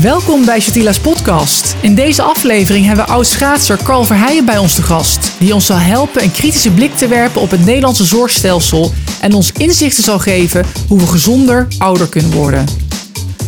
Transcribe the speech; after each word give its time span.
Welkom 0.00 0.44
bij 0.44 0.60
Shatila's 0.60 1.00
podcast. 1.00 1.76
In 1.80 1.94
deze 1.94 2.22
aflevering 2.22 2.86
hebben 2.86 3.04
we 3.04 3.10
oud-schaatser 3.10 3.78
Carl 3.82 4.04
Verheijen 4.04 4.44
bij 4.44 4.58
ons 4.58 4.74
te 4.74 4.82
gast. 4.82 5.32
Die 5.38 5.54
ons 5.54 5.66
zal 5.66 5.76
helpen 5.76 6.22
een 6.22 6.32
kritische 6.32 6.70
blik 6.70 6.94
te 6.94 7.08
werpen 7.08 7.40
op 7.40 7.50
het 7.50 7.64
Nederlandse 7.64 8.04
zorgstelsel. 8.04 8.92
En 9.20 9.34
ons 9.34 9.52
inzichten 9.52 10.04
zal 10.04 10.18
geven 10.18 10.64
hoe 10.88 10.98
we 10.98 11.06
gezonder 11.06 11.66
ouder 11.78 12.08
kunnen 12.08 12.30
worden. 12.30 12.64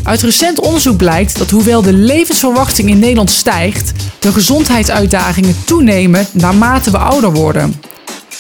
Uit 0.03 0.23
recent 0.23 0.61
onderzoek 0.61 0.97
blijkt 0.97 1.39
dat 1.39 1.51
hoewel 1.51 1.83
de 1.83 1.93
levensverwachting 1.93 2.89
in 2.89 2.99
Nederland 2.99 3.31
stijgt, 3.31 3.93
de 4.19 4.33
gezondheidsuitdagingen 4.33 5.57
toenemen 5.65 6.27
naarmate 6.33 6.91
we 6.91 6.99
ouder 6.99 7.33
worden. 7.33 7.75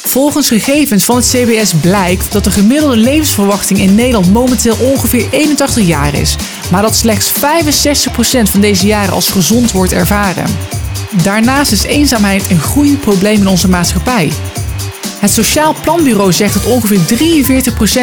Volgens 0.08 0.48
gegevens 0.48 1.04
van 1.04 1.16
het 1.16 1.26
CBS 1.26 1.72
blijkt 1.80 2.32
dat 2.32 2.44
de 2.44 2.50
gemiddelde 2.50 2.96
levensverwachting 2.96 3.80
in 3.80 3.94
Nederland 3.94 4.32
momenteel 4.32 4.76
ongeveer 4.80 5.26
81 5.30 5.86
jaar 5.86 6.14
is, 6.14 6.36
maar 6.70 6.82
dat 6.82 6.96
slechts 6.96 7.32
65% 7.32 7.36
van 8.42 8.60
deze 8.60 8.86
jaren 8.86 9.12
als 9.12 9.28
gezond 9.28 9.72
wordt 9.72 9.92
ervaren. 9.92 10.46
Daarnaast 11.22 11.72
is 11.72 11.82
eenzaamheid 11.82 12.50
een 12.50 12.60
groeiend 12.60 13.00
probleem 13.00 13.40
in 13.40 13.46
onze 13.46 13.68
maatschappij. 13.68 14.32
Het 15.20 15.30
Sociaal 15.30 15.74
Planbureau 15.82 16.32
zegt 16.32 16.54
dat 16.54 16.72
ongeveer 16.72 17.00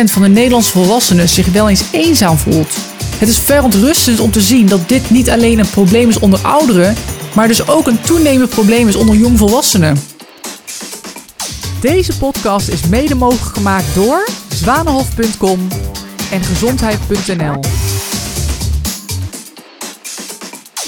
43% 0.08 0.12
van 0.12 0.22
de 0.22 0.30
Nederlandse 0.30 0.72
volwassenen 0.72 1.30
zich 1.30 1.48
wel 1.48 1.70
eens 1.70 1.84
eenzaam 1.92 2.38
voelt. 2.38 2.76
Het 3.18 3.30
is 3.30 3.40
verontrustend 3.40 4.20
om 4.20 4.32
te 4.32 4.42
zien 4.42 4.66
dat 4.66 4.90
dit 4.90 5.10
niet 5.10 5.30
alleen 5.30 5.60
een 5.60 5.70
probleem 5.70 6.10
is 6.10 6.20
onder 6.20 6.40
ouderen, 6.40 6.96
maar 7.34 7.48
dus 7.48 7.68
ook 7.68 7.88
een 7.88 8.02
toenemend 8.02 8.50
probleem 8.50 8.88
is 8.88 8.96
onder 8.96 9.16
jongvolwassenen. 9.16 10.15
Deze 11.82 12.18
podcast 12.18 12.68
is 12.68 12.88
mede 12.88 13.16
mogelijk 13.16 13.56
gemaakt 13.56 13.96
door 13.96 14.28
zwanenhof.com 14.50 15.68
en 16.32 16.42
gezondheid.nl. 16.42 17.60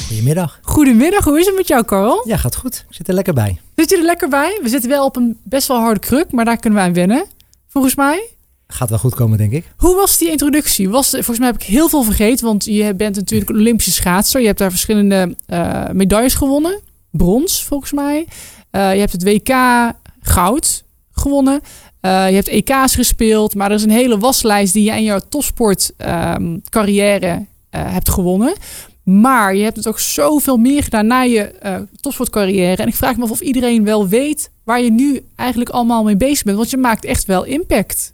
Goedemiddag. 0.07 0.59
Goedemiddag, 0.61 1.23
hoe 1.23 1.39
is 1.39 1.45
het 1.45 1.55
met 1.55 1.67
jou, 1.67 1.85
Carl? 1.85 2.23
Ja, 2.27 2.37
gaat 2.37 2.55
goed. 2.55 2.85
Ik 2.89 2.95
zit 2.95 3.07
er 3.07 3.13
lekker 3.13 3.33
bij. 3.33 3.59
Zit 3.75 3.89
je 3.89 3.97
er 3.97 4.03
lekker 4.03 4.29
bij? 4.29 4.59
We 4.61 4.69
zitten 4.69 4.89
wel 4.89 5.05
op 5.05 5.15
een 5.15 5.37
best 5.43 5.67
wel 5.67 5.77
harde 5.77 5.99
kruk, 5.99 6.31
maar 6.31 6.45
daar 6.45 6.57
kunnen 6.57 6.79
we 6.79 6.85
aan 6.85 6.93
wennen, 6.93 7.25
volgens 7.67 7.95
mij. 7.95 8.29
Gaat 8.67 8.89
wel 8.89 8.99
goed 8.99 9.15
komen, 9.15 9.37
denk 9.37 9.51
ik. 9.51 9.65
Hoe 9.77 9.95
was 9.95 10.17
die 10.17 10.31
introductie? 10.31 10.89
Was, 10.89 11.09
volgens 11.09 11.39
mij 11.39 11.47
heb 11.47 11.61
ik 11.61 11.67
heel 11.67 11.89
veel 11.89 12.03
vergeten, 12.03 12.45
want 12.45 12.65
je 12.65 12.95
bent 12.95 13.15
natuurlijk 13.15 13.49
een 13.49 13.59
Olympische 13.59 13.91
schaatser. 13.91 14.39
Je 14.41 14.47
hebt 14.47 14.59
daar 14.59 14.69
verschillende 14.69 15.35
uh, 15.47 15.89
medailles 15.89 16.33
gewonnen. 16.33 16.79
Brons, 17.11 17.63
volgens 17.63 17.91
mij. 17.91 18.25
Uh, 18.71 18.93
je 18.93 18.99
hebt 18.99 19.11
het 19.11 19.23
WK 19.23 19.49
goud 20.27 20.83
gewonnen. 21.11 21.61
Uh, 22.01 22.29
je 22.29 22.35
hebt 22.35 22.47
EK's 22.47 22.95
gespeeld, 22.95 23.55
maar 23.55 23.69
er 23.69 23.75
is 23.75 23.83
een 23.83 23.89
hele 23.89 24.17
waslijst 24.17 24.73
die 24.73 24.83
je 24.83 24.91
in 24.91 25.03
jouw 25.03 25.19
topsportcarrière 25.29 27.31
um, 27.31 27.47
hebt 27.69 28.09
gewonnen. 28.09 28.53
Maar 29.03 29.55
je 29.55 29.63
hebt 29.63 29.75
het 29.75 29.87
ook 29.87 29.99
zoveel 29.99 30.57
meer 30.57 30.83
gedaan 30.83 31.07
na 31.07 31.21
je 31.21 31.53
uh, 31.65 31.75
topsportcarrière. 32.01 32.81
En 32.81 32.87
ik 32.87 32.95
vraag 32.95 33.17
me 33.17 33.23
af 33.23 33.31
of 33.31 33.39
iedereen 33.39 33.83
wel 33.83 34.07
weet 34.07 34.51
waar 34.63 34.81
je 34.81 34.91
nu 34.91 35.25
eigenlijk 35.35 35.69
allemaal 35.69 36.03
mee 36.03 36.17
bezig 36.17 36.43
bent. 36.43 36.57
Want 36.57 36.69
je 36.69 36.77
maakt 36.77 37.05
echt 37.05 37.25
wel 37.25 37.43
impact. 37.43 38.13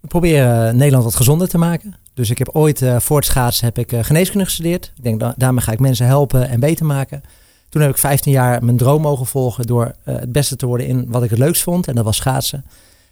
We 0.00 0.08
proberen 0.08 0.76
Nederland 0.76 1.04
wat 1.04 1.14
gezonder 1.14 1.48
te 1.48 1.58
maken. 1.58 1.94
Dus 2.14 2.30
ik 2.30 2.38
heb 2.38 2.48
ooit 2.52 2.82
voor 2.98 3.20
het 3.20 3.60
heb 3.60 3.78
ik, 3.78 3.92
geneeskunde 4.00 4.44
gestudeerd. 4.44 4.92
Ik 4.96 5.02
denk, 5.02 5.20
da 5.20 5.34
daarmee 5.36 5.62
ga 5.62 5.72
ik 5.72 5.80
mensen 5.80 6.06
helpen 6.06 6.48
en 6.48 6.60
beter 6.60 6.86
maken. 6.86 7.22
Toen 7.74 7.82
heb 7.82 7.92
ik 7.92 7.98
15 7.98 8.32
jaar 8.32 8.64
mijn 8.64 8.76
droom 8.76 9.02
mogen 9.02 9.26
volgen 9.26 9.66
door 9.66 9.84
uh, 9.84 10.14
het 10.16 10.32
beste 10.32 10.56
te 10.56 10.66
worden 10.66 10.86
in 10.86 11.04
wat 11.08 11.22
ik 11.22 11.30
het 11.30 11.38
leukst 11.38 11.62
vond. 11.62 11.88
En 11.88 11.94
dat 11.94 12.04
was 12.04 12.16
schaatsen. 12.16 12.64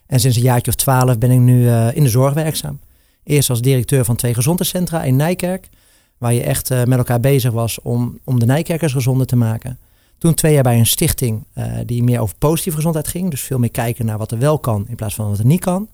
En 0.06 0.20
sinds 0.20 0.36
een 0.36 0.42
jaartje 0.42 0.70
of 0.70 0.76
twaalf 0.76 1.18
ben 1.18 1.30
ik 1.30 1.38
nu 1.38 1.70
in 1.70 2.02
de 2.02 2.08
zorg 2.08 2.34
werkzaam. 2.34 2.80
Eerst 3.24 3.50
als 3.50 3.60
directeur 3.60 4.04
van 4.04 4.16
twee 4.16 4.34
gezondheidscentra 4.34 5.02
in 5.02 5.16
Nijkerk. 5.16 5.68
Waar 6.18 6.32
je 6.32 6.42
echt 6.42 6.70
uh, 6.70 6.84
met 6.84 6.98
elkaar 6.98 7.20
bezig 7.20 7.52
was 7.52 7.80
om, 7.80 8.18
om 8.24 8.38
de 8.38 8.46
Nijkerkers 8.46 8.92
gezonder 8.92 9.26
te 9.26 9.36
maken. 9.36 9.78
Toen 10.18 10.34
twee 10.34 10.52
jaar 10.52 10.62
bij 10.62 10.78
een 10.78 10.86
stichting 10.86 11.44
die 11.86 12.02
meer 12.02 12.20
over 12.20 12.36
positieve 12.38 12.76
gezondheid 12.76 13.08
ging. 13.08 13.30
Dus 13.30 13.40
veel 13.40 13.58
meer 13.58 13.70
kijken 13.70 14.06
naar 14.06 14.18
wat 14.18 14.30
er 14.30 14.38
wel 14.38 14.58
kan 14.58 14.84
in 14.88 14.94
plaats 14.94 15.14
van 15.14 15.28
wat 15.28 15.38
er 15.38 15.46
niet 15.46 15.60
kan. 15.60 15.88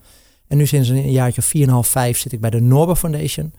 En 0.47 0.57
nu 0.57 0.67
sinds 0.67 0.89
een 0.89 1.11
jaartje 1.11 1.41
of 1.41 1.87
4,5, 1.87 1.91
5 1.91 2.19
zit 2.19 2.33
ik 2.33 2.41
bij 2.41 2.51
de 2.51 2.61
Norber 2.61 2.97
Foundation. 2.97 3.53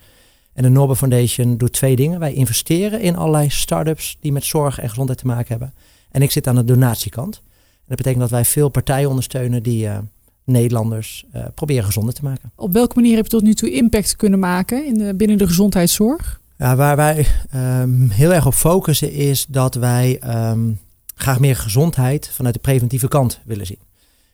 En 0.54 0.64
de 0.64 0.70
Norber 0.70 0.96
Foundation 0.96 1.58
doet 1.58 1.74
twee 1.74 1.96
dingen. 1.96 2.20
Wij 2.20 2.34
investeren 2.34 3.02
in 3.02 3.16
allerlei 3.16 3.50
start-ups 3.50 4.18
die 4.20 4.32
met 4.32 4.44
zorg 4.44 4.80
en 4.80 4.90
gezondheid 4.90 5.20
te 5.20 5.26
maken 5.26 5.48
hebben. 5.48 5.74
En 6.12 6.22
ik 6.22 6.32
zit 6.32 6.48
aan 6.48 6.56
de 6.56 6.64
donatiekant. 6.64 7.36
En 7.36 7.86
dat 7.88 7.98
betekent 7.98 8.22
dat 8.22 8.30
wij 8.30 8.46
veel 8.46 8.70
partijen 8.70 9.10
ondersteunen 9.10 9.64
die 9.64 9.86
uh, 9.86 9.98
Nederlanders 10.44 11.26
uh, 11.36 11.46
proberen 11.56 11.84
gezonder 11.84 12.14
te 12.14 12.24
maken. 12.24 12.52
Op 12.56 12.74
welke 12.74 12.96
manier 12.96 13.16
heb 13.16 13.26
je 13.26 13.32
tot 13.32 13.42
nu 13.42 13.54
toe 13.54 13.72
impact 13.72 14.16
kunnen 14.16 14.40
maken 14.40 14.86
in 14.86 14.94
de, 14.94 15.16
binnen 15.16 15.38
de 15.38 15.48
gezondheidszorg? 15.48 16.40
Ja, 16.58 16.76
waar 16.76 16.96
wij 16.96 17.26
um, 17.56 18.10
heel 18.10 18.34
erg 18.34 18.46
op 18.46 18.54
focussen 18.54 19.12
is 19.12 19.46
dat 19.46 19.76
wij 19.76 20.22
um, 20.52 20.80
graag 21.16 21.40
meer 21.40 21.56
gezondheid 21.56 22.30
vanuit 22.34 22.54
de 22.56 22.62
preventieve 22.62 23.08
kant 23.08 23.40
willen 23.46 23.66
zien. 23.66 23.80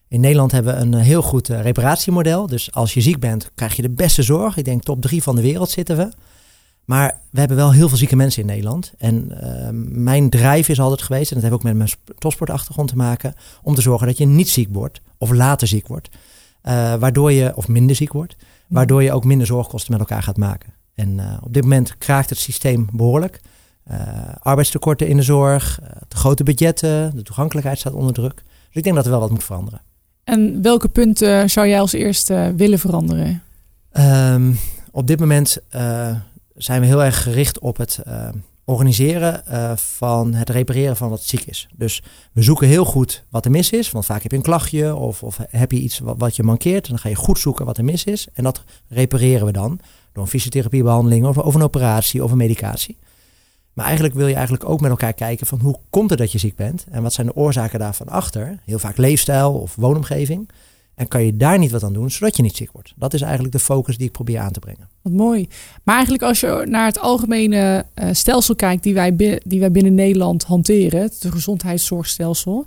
In 0.07 0.19
Nederland 0.19 0.51
hebben 0.51 0.75
we 0.75 0.81
een 0.81 0.93
heel 0.93 1.21
goed 1.21 1.49
uh, 1.49 1.61
reparatiemodel. 1.61 2.47
Dus 2.47 2.71
als 2.71 2.93
je 2.93 3.01
ziek 3.01 3.19
bent, 3.19 3.51
krijg 3.55 3.75
je 3.75 3.81
de 3.81 3.89
beste 3.89 4.23
zorg. 4.23 4.57
Ik 4.57 4.65
denk 4.65 4.83
top 4.83 5.01
drie 5.01 5.23
van 5.23 5.35
de 5.35 5.41
wereld 5.41 5.69
zitten 5.69 5.97
we. 5.97 6.11
Maar 6.85 7.21
we 7.31 7.39
hebben 7.39 7.57
wel 7.57 7.71
heel 7.71 7.87
veel 7.89 7.97
zieke 7.97 8.15
mensen 8.15 8.41
in 8.41 8.47
Nederland. 8.47 8.93
En 8.97 9.31
uh, 9.31 9.69
mijn 10.03 10.29
drijf 10.29 10.69
is 10.69 10.79
altijd 10.79 11.01
geweest, 11.01 11.29
en 11.29 11.33
dat 11.33 11.43
heeft 11.43 11.55
ook 11.55 11.63
met 11.63 11.75
mijn 11.75 11.89
topsportachtergrond 12.17 12.89
te 12.89 12.95
maken, 12.95 13.33
om 13.63 13.75
te 13.75 13.81
zorgen 13.81 14.07
dat 14.07 14.17
je 14.17 14.25
niet 14.25 14.49
ziek 14.49 14.67
wordt 14.71 15.01
of 15.17 15.31
later 15.31 15.67
ziek 15.67 15.87
wordt. 15.87 16.09
Uh, 16.09 16.93
waardoor 16.95 17.31
je, 17.31 17.55
of 17.55 17.67
minder 17.67 17.95
ziek 17.95 18.13
wordt, 18.13 18.35
waardoor 18.67 19.03
je 19.03 19.11
ook 19.11 19.23
minder 19.23 19.47
zorgkosten 19.47 19.91
met 19.91 19.99
elkaar 19.99 20.23
gaat 20.23 20.37
maken. 20.37 20.73
En 20.93 21.39
op 21.43 21.53
dit 21.53 21.63
moment 21.63 21.97
kraakt 21.97 22.29
het 22.29 22.39
systeem 22.39 22.87
behoorlijk. 22.91 23.41
Arbeidstekorten 24.39 25.07
in 25.07 25.17
de 25.17 25.23
zorg, 25.23 25.79
te 26.07 26.17
grote 26.17 26.43
budgetten, 26.43 27.15
de 27.15 27.21
toegankelijkheid 27.21 27.79
staat 27.79 27.93
onder 27.93 28.13
druk. 28.13 28.35
Dus 28.35 28.75
ik 28.75 28.83
denk 28.83 28.95
dat 28.95 29.05
er 29.05 29.11
wel 29.11 29.19
wat 29.19 29.29
moet 29.29 29.43
veranderen. 29.43 29.81
En 30.25 30.61
welke 30.61 30.87
punten 30.87 31.49
zou 31.49 31.67
jij 31.67 31.79
als 31.79 31.93
eerste 31.93 32.53
willen 32.55 32.79
veranderen? 32.79 33.41
Um, 33.93 34.57
op 34.91 35.07
dit 35.07 35.19
moment 35.19 35.57
zijn 36.55 36.81
we 36.81 36.87
heel 36.87 37.03
erg 37.03 37.23
gericht 37.23 37.59
op 37.59 37.77
het 37.77 37.99
organiseren 38.65 39.43
van 39.77 40.33
het 40.33 40.49
repareren 40.49 40.95
van 40.95 41.09
wat 41.09 41.21
ziek 41.21 41.41
is. 41.41 41.67
Dus 41.75 42.03
we 42.31 42.41
zoeken 42.41 42.67
heel 42.67 42.85
goed 42.85 43.23
wat 43.29 43.45
er 43.45 43.51
mis 43.51 43.71
is. 43.71 43.91
Want 43.91 44.05
vaak 44.05 44.21
heb 44.21 44.31
je 44.31 44.37
een 44.37 44.43
klachtje 44.43 44.95
of, 44.95 45.23
of 45.23 45.37
heb 45.49 45.71
je 45.71 45.79
iets 45.79 45.99
wat, 46.03 46.35
je 46.35 46.43
mankeert. 46.43 46.83
En 46.85 46.89
dan 46.89 46.99
ga 46.99 47.09
je 47.09 47.15
goed 47.15 47.39
zoeken 47.39 47.65
wat 47.65 47.77
er 47.77 47.83
mis 47.83 48.03
is. 48.03 48.27
En 48.33 48.43
dat 48.43 48.63
repareren 48.87 49.45
we 49.45 49.51
dan 49.51 49.79
door 50.13 50.23
een 50.23 50.29
fysiotherapiebehandeling 50.29 51.25
of 51.25 51.37
over 51.37 51.59
een 51.59 51.65
operatie 51.65 52.23
of 52.23 52.31
een 52.31 52.37
medicatie. 52.37 52.97
Maar 53.75 53.85
eigenlijk 53.85 54.15
wil 54.15 54.27
je 54.27 54.33
eigenlijk 54.33 54.69
ook 54.69 54.81
met 54.81 54.89
elkaar 54.89 55.13
kijken 55.13 55.47
van 55.47 55.59
hoe 55.59 55.79
komt 55.89 56.09
het 56.09 56.19
dat 56.19 56.31
je 56.31 56.37
ziek 56.37 56.55
bent 56.55 56.85
en 56.91 57.03
wat 57.03 57.13
zijn 57.13 57.27
de 57.27 57.35
oorzaken 57.35 57.79
daarvan 57.79 58.07
achter. 58.07 58.59
Heel 58.65 58.79
vaak 58.79 58.97
leefstijl 58.97 59.53
of 59.53 59.75
woonomgeving. 59.75 60.49
En 60.95 61.07
kan 61.07 61.23
je 61.25 61.37
daar 61.37 61.57
niet 61.57 61.71
wat 61.71 61.83
aan 61.83 61.93
doen, 61.93 62.11
zodat 62.11 62.35
je 62.35 62.43
niet 62.43 62.55
ziek 62.55 62.71
wordt. 62.71 62.93
Dat 62.95 63.13
is 63.13 63.21
eigenlijk 63.21 63.53
de 63.53 63.59
focus 63.59 63.97
die 63.97 64.07
ik 64.07 64.11
probeer 64.11 64.39
aan 64.39 64.51
te 64.51 64.59
brengen. 64.59 64.89
Wat 65.01 65.13
mooi. 65.13 65.47
Maar 65.83 65.95
eigenlijk 65.95 66.23
als 66.23 66.39
je 66.39 66.65
naar 66.69 66.85
het 66.85 66.99
algemene 66.99 67.85
uh, 67.95 68.09
stelsel 68.11 68.55
kijkt 68.55 68.83
die 68.83 68.93
wij, 68.93 69.15
die 69.43 69.59
wij 69.59 69.71
binnen 69.71 69.93
Nederland 69.93 70.43
hanteren, 70.43 71.01
het 71.01 71.25
gezondheidszorgstelsel, 71.29 72.65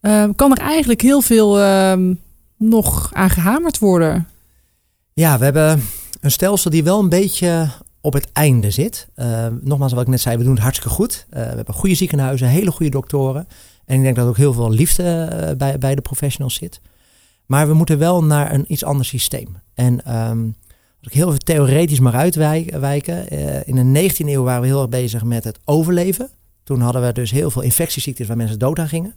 uh, 0.00 0.28
kan 0.36 0.50
er 0.50 0.58
eigenlijk 0.58 1.00
heel 1.00 1.20
veel 1.20 1.60
uh, 1.60 1.92
nog 2.56 3.10
aan 3.12 3.30
gehamerd 3.30 3.78
worden. 3.78 4.28
Ja, 5.12 5.38
we 5.38 5.44
hebben 5.44 5.82
een 6.20 6.30
stelsel 6.30 6.70
die 6.70 6.84
wel 6.84 7.00
een 7.00 7.08
beetje 7.08 7.68
op 8.04 8.12
het 8.12 8.32
einde 8.32 8.70
zit. 8.70 9.08
Uh, 9.16 9.46
nogmaals, 9.60 9.92
wat 9.92 10.02
ik 10.02 10.08
net 10.08 10.20
zei, 10.20 10.36
we 10.36 10.42
doen 10.42 10.52
het 10.52 10.62
hartstikke 10.62 10.94
goed. 10.94 11.26
Uh, 11.30 11.40
we 11.40 11.54
hebben 11.56 11.74
goede 11.74 11.94
ziekenhuizen, 11.94 12.48
hele 12.48 12.70
goede 12.70 12.90
doktoren. 12.90 13.48
En 13.84 13.96
ik 13.96 14.02
denk 14.02 14.16
dat 14.16 14.28
ook 14.28 14.36
heel 14.36 14.52
veel 14.52 14.70
liefde 14.70 15.28
uh, 15.32 15.56
bij, 15.56 15.78
bij 15.78 15.94
de 15.94 16.00
professionals 16.00 16.54
zit. 16.54 16.80
Maar 17.46 17.66
we 17.66 17.74
moeten 17.74 17.98
wel 17.98 18.24
naar 18.24 18.52
een 18.52 18.64
iets 18.68 18.84
ander 18.84 19.06
systeem. 19.06 19.56
En 19.74 20.16
um, 20.28 20.54
als 20.98 21.06
ik 21.06 21.12
heel 21.12 21.26
even 21.26 21.44
theoretisch 21.44 22.00
mag 22.00 22.14
uitwijken. 22.14 23.28
in 23.66 23.92
de 23.92 24.10
19e 24.10 24.16
eeuw 24.16 24.42
waren 24.42 24.60
we 24.60 24.66
heel 24.66 24.80
erg 24.80 24.88
bezig 24.88 25.24
met 25.24 25.44
het 25.44 25.58
overleven. 25.64 26.30
Toen 26.64 26.80
hadden 26.80 27.02
we 27.02 27.12
dus 27.12 27.30
heel 27.30 27.50
veel 27.50 27.62
infectieziektes 27.62 28.26
waar 28.26 28.36
mensen 28.36 28.58
dood 28.58 28.78
aan 28.78 28.88
gingen. 28.88 29.14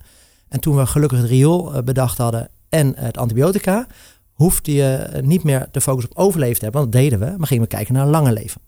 En 0.50 0.59
toen 0.59 0.75
we 0.75 0.85
gelukkig 0.85 1.17
het 1.17 1.29
riool 1.29 1.83
bedacht 1.83 2.17
hadden 2.17 2.50
en 2.69 2.94
het 2.95 3.17
antibiotica, 3.17 3.88
hoefde 4.33 4.73
je 4.73 5.09
niet 5.23 5.44
meer 5.44 5.67
de 5.71 5.81
focus 5.81 6.06
op 6.06 6.17
overleven 6.17 6.57
te 6.57 6.63
hebben, 6.63 6.81
want 6.81 6.94
dat 6.94 7.01
deden 7.01 7.19
we, 7.19 7.38
maar 7.38 7.47
gingen 7.47 7.63
we 7.63 7.69
kijken 7.69 7.94
naar 7.94 8.07
lange 8.07 8.33
leven. 8.33 8.61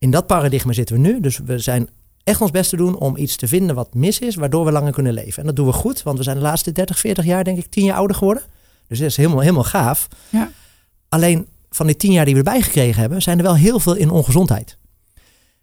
In 0.00 0.10
dat 0.10 0.26
paradigma 0.26 0.72
zitten 0.72 0.94
we 0.94 1.08
nu, 1.08 1.20
dus 1.20 1.38
we 1.38 1.58
zijn 1.58 1.88
echt 2.24 2.40
ons 2.40 2.50
best 2.50 2.70
te 2.70 2.76
doen 2.76 2.98
om 2.98 3.16
iets 3.16 3.36
te 3.36 3.48
vinden 3.48 3.74
wat 3.74 3.94
mis 3.94 4.18
is, 4.18 4.34
waardoor 4.34 4.64
we 4.64 4.72
langer 4.72 4.92
kunnen 4.92 5.12
leven. 5.12 5.38
En 5.38 5.46
dat 5.46 5.56
doen 5.56 5.66
we 5.66 5.72
goed, 5.72 6.02
want 6.02 6.18
we 6.18 6.24
zijn 6.24 6.36
de 6.36 6.42
laatste 6.42 6.72
30, 6.72 6.98
40 6.98 7.24
jaar, 7.24 7.44
denk 7.44 7.58
ik, 7.58 7.66
10 7.66 7.84
jaar 7.84 7.96
ouder 7.96 8.16
geworden. 8.16 8.42
Dus 8.86 8.98
dat 8.98 9.08
is 9.08 9.16
helemaal, 9.16 9.40
helemaal 9.40 9.64
gaaf. 9.64 10.08
Ja. 10.28 10.50
Alleen 11.08 11.46
van 11.70 11.86
die 11.86 11.96
10 11.96 12.12
jaar 12.12 12.24
die 12.24 12.34
we 12.34 12.40
erbij 12.40 12.62
gekregen 12.62 13.00
hebben, 13.00 13.22
zijn 13.22 13.38
er 13.38 13.44
wel 13.44 13.56
heel 13.56 13.80
veel 13.80 13.94
in 13.94 14.10
ongezondheid. 14.10 14.78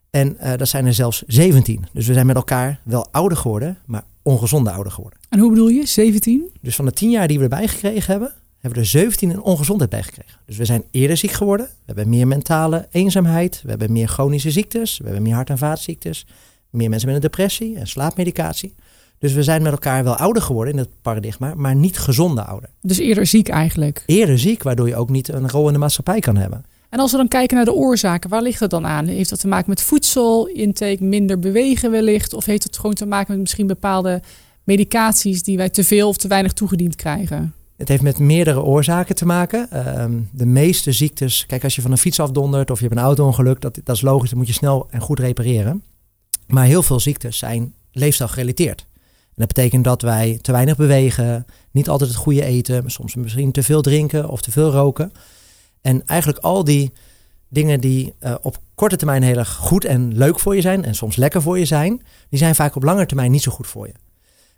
En 0.10 0.38
uh, 0.42 0.54
dat 0.57 0.68
zijn 0.68 0.86
er 0.86 0.94
zelfs 0.94 1.24
17. 1.28 1.86
Dus 1.94 2.07
we 2.07 2.13
zijn 2.13 2.25
met 2.25 2.36
elkaar 2.36 2.81
wel 2.84 3.07
ouder 3.12 3.38
geworden, 3.38 3.78
maar 3.86 4.04
ongezonde 4.22 4.72
ouder 4.72 4.92
geworden. 4.92 5.19
En 5.30 5.39
hoe 5.39 5.50
bedoel 5.50 5.68
je, 5.68 5.86
17? 5.86 6.50
Dus 6.62 6.75
van 6.75 6.86
de 6.86 6.92
10 6.92 7.10
jaar 7.10 7.28
die 7.28 7.38
we 7.38 7.44
erbij 7.44 7.68
gekregen 7.68 8.12
hebben, 8.12 8.34
hebben 8.68 8.92
we 8.92 8.98
er 8.98 9.02
17 9.02 9.30
een 9.30 9.42
ongezondheid 9.42 9.90
bij 9.90 10.04
gekregen. 10.04 10.40
Dus 10.46 10.58
we 10.58 10.66
zijn 10.66 10.84
eerder 10.92 11.18
ziek 11.18 11.31
geworden. 11.31 11.66
We 11.66 11.84
hebben 11.86 12.10
meer 12.10 12.28
mentale 12.28 12.88
eenzaamheid. 12.92 13.62
We 13.64 13.69
hebben 13.69 13.92
meer 13.92 14.08
chronische 14.08 14.52
ziektes. 14.52 14.98
We 14.98 15.04
hebben 15.04 15.24
meer 15.24 15.34
hart- 15.34 15.50
en 15.50 15.58
vaatziektes. 15.58 16.25
Meer 16.69 16.90
mensen 16.90 17.08
met 17.08 17.16
een 17.16 17.22
depressie 17.22 17.78
en 17.78 17.88
slaapmedicatie. 17.88 18.75
Dus 19.19 19.34
we 19.34 19.44
zijn 19.44 19.62
met 19.62 19.72
elkaar 19.72 20.04
wel 20.04 20.16
ouder 20.16 20.42
geworden 20.42 20.74
in 20.74 20.80
het 20.80 20.90
paradigma, 21.02 21.54
maar 21.56 21.75
niet 21.75 21.98
gezonde 21.98 22.44
ouder. 22.44 22.69
Dus 22.81 22.98
eerder 22.98 23.25
ziek 23.25 23.50
eigenlijk. 23.50 24.04
Eerder 24.06 24.40
ziek, 24.40 24.64
waardoor 24.64 24.88
je 24.88 24.96
ook 24.96 25.10
niet 25.10 25.28
een 25.28 25.50
rol 25.50 25.68
in 25.68 25.74
de 25.74 25.80
maatschappij 25.80 26.20
kan 26.20 26.38
hebben. 26.38 26.66
En 26.90 27.00
als 27.00 27.12
we 27.12 27.18
dan 27.18 27.28
kijken 27.28 27.56
naar 27.56 27.66
de 27.66 27.74
oorzaken, 27.74 28.30
waar 28.30 28.42
ligt 28.42 28.60
het 28.60 28.70
dan 28.70 28.86
aan? 28.86 29.06
Heeft 29.06 29.30
dat 29.30 29.40
te 29.40 29.48
maken 29.48 29.70
met 29.70 29.81
voedsel, 29.81 30.48
intake, 30.48 31.04
minder 31.04 31.40
bewegen 31.40 31.92
wellicht? 31.92 32.34
Of 32.34 32.46
heeft 32.46 32.63
het 32.63 32.75
gewoon 32.75 32.96
te 32.96 33.06
maken 33.06 33.31
met 33.31 33.42
misschien 33.42 33.68
bepaalde 33.68 34.22
medicaties 34.63 35.44
die 35.44 35.58
wij 35.58 35.70
te 35.70 35.84
veel 35.84 36.08
of 36.08 36.18
te 36.18 36.28
weinig 36.28 36.54
toegediend 36.54 36.96
krijgen? 36.96 37.54
Het 37.77 37.88
heeft 37.88 38.01
met 38.01 38.19
meerdere 38.19 38.63
oorzaken 38.63 39.15
te 39.15 39.25
maken. 39.25 39.71
Ehm, 39.71 40.19
de 40.31 40.45
meeste 40.45 40.91
ziektes, 40.91 41.45
kijk 41.45 41.63
als 41.63 41.75
je 41.75 41.81
van 41.81 41.91
een 41.91 41.97
fiets 41.97 42.19
afdondert 42.19 42.71
of 42.71 42.79
je 42.79 42.85
hebt 42.85 42.97
een 42.97 43.06
auto-ongeluk, 43.06 43.62
dat, 43.62 43.79
dat 43.83 43.95
is 43.95 44.01
logisch, 44.01 44.29
dat 44.29 44.38
moet 44.38 44.47
je 44.47 44.53
snel 44.53 44.88
en 44.89 45.01
goed 45.01 45.19
repareren. 45.19 45.83
Maar 46.47 46.65
heel 46.65 46.83
veel 46.83 47.00
ziektes 47.00 47.38
zijn 47.38 47.74
leefstijl 47.91 48.29
gerelateerd. 48.29 48.85
En 49.01 49.45
dat 49.45 49.47
betekent 49.47 49.83
dat 49.83 50.01
wij 50.01 50.39
te 50.41 50.51
weinig 50.51 50.75
bewegen, 50.75 51.45
niet 51.71 51.89
altijd 51.89 52.09
het 52.09 52.19
goede 52.19 52.44
eten, 52.44 52.89
soms 52.89 53.15
misschien 53.15 53.51
te 53.51 53.63
veel 53.63 53.81
drinken 53.81 54.29
of 54.29 54.41
te 54.41 54.51
veel 54.51 54.71
roken. 54.71 55.12
En 55.81 56.06
eigenlijk 56.06 56.39
al 56.39 56.63
die 56.63 56.91
dingen 57.47 57.79
die 57.79 58.13
uh, 58.19 58.35
op 58.41 58.57
korte 58.75 58.95
termijn 58.95 59.24
heel 59.24 59.38
erg 59.38 59.53
goed 59.53 59.85
en 59.85 60.18
leuk 60.18 60.39
voor 60.39 60.56
je 60.56 60.62
zijn 60.62 60.85
en 60.85 60.95
soms 60.95 61.15
lekker 61.15 61.41
voor 61.41 61.59
je 61.59 61.65
zijn, 61.65 62.01
die 62.29 62.39
zijn 62.39 62.56
vaak 62.56 62.75
op 62.75 62.83
lange 62.83 63.06
termijn 63.06 63.31
niet 63.31 63.41
zo 63.41 63.51
goed 63.51 63.68
voor 63.68 63.88
je. 63.88 63.94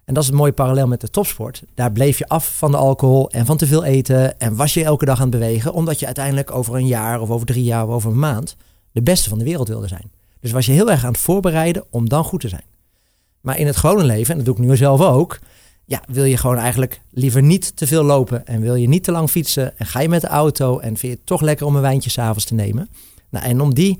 En 0.09 0.15
dat 0.15 0.23
is 0.23 0.29
het 0.29 0.39
mooie 0.39 0.51
parallel 0.51 0.87
met 0.87 1.01
de 1.01 1.09
topsport. 1.09 1.63
Daar 1.73 1.91
bleef 1.91 2.17
je 2.17 2.27
af 2.27 2.57
van 2.57 2.71
de 2.71 2.77
alcohol 2.77 3.29
en 3.29 3.45
van 3.45 3.57
te 3.57 3.67
veel 3.67 3.83
eten 3.83 4.39
en 4.39 4.55
was 4.55 4.73
je 4.73 4.83
elke 4.83 5.05
dag 5.05 5.15
aan 5.15 5.29
het 5.29 5.39
bewegen, 5.39 5.73
omdat 5.73 5.99
je 5.99 6.05
uiteindelijk 6.05 6.51
over 6.51 6.75
een 6.75 6.87
jaar 6.87 7.21
of 7.21 7.29
over 7.29 7.45
drie 7.45 7.63
jaar 7.63 7.87
of 7.87 7.93
over 7.93 8.11
een 8.11 8.19
maand 8.19 8.55
de 8.91 9.01
beste 9.01 9.29
van 9.29 9.37
de 9.37 9.43
wereld 9.43 9.67
wilde 9.67 9.87
zijn. 9.87 10.11
Dus 10.39 10.51
was 10.51 10.65
je 10.65 10.71
heel 10.71 10.91
erg 10.91 11.05
aan 11.05 11.11
het 11.11 11.21
voorbereiden 11.21 11.83
om 11.89 12.09
dan 12.09 12.23
goed 12.23 12.39
te 12.39 12.47
zijn. 12.47 12.63
Maar 13.41 13.57
in 13.57 13.65
het 13.65 13.77
gewone 13.77 14.03
leven, 14.03 14.31
en 14.31 14.35
dat 14.37 14.45
doe 14.45 14.55
ik 14.55 14.69
nu 14.69 14.77
zelf 14.77 15.01
ook, 15.01 15.39
ja, 15.85 16.01
wil 16.07 16.23
je 16.23 16.37
gewoon 16.37 16.57
eigenlijk 16.57 17.01
liever 17.11 17.41
niet 17.41 17.75
te 17.75 17.87
veel 17.87 18.03
lopen 18.03 18.45
en 18.45 18.61
wil 18.61 18.75
je 18.75 18.87
niet 18.87 19.03
te 19.03 19.11
lang 19.11 19.29
fietsen 19.29 19.77
en 19.77 19.85
ga 19.85 19.99
je 19.99 20.09
met 20.09 20.21
de 20.21 20.27
auto 20.27 20.79
en 20.79 20.87
vind 20.87 21.01
je 21.01 21.17
het 21.17 21.25
toch 21.25 21.41
lekker 21.41 21.65
om 21.65 21.75
een 21.75 21.81
wijntje 21.81 22.09
s'avonds 22.09 22.45
te 22.45 22.53
nemen. 22.53 22.89
Nou, 23.29 23.45
en 23.45 23.61
om 23.61 23.73
die 23.73 23.99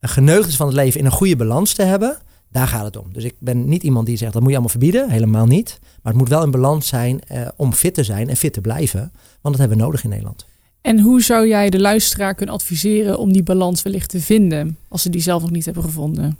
geneugtes 0.00 0.56
van 0.56 0.66
het 0.66 0.76
leven 0.76 1.00
in 1.00 1.06
een 1.06 1.12
goede 1.12 1.36
balans 1.36 1.74
te 1.74 1.82
hebben, 1.82 2.18
daar 2.50 2.66
gaat 2.66 2.84
het 2.84 2.96
om. 2.96 3.12
Dus 3.12 3.24
ik 3.24 3.34
ben 3.38 3.68
niet 3.68 3.82
iemand 3.82 4.06
die 4.06 4.16
zegt 4.16 4.32
dat 4.32 4.42
moet 4.42 4.50
je 4.50 4.56
allemaal 4.56 4.78
verbieden, 4.78 5.10
helemaal 5.10 5.46
niet. 5.46 5.78
Maar 5.80 6.12
het 6.12 6.20
moet 6.22 6.28
wel 6.28 6.44
in 6.44 6.50
balans 6.50 6.88
zijn 6.88 7.20
eh, 7.26 7.48
om 7.56 7.72
fit 7.72 7.94
te 7.94 8.04
zijn 8.04 8.28
en 8.28 8.36
fit 8.36 8.52
te 8.52 8.60
blijven, 8.60 9.00
want 9.40 9.56
dat 9.56 9.58
hebben 9.58 9.76
we 9.76 9.82
nodig 9.84 10.04
in 10.04 10.10
Nederland. 10.10 10.46
En 10.80 11.00
hoe 11.00 11.22
zou 11.22 11.48
jij 11.48 11.70
de 11.70 11.80
luisteraar 11.80 12.34
kunnen 12.34 12.54
adviseren 12.54 13.18
om 13.18 13.32
die 13.32 13.42
balans 13.42 13.82
wellicht 13.82 14.10
te 14.10 14.20
vinden, 14.20 14.78
als 14.88 15.02
ze 15.02 15.10
die 15.10 15.20
zelf 15.20 15.42
nog 15.42 15.50
niet 15.50 15.64
hebben 15.64 15.82
gevonden? 15.82 16.38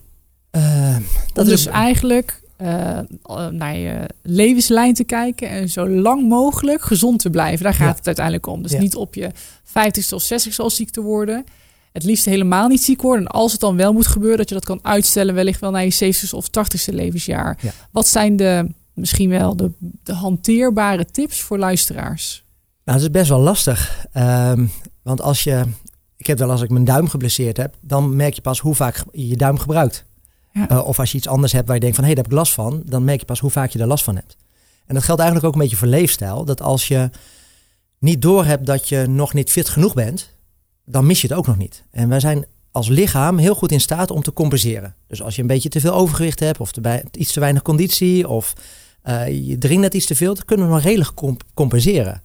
Uh, 0.56 0.96
dat 1.32 1.46
is 1.46 1.52
dus 1.52 1.66
eigenlijk 1.66 2.40
uh, 2.62 2.98
naar 3.50 3.76
je 3.76 4.08
levenslijn 4.22 4.94
te 4.94 5.04
kijken 5.04 5.48
en 5.48 5.68
zo 5.68 5.88
lang 5.88 6.28
mogelijk 6.28 6.82
gezond 6.82 7.18
te 7.18 7.30
blijven. 7.30 7.64
Daar 7.64 7.74
gaat 7.74 7.96
het 7.96 8.06
uiteindelijk 8.06 8.46
om. 8.46 8.62
Dus 8.62 8.78
niet 8.78 8.94
op 8.94 9.14
je 9.14 9.30
50ste 9.68 10.14
of 10.14 10.24
60ste 10.24 10.56
al 10.56 10.70
ziek 10.70 10.90
te 10.90 11.00
worden. 11.00 11.44
Het 11.92 12.04
liefst 12.04 12.24
helemaal 12.24 12.68
niet 12.68 12.82
ziek 12.82 13.02
worden. 13.02 13.26
En 13.26 13.32
als 13.32 13.52
het 13.52 13.60
dan 13.60 13.76
wel 13.76 13.92
moet 13.92 14.06
gebeuren, 14.06 14.38
dat 14.38 14.48
je 14.48 14.54
dat 14.54 14.64
kan 14.64 14.78
uitstellen, 14.82 15.34
wellicht 15.34 15.60
wel 15.60 15.70
naar 15.70 15.84
je 15.84 16.14
70ste 16.14 16.30
of 16.30 16.46
80ste 16.46 16.94
levensjaar. 16.94 17.58
Wat 17.90 18.08
zijn 18.08 18.36
de 18.36 18.68
misschien 18.94 19.28
wel 19.28 19.56
de, 19.56 19.70
de 20.02 20.12
hanteerbare 20.12 21.04
tips 21.04 21.40
voor 21.40 21.58
luisteraars? 21.58 22.44
Nou, 22.84 22.98
dat 22.98 23.08
is 23.08 23.12
best 23.12 23.28
wel 23.28 23.40
lastig. 23.40 24.06
Um, 24.14 24.70
want 25.02 25.20
als 25.20 25.44
je, 25.44 25.64
ik 26.16 26.26
heb 26.26 26.38
wel 26.38 26.50
als 26.50 26.62
ik 26.62 26.70
mijn 26.70 26.84
duim 26.84 27.08
geblesseerd 27.08 27.56
heb, 27.56 27.74
dan 27.80 28.16
merk 28.16 28.34
je 28.34 28.40
pas 28.40 28.60
hoe 28.60 28.74
vaak 28.74 29.04
je 29.12 29.28
je 29.28 29.36
duim 29.36 29.58
gebruikt. 29.58 30.04
Ja. 30.52 30.70
Uh, 30.70 30.86
of 30.86 30.98
als 30.98 31.12
je 31.12 31.18
iets 31.18 31.28
anders 31.28 31.52
hebt 31.52 31.66
waar 31.66 31.74
je 31.74 31.80
denkt 31.80 31.96
van 31.96 32.04
hé, 32.04 32.12
hey, 32.12 32.22
daar 32.22 32.30
heb 32.30 32.32
ik 32.32 32.38
last 32.38 32.54
van, 32.54 32.82
dan 32.84 33.04
merk 33.04 33.20
je 33.20 33.26
pas 33.26 33.40
hoe 33.40 33.50
vaak 33.50 33.70
je 33.70 33.78
er 33.78 33.86
last 33.86 34.04
van 34.04 34.16
hebt. 34.16 34.36
En 34.86 34.94
dat 34.94 35.04
geldt 35.04 35.20
eigenlijk 35.20 35.48
ook 35.48 35.54
een 35.54 35.62
beetje 35.68 35.80
voor 35.80 35.88
leefstijl. 35.88 36.44
Dat 36.44 36.62
als 36.62 36.88
je 36.88 37.10
niet 37.98 38.22
doorhebt 38.22 38.66
dat 38.66 38.88
je 38.88 39.06
nog 39.08 39.34
niet 39.34 39.50
fit 39.50 39.68
genoeg 39.68 39.94
bent, 39.94 40.30
dan 40.90 41.06
mis 41.06 41.20
je 41.20 41.28
het 41.28 41.36
ook 41.36 41.46
nog 41.46 41.56
niet. 41.56 41.84
En 41.90 42.08
wij 42.08 42.20
zijn 42.20 42.44
als 42.70 42.88
lichaam 42.88 43.38
heel 43.38 43.54
goed 43.54 43.72
in 43.72 43.80
staat 43.80 44.10
om 44.10 44.22
te 44.22 44.32
compenseren. 44.32 44.94
Dus 45.06 45.22
als 45.22 45.36
je 45.36 45.40
een 45.42 45.48
beetje 45.48 45.68
te 45.68 45.80
veel 45.80 45.92
overgewicht 45.92 46.40
hebt, 46.40 46.60
of 46.60 46.72
te 46.72 47.04
iets 47.12 47.32
te 47.32 47.40
weinig 47.40 47.62
conditie, 47.62 48.28
of 48.28 48.54
uh, 49.04 49.46
je 49.48 49.58
drinkt 49.58 49.82
net 49.82 49.94
iets 49.94 50.06
te 50.06 50.14
veel, 50.14 50.34
dan 50.34 50.44
kunnen 50.44 50.66
we 50.66 50.72
nog 50.72 50.82
redelijk 50.82 51.14
comp 51.14 51.42
compenseren. 51.54 52.22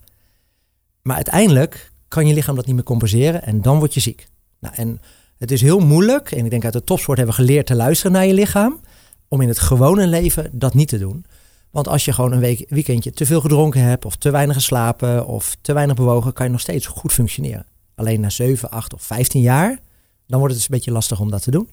Maar 1.02 1.16
uiteindelijk 1.16 1.92
kan 2.08 2.26
je 2.26 2.34
lichaam 2.34 2.54
dat 2.54 2.66
niet 2.66 2.74
meer 2.74 2.84
compenseren 2.84 3.42
en 3.42 3.62
dan 3.62 3.78
word 3.78 3.94
je 3.94 4.00
ziek. 4.00 4.28
Nou, 4.58 4.74
en 4.74 5.00
het 5.36 5.50
is 5.50 5.60
heel 5.60 5.78
moeilijk, 5.78 6.32
en 6.32 6.44
ik 6.44 6.50
denk 6.50 6.64
uit 6.64 6.72
de 6.72 6.84
topsport 6.84 7.18
hebben 7.18 7.36
we 7.36 7.42
geleerd 7.42 7.66
te 7.66 7.74
luisteren 7.74 8.12
naar 8.12 8.26
je 8.26 8.34
lichaam, 8.34 8.80
om 9.28 9.40
in 9.40 9.48
het 9.48 9.58
gewone 9.58 10.06
leven 10.06 10.50
dat 10.52 10.74
niet 10.74 10.88
te 10.88 10.98
doen. 10.98 11.24
Want 11.70 11.88
als 11.88 12.04
je 12.04 12.12
gewoon 12.12 12.32
een 12.32 12.40
week, 12.40 12.66
weekendje 12.68 13.10
te 13.10 13.26
veel 13.26 13.40
gedronken 13.40 13.80
hebt, 13.80 14.04
of 14.04 14.16
te 14.16 14.30
weinig 14.30 14.56
geslapen, 14.56 15.26
of 15.26 15.56
te 15.60 15.72
weinig 15.72 15.96
bewogen, 15.96 16.32
kan 16.32 16.46
je 16.46 16.52
nog 16.52 16.60
steeds 16.60 16.86
goed 16.86 17.12
functioneren. 17.12 17.66
Alleen 17.96 18.20
na 18.20 18.30
7, 18.30 18.70
8 18.70 18.94
of 18.94 19.02
15 19.02 19.40
jaar, 19.40 19.78
dan 20.26 20.38
wordt 20.38 20.54
het 20.54 20.54
dus 20.54 20.70
een 20.70 20.76
beetje 20.76 20.90
lastig 20.90 21.20
om 21.20 21.30
dat 21.30 21.42
te 21.42 21.50
doen. 21.50 21.68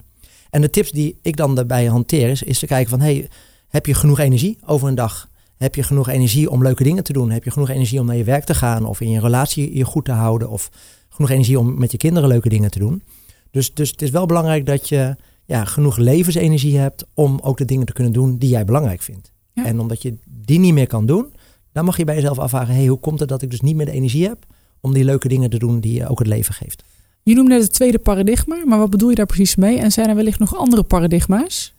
En 0.50 0.62
de 0.62 0.70
tips 0.70 0.92
die 0.92 1.20
ik 1.22 1.38
dan 1.38 1.56
daarbij 1.56 1.86
hanteer 1.86 2.30
is, 2.30 2.44
is 2.44 2.60
te 2.60 2.66
kijken 2.66 2.90
van, 2.90 3.00
hey, 3.00 3.30
heb 3.68 3.86
je 3.86 3.94
genoeg 3.94 4.20
energie 4.20 4.58
over 4.66 4.88
een 4.88 4.96
dag? 4.96 5.30
Heb 5.58 5.76
je 5.76 5.84
genoeg 5.84 6.10
energie 6.10 6.50
om 6.50 6.64
leuke 6.64 6.84
dingen 6.84 7.04
te 7.04 7.14
doen? 7.14 7.32
Heb 7.32 7.44
je 7.44 7.52
genoeg 7.52 7.70
energie 7.70 8.00
om 8.00 8.06
naar 8.06 8.16
je 8.16 8.24
werk 8.24 8.44
te 8.44 8.54
gaan 8.54 8.86
of 8.86 9.02
in 9.02 9.10
je 9.10 9.20
relatie 9.20 9.78
je 9.78 9.84
goed 9.84 10.06
te 10.06 10.12
houden? 10.12 10.50
Of 10.50 10.70
genoeg 11.10 11.30
energie 11.30 11.60
om 11.60 11.80
met 11.80 11.92
je 11.92 11.98
kinderen 11.98 12.30
leuke 12.30 12.50
dingen 12.50 12.72
te 12.72 12.80
doen? 12.80 13.04
Dus, 13.52 13.74
dus 13.74 13.90
het 13.90 14.02
is 14.02 14.10
wel 14.10 14.26
belangrijk 14.26 14.66
dat 14.66 14.90
je 14.90 15.16
ja, 15.46 15.66
genoeg 15.66 15.98
levensenergie 15.98 16.78
hebt 16.78 17.06
om 17.14 17.40
ook 17.44 17.58
de 17.58 17.66
dingen 17.66 17.86
te 17.86 17.94
kunnen 17.94 18.14
doen 18.14 18.38
die 18.38 18.50
jij 18.50 18.66
belangrijk 18.66 19.02
vindt. 19.02 19.32
En 19.54 19.80
omdat 19.80 20.02
je 20.02 20.16
die 20.26 20.60
niet 20.60 20.74
meer 20.74 20.88
kan 20.88 21.06
doen, 21.06 21.34
dan 21.72 21.86
mag 21.86 21.98
je 21.98 22.04
bij 22.04 22.16
jezelf 22.16 22.40
afvragen: 22.40 22.74
hey, 22.74 22.86
hoe 22.86 23.00
komt 23.00 23.20
het 23.20 23.30
dat 23.30 23.42
ik 23.42 23.50
dus 23.50 23.62
niet 23.62 23.76
meer 23.76 23.86
de 23.86 23.92
energie 23.92 24.28
heb 24.28 24.46
om 24.84 24.94
die 24.94 25.04
leuke 25.04 25.28
dingen 25.28 25.50
te 25.50 25.58
doen 25.58 25.80
die 25.80 25.94
je 25.94 26.08
ook 26.08 26.20
het 26.20 26.28
leven 26.28 26.54
geeft? 26.54 26.84
Je 27.24 27.36
noemde 27.36 27.54
net 27.54 27.62
het 27.62 27.74
tweede 27.74 28.00
paradigma, 28.00 28.66
maar 28.66 28.80
wat 28.80 28.90
bedoel 28.90 29.10
je 29.10 29.16
daar 29.16 29.26
precies 29.26 29.56
mee? 29.56 29.78
En 29.78 29.92
zijn 29.92 30.10
er 30.10 30.16
wellicht 30.16 30.40
nog 30.40 30.56
andere 30.56 30.84
paradigma's? 30.84 31.74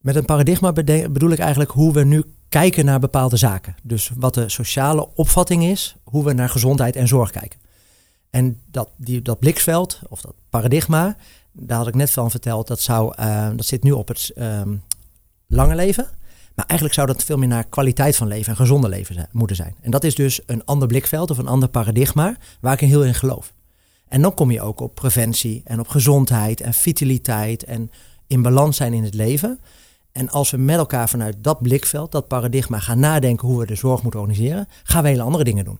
Met 0.00 0.16
een 0.16 0.24
paradigma 0.24 0.72
bedoel 0.72 1.30
ik 1.30 1.38
eigenlijk 1.38 1.70
hoe 1.70 1.92
we 1.92 2.04
nu 2.04 2.24
kijken 2.48 2.84
naar 2.84 3.00
bepaalde 3.00 3.36
zaken. 3.36 3.74
Dus 3.82 4.10
wat 4.16 4.34
de 4.34 4.48
sociale 4.48 5.08
opvatting 5.14 5.64
is, 5.64 5.96
hoe 6.04 6.24
we 6.24 6.32
naar 6.32 6.48
gezondheid 6.48 6.96
en 6.96 7.08
zorg 7.08 7.30
kijken. 7.30 7.58
En 8.30 8.60
dat, 8.70 8.88
die, 8.96 9.22
dat 9.22 9.38
bliksveld, 9.38 10.00
of 10.08 10.20
dat 10.20 10.34
paradigma, 10.50 11.16
daar 11.52 11.78
had 11.78 11.86
ik 11.86 11.94
net 11.94 12.10
van 12.10 12.30
verteld, 12.30 12.66
dat, 12.66 12.80
zou, 12.80 13.14
uh, 13.20 13.48
dat 13.56 13.66
zit 13.66 13.82
nu 13.82 13.92
op 13.92 14.08
het 14.08 14.32
um, 14.36 14.82
lange 15.46 15.74
leven. 15.74 16.08
Maar 16.60 16.68
eigenlijk 16.68 16.98
zou 16.98 17.06
dat 17.12 17.24
veel 17.24 17.36
meer 17.36 17.48
naar 17.48 17.64
kwaliteit 17.64 18.16
van 18.16 18.26
leven 18.26 18.50
en 18.50 18.56
gezonde 18.56 18.88
leven 18.88 19.28
moeten 19.32 19.56
zijn. 19.56 19.74
En 19.80 19.90
dat 19.90 20.04
is 20.04 20.14
dus 20.14 20.40
een 20.46 20.64
ander 20.64 20.88
blikveld 20.88 21.30
of 21.30 21.38
een 21.38 21.46
ander 21.46 21.68
paradigma 21.68 22.36
waar 22.60 22.72
ik 22.72 22.80
heel 22.80 23.04
in 23.04 23.14
geloof. 23.14 23.52
En 24.08 24.22
dan 24.22 24.34
kom 24.34 24.50
je 24.50 24.62
ook 24.62 24.80
op 24.80 24.94
preventie 24.94 25.62
en 25.64 25.80
op 25.80 25.88
gezondheid 25.88 26.60
en 26.60 26.74
vitaliteit 26.74 27.64
en 27.64 27.90
in 28.26 28.42
balans 28.42 28.76
zijn 28.76 28.92
in 28.92 29.04
het 29.04 29.14
leven. 29.14 29.60
En 30.12 30.30
als 30.30 30.50
we 30.50 30.56
met 30.56 30.76
elkaar 30.76 31.08
vanuit 31.08 31.36
dat 31.38 31.62
blikveld, 31.62 32.12
dat 32.12 32.28
paradigma 32.28 32.78
gaan 32.78 32.98
nadenken 32.98 33.48
hoe 33.48 33.58
we 33.58 33.66
de 33.66 33.74
zorg 33.74 34.02
moeten 34.02 34.20
organiseren, 34.20 34.68
gaan 34.82 35.02
we 35.02 35.08
hele 35.08 35.22
andere 35.22 35.44
dingen 35.44 35.64
doen. 35.64 35.78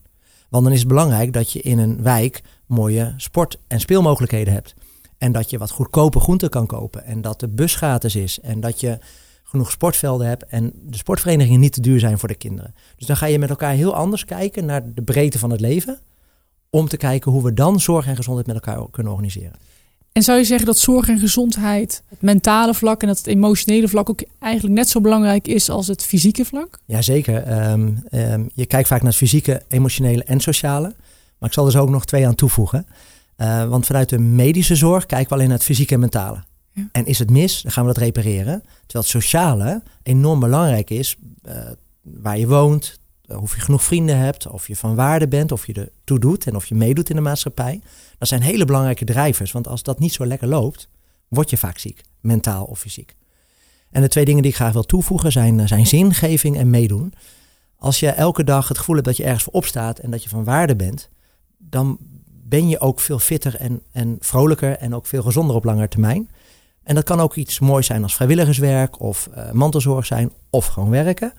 Want 0.49 0.65
dan 0.65 0.73
is 0.73 0.79
het 0.79 0.89
belangrijk 0.89 1.33
dat 1.33 1.53
je 1.53 1.61
in 1.61 1.79
een 1.79 2.03
wijk 2.03 2.43
mooie 2.67 3.15
sport- 3.17 3.59
en 3.67 3.81
speelmogelijkheden 3.81 4.53
hebt. 4.53 4.75
En 5.19 5.33
dat 5.33 5.51
je 5.51 5.59
wat 5.59 5.71
goedkope 5.71 6.21
groenten 6.21 6.51
kan 6.51 6.67
kopen. 6.67 7.05
En 7.05 7.21
dat 7.21 7.41
de 7.41 7.49
bus 7.49 7.75
gratis 7.75 8.17
is. 8.17 8.41
En 8.41 8.61
dat 8.61 8.81
je 8.81 8.99
genoeg 9.51 9.71
sportvelden 9.71 10.27
hebt. 10.27 10.45
En 10.45 10.73
de 10.75 10.97
sportverenigingen 10.97 11.61
niet 11.61 11.73
te 11.73 11.81
duur 11.81 12.01
zijn 12.01 12.19
voor 12.19 12.29
de 12.29 12.35
kinderen. 12.35 12.75
Dus 12.97 13.07
dan 13.07 13.17
ga 13.17 13.27
je 13.27 13.39
met 13.39 13.51
elkaar 13.51 13.73
heel 13.73 13.95
anders 13.95 14.25
kijken 14.25 14.65
naar 14.65 14.83
de 14.95 15.03
breedte 15.03 15.39
van 15.39 15.51
het 15.51 15.61
leven. 15.61 15.99
Om 16.71 16.89
te 16.89 16.97
kijken 16.97 17.33
hoe 17.33 17.43
we 17.43 17.55
dan 17.55 17.81
zorg 17.81 18.07
en 18.07 18.17
gezondheid 18.17 18.47
met 18.47 18.57
elkaar 18.57 18.91
kunnen 18.91 19.13
organiseren. 19.13 19.53
En 20.13 20.23
zou 20.23 20.39
je 20.39 20.45
zeggen 20.45 20.67
dat 20.67 20.79
zorg 20.79 21.09
en 21.09 21.19
gezondheid, 21.19 22.03
het 22.09 22.23
mentale 22.23 22.75
vlak 22.75 23.03
en 23.03 23.09
het 23.09 23.27
emotionele 23.27 23.89
vlak 23.89 24.11
ook 24.11 24.23
eigenlijk 24.39 24.75
net 24.75 24.89
zo 24.89 25.01
belangrijk 25.01 25.49
is 25.49 25.69
als 25.69 25.87
het 25.87 26.05
fysieke 26.05 26.45
vlak? 26.45 26.79
Jazeker. 26.85 27.71
Um, 27.71 28.03
um, 28.13 28.51
je 28.55 28.67
kijkt 28.67 28.89
vaak 28.89 29.03
naar 29.03 29.11
het 29.11 29.19
fysieke, 29.19 29.63
emotionele 29.69 30.25
en 30.25 30.41
sociale. 30.41 30.95
Maar 31.39 31.49
ik 31.49 31.55
zal 31.55 31.67
er 31.67 31.73
zo 31.73 31.81
ook 31.81 31.91
nog 31.91 32.05
twee 32.05 32.27
aan 32.27 32.35
toevoegen. 32.35 32.87
Uh, 33.37 33.69
want 33.69 33.87
vanuit 33.87 34.09
de 34.09 34.19
medische 34.19 34.77
zorg 34.77 35.07
kijken 35.07 35.29
we 35.29 35.35
alleen 35.35 35.49
naar 35.49 35.57
het 35.57 35.67
fysieke 35.67 35.95
en 35.95 36.01
mentale. 36.01 36.43
En 36.93 37.07
is 37.07 37.19
het 37.19 37.31
mis, 37.31 37.63
dan 37.63 37.73
gaan 37.73 37.87
we 37.87 37.93
dat 37.93 38.03
repareren. 38.03 38.63
Terwijl 38.63 39.05
het 39.05 39.07
sociale 39.07 39.83
enorm 40.03 40.41
belangrijk 40.41 40.91
is. 40.91 41.17
Uh, 41.49 41.55
waar 42.03 42.39
je 42.39 42.47
woont, 42.47 43.01
eh, 43.27 43.43
of 43.43 43.55
je 43.55 43.61
genoeg 43.61 43.83
vrienden 43.83 44.19
hebt, 44.19 44.47
of 44.47 44.67
je 44.67 44.77
van 44.77 44.95
waarde 44.95 45.29
bent, 45.29 45.53
of 45.53 45.67
je 45.67 45.73
er 45.73 45.89
toe 46.05 46.19
doet 46.19 46.47
en 46.47 46.57
of 46.57 46.67
je 46.67 46.75
meedoet 46.75 47.11
in 47.11 47.17
de 47.17 47.23
maatschappij. 47.23 47.81
Dat 48.19 48.29
zijn 48.29 48.43
hele 48.43 48.65
belangrijke 48.65 49.05
drijvers, 49.05 49.53
want 49.53 49.69
als 49.69 49.83
dat 49.83 49.99
niet 49.99 50.13
zo 50.13 50.27
lekker 50.27 50.49
loopt, 50.49 50.89
word 51.29 51.51
je 51.51 51.57
vaak 51.57 51.79
ziek, 51.79 52.03
mentaal 52.21 52.65
of 52.65 52.79
fysiek. 52.79 53.15
En 53.91 54.03
de 54.03 54.09
twee 54.09 54.25
dingen 54.25 54.43
die 54.43 54.51
ik 54.51 54.57
graag 54.57 54.73
wil 54.73 54.83
toevoegen 54.83 55.33
zijn, 55.33 55.61
eh, 55.61 55.67
zijn 55.67 55.87
zingeving 55.87 56.57
en 56.57 56.71
meedoen. 56.71 57.13
Als 57.77 58.01
je 58.01 58.09
elke 58.09 58.45
dag 58.45 58.69
het 58.69 58.79
gevoel 58.79 58.95
hebt 58.95 59.07
dat 59.07 59.17
je 59.17 59.25
ergens 59.25 59.43
voor 59.43 59.53
opstaat 59.53 59.99
en 59.99 60.11
dat 60.11 60.23
je 60.23 60.29
van 60.29 60.45
waarde 60.45 60.77
bent, 60.77 61.09
dan 61.59 61.99
ben 62.27 62.69
je 62.69 62.81
ook 62.81 63.01
veel 63.01 63.19
fitter 63.19 63.57
en, 63.57 63.83
en 63.93 64.17
vrolijker 64.21 64.77
en 64.77 64.95
ook 64.95 65.07
veel 65.07 65.23
gezonder 65.23 65.57
op 65.57 65.65
lange 65.65 65.89
termijn. 65.89 66.31
En 66.83 66.95
dat 66.95 67.05
kan 67.05 67.21
ook 67.21 67.37
iets 67.37 67.59
moois 67.59 67.87
zijn 67.87 68.03
als 68.03 68.15
vrijwilligerswerk 68.15 69.01
of 69.01 69.29
uh, 69.37 69.53
mantelzorg 69.53 70.07
zijn 70.07 70.31
of 70.51 70.67
gewoon 70.67 70.91
werken. 70.91 71.33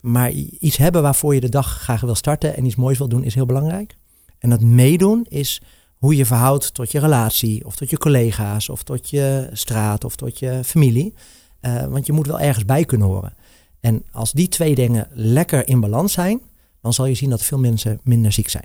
Maar 0.00 0.30
iets 0.60 0.76
hebben 0.76 1.02
waarvoor 1.02 1.34
je 1.34 1.40
de 1.40 1.48
dag 1.48 1.80
graag 1.80 2.00
wil 2.00 2.14
starten 2.14 2.56
en 2.56 2.64
iets 2.64 2.76
moois 2.76 2.98
wil 2.98 3.08
doen 3.08 3.24
is 3.24 3.34
heel 3.34 3.46
belangrijk. 3.46 3.96
En 4.38 4.50
dat 4.50 4.60
meedoen 4.60 5.26
is 5.28 5.62
hoe 5.96 6.16
je 6.16 6.26
verhoudt 6.26 6.74
tot 6.74 6.90
je 6.92 6.98
relatie 6.98 7.64
of 7.64 7.76
tot 7.76 7.90
je 7.90 7.98
collega's 7.98 8.68
of 8.68 8.82
tot 8.82 9.10
je 9.10 9.48
straat 9.52 10.04
of 10.04 10.16
tot 10.16 10.38
je 10.38 10.60
familie. 10.64 11.14
Uh, 11.60 11.84
want 11.84 12.06
je 12.06 12.12
moet 12.12 12.26
wel 12.26 12.40
ergens 12.40 12.64
bij 12.64 12.84
kunnen 12.84 13.06
horen. 13.06 13.34
En 13.80 14.02
als 14.12 14.32
die 14.32 14.48
twee 14.48 14.74
dingen 14.74 15.08
lekker 15.12 15.68
in 15.68 15.80
balans 15.80 16.12
zijn, 16.12 16.40
dan 16.80 16.92
zal 16.92 17.06
je 17.06 17.14
zien 17.14 17.30
dat 17.30 17.42
veel 17.42 17.58
mensen 17.58 18.00
minder 18.02 18.32
ziek 18.32 18.48
zijn. 18.48 18.64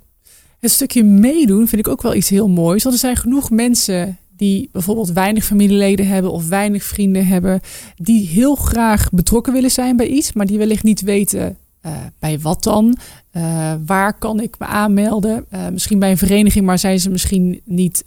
Het 0.60 0.72
stukje 0.72 1.04
meedoen 1.04 1.68
vind 1.68 1.86
ik 1.86 1.92
ook 1.92 2.02
wel 2.02 2.16
iets 2.16 2.30
heel 2.30 2.48
moois. 2.48 2.84
Want 2.84 2.96
er 2.96 3.02
zijn 3.02 3.16
genoeg 3.16 3.50
mensen 3.50 4.18
die 4.38 4.70
bijvoorbeeld 4.72 5.12
weinig 5.12 5.46
familieleden 5.46 6.08
hebben 6.08 6.32
of 6.32 6.48
weinig 6.48 6.84
vrienden 6.84 7.28
hebben, 7.28 7.60
die 7.96 8.28
heel 8.28 8.56
graag 8.56 9.10
betrokken 9.10 9.54
willen 9.54 9.72
zijn 9.72 9.96
bij 9.98 10.08
iets, 10.08 10.34
maar 10.34 10.46
die 10.46 10.58
wellicht 10.58 10.84
niet 10.84 11.02
weten 11.02 11.58
uh, 11.86 11.92
bij 12.20 12.40
wat 12.40 12.64
dan? 12.64 12.98
Uh, 13.34 13.74
waar 13.86 14.18
kan 14.18 14.40
ik 14.40 14.60
me 14.60 14.66
aanmelden? 14.66 15.46
Uh, 15.54 15.68
misschien 15.68 16.00
bij 16.00 16.12
een 16.12 16.18
vereniging, 16.18 16.66
maar 16.66 16.80
zijn 16.80 17.00
ze 17.00 17.10
misschien 17.10 17.62
niet 17.66 18.04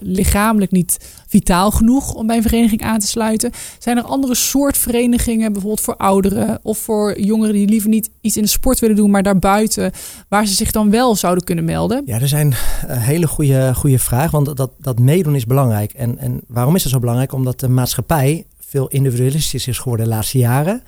lichamelijk 0.00 0.70
niet 0.70 0.98
vitaal 1.28 1.70
genoeg 1.70 2.14
om 2.14 2.26
bij 2.26 2.36
een 2.36 2.42
vereniging 2.42 2.82
aan 2.82 2.98
te 2.98 3.06
sluiten? 3.06 3.50
Zijn 3.78 3.96
er 3.96 4.02
andere 4.02 4.34
soort 4.34 4.76
verenigingen, 4.76 5.52
bijvoorbeeld 5.52 5.80
voor 5.84 5.96
ouderen 5.96 6.58
of 6.62 6.78
voor 6.78 7.20
jongeren 7.20 7.54
die 7.54 7.68
liever 7.68 7.88
niet 7.88 8.10
iets 8.20 8.36
in 8.36 8.42
de 8.42 8.48
sport 8.48 8.78
willen 8.78 8.96
doen, 8.96 9.10
maar 9.10 9.22
daarbuiten, 9.22 9.92
waar 10.28 10.46
ze 10.46 10.54
zich 10.54 10.70
dan 10.70 10.90
wel 10.90 11.16
zouden 11.16 11.44
kunnen 11.44 11.64
melden? 11.64 12.02
Ja, 12.06 12.20
er 12.20 12.28
zijn 12.28 12.54
een 12.86 12.98
hele 12.98 13.26
goede, 13.26 13.74
goede 13.74 13.98
vraag, 13.98 14.30
want 14.30 14.56
dat, 14.56 14.70
dat 14.78 14.98
meedoen 14.98 15.34
is 15.34 15.46
belangrijk. 15.46 15.92
En, 15.92 16.18
en 16.18 16.40
waarom 16.46 16.74
is 16.74 16.82
dat 16.82 16.92
zo 16.92 16.98
belangrijk? 16.98 17.32
Omdat 17.32 17.60
de 17.60 17.68
maatschappij 17.68 18.46
veel 18.68 18.88
individualistisch 18.88 19.66
is 19.66 19.78
geworden 19.78 20.06
de 20.06 20.12
laatste 20.12 20.38
jaren. 20.38 20.82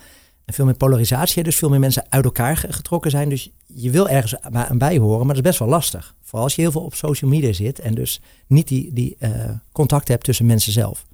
En 0.45 0.53
veel 0.53 0.65
meer 0.65 0.77
polarisatie, 0.77 1.43
dus 1.43 1.55
veel 1.55 1.69
meer 1.69 1.79
mensen 1.79 2.05
uit 2.09 2.25
elkaar 2.25 2.57
getrokken 2.57 3.11
zijn. 3.11 3.29
Dus 3.29 3.51
je 3.65 3.89
wil 3.89 4.09
ergens 4.09 4.41
aan 4.41 4.77
bij 4.77 4.97
horen, 4.97 5.25
maar 5.25 5.35
dat 5.35 5.43
is 5.43 5.49
best 5.49 5.59
wel 5.59 5.67
lastig. 5.67 6.15
Vooral 6.21 6.43
als 6.43 6.55
je 6.55 6.61
heel 6.61 6.71
veel 6.71 6.81
op 6.81 6.95
social 6.95 7.29
media 7.29 7.53
zit 7.53 7.79
en 7.79 7.95
dus 7.95 8.21
niet 8.47 8.67
die, 8.67 8.93
die 8.93 9.15
uh, 9.19 9.29
contact 9.71 10.07
hebt 10.07 10.23
tussen 10.23 10.45
mensen 10.45 10.71
zelf. 10.71 11.05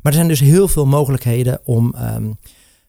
Maar 0.00 0.12
er 0.12 0.18
zijn 0.18 0.28
dus 0.28 0.40
heel 0.40 0.68
veel 0.68 0.86
mogelijkheden 0.86 1.60
om 1.64 1.94
um, 2.14 2.36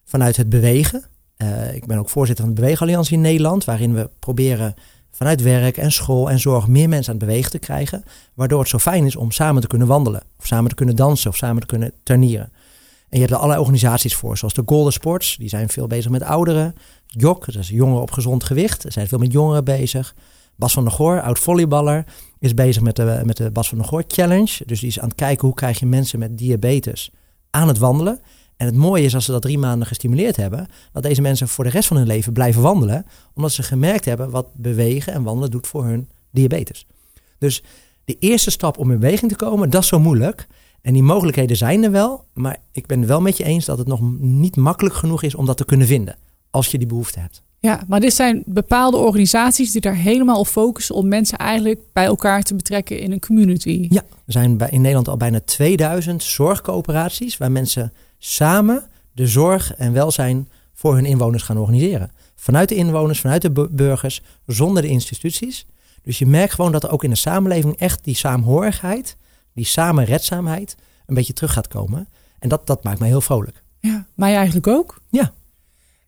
vanuit 0.06 0.38
het 0.38 0.50
bewegen. 0.50 1.04
Uh, 1.38 1.74
ik 1.74 1.86
ben 1.86 1.98
ook 1.98 2.10
voorzitter 2.10 2.46
van 2.46 2.54
de 2.54 2.62
Beweegalliantie 2.62 3.16
in 3.16 3.22
Nederland, 3.22 3.66
waarin 3.66 3.94
we 3.94 4.10
proberen 4.20 4.76
vanuit 5.12 5.42
werk 5.42 5.78
en 5.78 5.92
school 5.92 6.30
en 6.30 6.40
zorg 6.40 6.68
meer 6.68 6.90
mensen 6.90 7.14
aan 7.14 7.20
het 7.20 7.28
bewegen 7.28 7.52
te 7.52 7.60
krijgen. 7.60 8.04
Waardoor 8.34 8.60
het 8.60 8.70
zo 8.70 8.78
fijn 8.78 9.06
is 9.06 9.16
om 9.16 9.32
samen 9.32 9.62
te 9.62 9.68
kunnen 9.68 9.88
wandelen, 9.88 10.22
of 10.40 10.46
samen 10.46 10.70
te 10.70 10.76
kunnen 10.76 10.96
dansen, 10.96 11.30
of 11.30 11.36
samen 11.36 11.62
te 11.62 11.68
kunnen 11.68 11.92
turnieren. 12.04 12.52
En 13.10 13.18
je 13.18 13.20
hebt 13.20 13.32
er 13.32 13.38
allerlei 13.38 13.60
organisaties 13.60 14.16
voor, 14.16 14.38
zoals 14.38 14.54
de 14.54 14.64
Golden 14.66 14.94
Sports. 14.94 15.36
Die 15.38 15.50
zijn 15.50 15.70
veel 15.70 15.88
bezig 15.88 16.12
met 16.12 16.24
ouderen. 16.24 16.76
JOK, 17.06 17.46
dat 17.46 17.56
is 17.56 17.70
jongeren 17.70 18.02
op 18.02 18.12
gezond 18.12 18.44
gewicht. 18.44 18.82
Ze 18.82 18.92
zijn 18.92 19.08
veel 19.08 19.18
met 19.18 19.32
jongeren 19.32 19.64
bezig. 19.64 20.16
Bas 20.56 20.74
van 20.74 20.84
der 20.84 20.94
Goor, 20.94 21.22
oud 21.22 21.40
volleyballer, 21.40 22.06
is 22.40 22.54
bezig 22.54 22.82
met 22.82 22.96
de, 22.96 23.22
met 23.26 23.38
de 23.38 23.52
Bas 23.52 23.70
van 23.70 23.78
der 23.78 23.88
Goor 23.88 24.04
Challenge. 24.08 24.66
Dus 24.66 24.80
die 24.80 24.90
is 24.90 25.00
aan 25.00 25.08
het 25.08 25.18
kijken 25.18 25.48
hoe 25.48 25.56
krijg 25.56 25.80
je 25.80 25.86
mensen 25.86 26.20
met 26.20 26.38
diabetes 26.38 27.12
aan 27.50 27.68
het 27.68 27.78
wandelen. 27.78 28.20
En 28.58 28.66
het 28.66 28.76
mooie 28.76 29.04
is 29.04 29.16
als 29.16 29.26
ze 29.26 29.32
dat 29.32 29.42
drie 29.42 29.58
maanden 29.58 29.88
gestimuleerd 29.88 30.36
hebben, 30.36 30.68
dat 30.92 31.04
deze 31.04 31.22
mensen 31.22 31.48
voor 31.48 31.64
de 31.64 31.70
rest 31.70 31.88
van 31.88 31.98
hun 31.98 32.08
leven 32.08 32.34
blijven 32.34 32.62
wandelen, 32.62 33.06
omdat 33.34 33.52
ze 33.52 33.64
gemerkt 33.64 34.06
hebben 34.06 34.30
wat 34.30 34.48
bewegen 34.54 35.14
en 35.14 35.24
wandelen 35.24 35.52
doet 35.52 35.68
voor 35.68 35.86
hun 35.86 36.10
diabetes. 36.32 36.86
Dus 37.38 37.64
de 38.06 38.18
eerste 38.20 38.52
stap 38.52 38.78
om 38.78 38.92
in 38.92 39.00
beweging 39.00 39.32
te 39.32 39.38
komen, 39.38 39.70
dat 39.70 39.82
is 39.82 39.88
zo 39.88 40.00
moeilijk. 40.00 40.48
En 40.88 40.94
die 40.94 41.04
mogelijkheden 41.04 41.58
zijn 41.58 41.84
er 41.84 41.92
wel, 41.92 42.26
maar 42.34 42.58
ik 42.72 42.86
ben 42.86 43.00
het 43.00 43.08
wel 43.08 43.22
met 43.22 43.38
je 43.38 43.44
eens 43.44 43.66
dat 43.66 43.78
het 43.78 43.88
nog 43.88 44.00
niet 44.20 44.56
makkelijk 44.56 44.96
genoeg 44.96 45.24
is 45.24 45.36
om 45.36 45.46
dat 45.46 45.58
te 45.58 45.66
kunnen 45.66 45.88
vinden, 45.88 46.16
als 46.50 46.68
je 46.68 46.78
die 46.78 46.88
behoefte 46.88 47.20
hebt. 47.20 47.44
Ja, 47.60 47.84
maar 47.88 48.00
dit 48.00 48.14
zijn 48.14 48.44
bepaalde 48.46 48.98
organisaties 48.98 49.72
die 49.72 49.82
daar 49.82 49.96
helemaal 49.96 50.40
op 50.40 50.48
focussen 50.48 50.96
om 50.96 51.08
mensen 51.08 51.38
eigenlijk 51.38 51.80
bij 51.94 52.06
elkaar 52.06 52.44
te 52.44 52.56
betrekken 52.56 53.00
in 53.00 53.12
een 53.12 53.20
community. 53.20 53.88
Ja, 53.90 54.02
er 54.02 54.32
zijn 54.32 54.60
in 54.70 54.82
Nederland 54.82 55.08
al 55.08 55.18
bijna 55.18 55.40
2000 55.46 56.24
zorgcoöperaties 56.24 57.38
waar 57.38 57.52
mensen 57.52 57.94
samen 58.18 58.84
de 59.14 59.28
zorg 59.28 59.74
en 59.76 59.94
welzijn 59.94 60.50
voor 60.74 60.96
hun 60.96 61.06
inwoners 61.06 61.44
gaan 61.44 61.58
organiseren. 61.58 62.12
Vanuit 62.36 62.70
de 62.70 62.76
inwoners, 62.76 63.20
vanuit 63.20 63.42
de 63.42 63.70
burgers, 63.72 64.22
zonder 64.46 64.82
de 64.82 64.90
instituties. 64.90 65.66
Dus 66.04 66.20
je 66.20 66.26
merkt 66.26 66.54
gewoon 66.54 66.72
dat 66.72 66.84
er 66.84 66.92
ook 66.92 67.04
in 67.04 67.10
de 67.10 67.16
samenleving 67.16 67.76
echt 67.78 68.04
die 68.04 68.16
saamhorigheid 68.16 69.18
die 69.58 69.66
samenredzaamheid 69.66 70.76
een 71.06 71.16
beetje 71.16 71.34
terug 71.34 71.54
gaat 71.54 71.68
komen. 71.68 72.08
En 72.40 72.50
dat, 72.50 72.68
dat 72.68 72.84
maakt 72.84 73.00
mij 73.00 73.08
heel 73.08 73.22
vrolijk. 73.22 73.64
Ja, 73.80 74.06
mij 74.14 74.36
eigenlijk 74.36 74.68
ook. 74.68 75.02
Ja. 75.10 75.34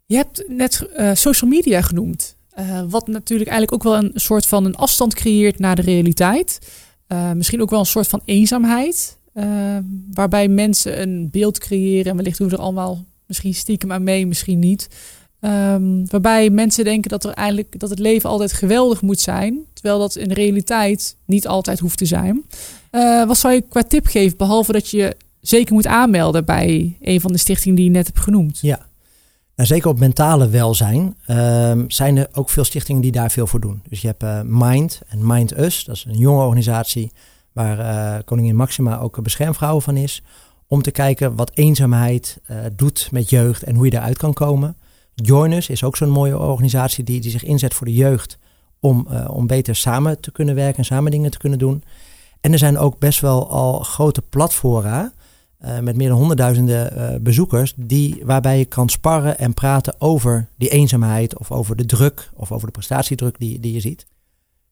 Je 0.05 0.15
hebt 0.15 0.43
net 0.47 0.89
uh, 0.97 1.11
social 1.13 1.49
media 1.49 1.81
genoemd. 1.81 2.35
Uh, 2.59 2.81
wat 2.89 3.07
natuurlijk 3.07 3.49
eigenlijk 3.49 3.73
ook 3.73 3.91
wel 3.91 4.03
een 4.03 4.11
soort 4.15 4.45
van 4.45 4.65
een 4.65 4.75
afstand 4.75 5.13
creëert 5.13 5.59
naar 5.59 5.75
de 5.75 5.81
realiteit. 5.81 6.59
Uh, 7.07 7.31
misschien 7.31 7.61
ook 7.61 7.69
wel 7.69 7.79
een 7.79 7.85
soort 7.85 8.07
van 8.07 8.21
eenzaamheid. 8.25 9.17
waarbij 10.13 10.47
mensen 10.47 11.01
een 11.01 11.29
beeld 11.29 11.59
creëren. 11.59 12.11
En 12.11 12.17
wellicht 12.17 12.37
doen 12.37 12.49
we 12.49 12.55
er 12.55 12.61
allemaal 12.61 13.05
misschien 13.25 13.53
stiekem 13.53 13.91
aan 13.91 14.03
mee, 14.03 14.27
misschien 14.27 14.59
niet. 14.59 14.87
Um, 15.41 16.09
waarbij 16.09 16.49
mensen 16.49 16.83
denken 16.83 17.09
dat, 17.09 17.23
er 17.23 17.31
eigenlijk, 17.31 17.79
dat 17.79 17.89
het 17.89 17.99
leven 17.99 18.29
altijd 18.29 18.53
geweldig 18.53 19.01
moet 19.01 19.19
zijn. 19.19 19.59
Terwijl 19.73 19.99
dat 19.99 20.15
in 20.15 20.27
de 20.27 20.33
realiteit 20.33 21.15
niet 21.25 21.47
altijd 21.47 21.79
hoeft 21.79 21.97
te 21.97 22.05
zijn. 22.05 22.43
Uh, 22.91 23.25
wat 23.27 23.37
zou 23.37 23.53
je 23.53 23.61
qua 23.61 23.83
tip 23.83 24.05
geven, 24.05 24.37
behalve 24.37 24.71
dat 24.71 24.89
je 24.89 25.15
zeker 25.41 25.73
moet 25.73 25.87
aanmelden 25.87 26.45
bij 26.45 26.97
een 27.01 27.21
van 27.21 27.31
de 27.31 27.37
stichtingen 27.37 27.75
die 27.75 27.85
je 27.85 27.91
net 27.91 28.05
hebt 28.05 28.19
genoemd? 28.19 28.59
Ja, 28.61 28.87
nou, 29.55 29.67
zeker 29.67 29.89
op 29.89 29.99
mentale 29.99 30.49
welzijn 30.49 31.15
uh, 31.27 31.71
zijn 31.87 32.17
er 32.17 32.27
ook 32.33 32.49
veel 32.49 32.63
stichtingen 32.63 33.01
die 33.01 33.11
daar 33.11 33.31
veel 33.31 33.47
voor 33.47 33.59
doen. 33.59 33.81
Dus 33.89 34.01
je 34.01 34.07
hebt 34.07 34.23
uh, 34.23 34.39
Mind 34.43 35.01
en 35.07 35.27
Mind 35.27 35.57
Us, 35.57 35.83
dat 35.83 35.95
is 35.95 36.05
een 36.07 36.17
jonge 36.17 36.43
organisatie 36.43 37.11
waar 37.51 37.79
uh, 37.79 38.23
koningin 38.25 38.55
Maxima 38.55 38.99
ook 38.99 39.23
beschermvrouw 39.23 39.81
van 39.81 39.97
is. 39.97 40.21
Om 40.67 40.81
te 40.81 40.91
kijken 40.91 41.35
wat 41.35 41.51
eenzaamheid 41.53 42.39
doet 42.75 43.09
met 43.11 43.29
jeugd 43.29 43.63
en 43.63 43.75
hoe 43.75 43.85
je 43.85 43.91
daaruit 43.91 44.17
kan 44.17 44.33
komen. 44.33 44.75
Join 45.21 45.51
Us 45.51 45.69
is 45.69 45.83
ook 45.83 45.97
zo'n 45.97 46.09
mooie 46.09 46.39
organisatie 46.39 47.03
die, 47.03 47.21
die 47.21 47.31
zich 47.31 47.43
inzet 47.43 47.73
voor 47.73 47.87
de 47.87 47.93
jeugd 47.93 48.37
om, 48.79 49.07
om 49.27 49.47
beter 49.47 49.75
samen 49.75 50.19
te 50.19 50.31
kunnen 50.31 50.55
werken 50.55 50.77
en 50.77 50.85
samen 50.85 51.11
dingen 51.11 51.31
te 51.31 51.37
kunnen 51.37 51.59
doen. 51.59 51.83
En 52.41 52.51
er 52.51 52.57
zijn 52.57 52.77
ook 52.77 52.99
best 52.99 53.19
wel 53.19 53.49
al 53.49 53.79
grote 53.79 54.21
platforma 54.21 55.11
uh, 55.65 55.79
met 55.79 55.95
meer 55.95 56.09
dan 56.09 56.17
honderdduizenden 56.17 56.97
uh, 56.97 57.19
bezoekers, 57.21 57.73
die, 57.75 58.21
waarbij 58.23 58.57
je 58.57 58.65
kan 58.65 58.89
sparren 58.89 59.37
en 59.37 59.53
praten 59.53 59.95
over 59.97 60.49
die 60.57 60.69
eenzaamheid 60.69 61.37
of 61.37 61.51
over 61.51 61.75
de 61.75 61.85
druk 61.85 62.29
of 62.35 62.51
over 62.51 62.67
de 62.67 62.73
prestatiedruk 62.73 63.39
die, 63.39 63.59
die 63.59 63.73
je 63.73 63.79
ziet. 63.79 64.05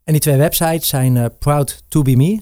En 0.03 0.13
die 0.13 0.21
twee 0.21 0.37
websites 0.37 0.87
zijn 0.87 1.15
uh, 1.15 1.25
Proud 1.39 1.83
to 1.87 2.01
be 2.01 2.15
me, 2.15 2.41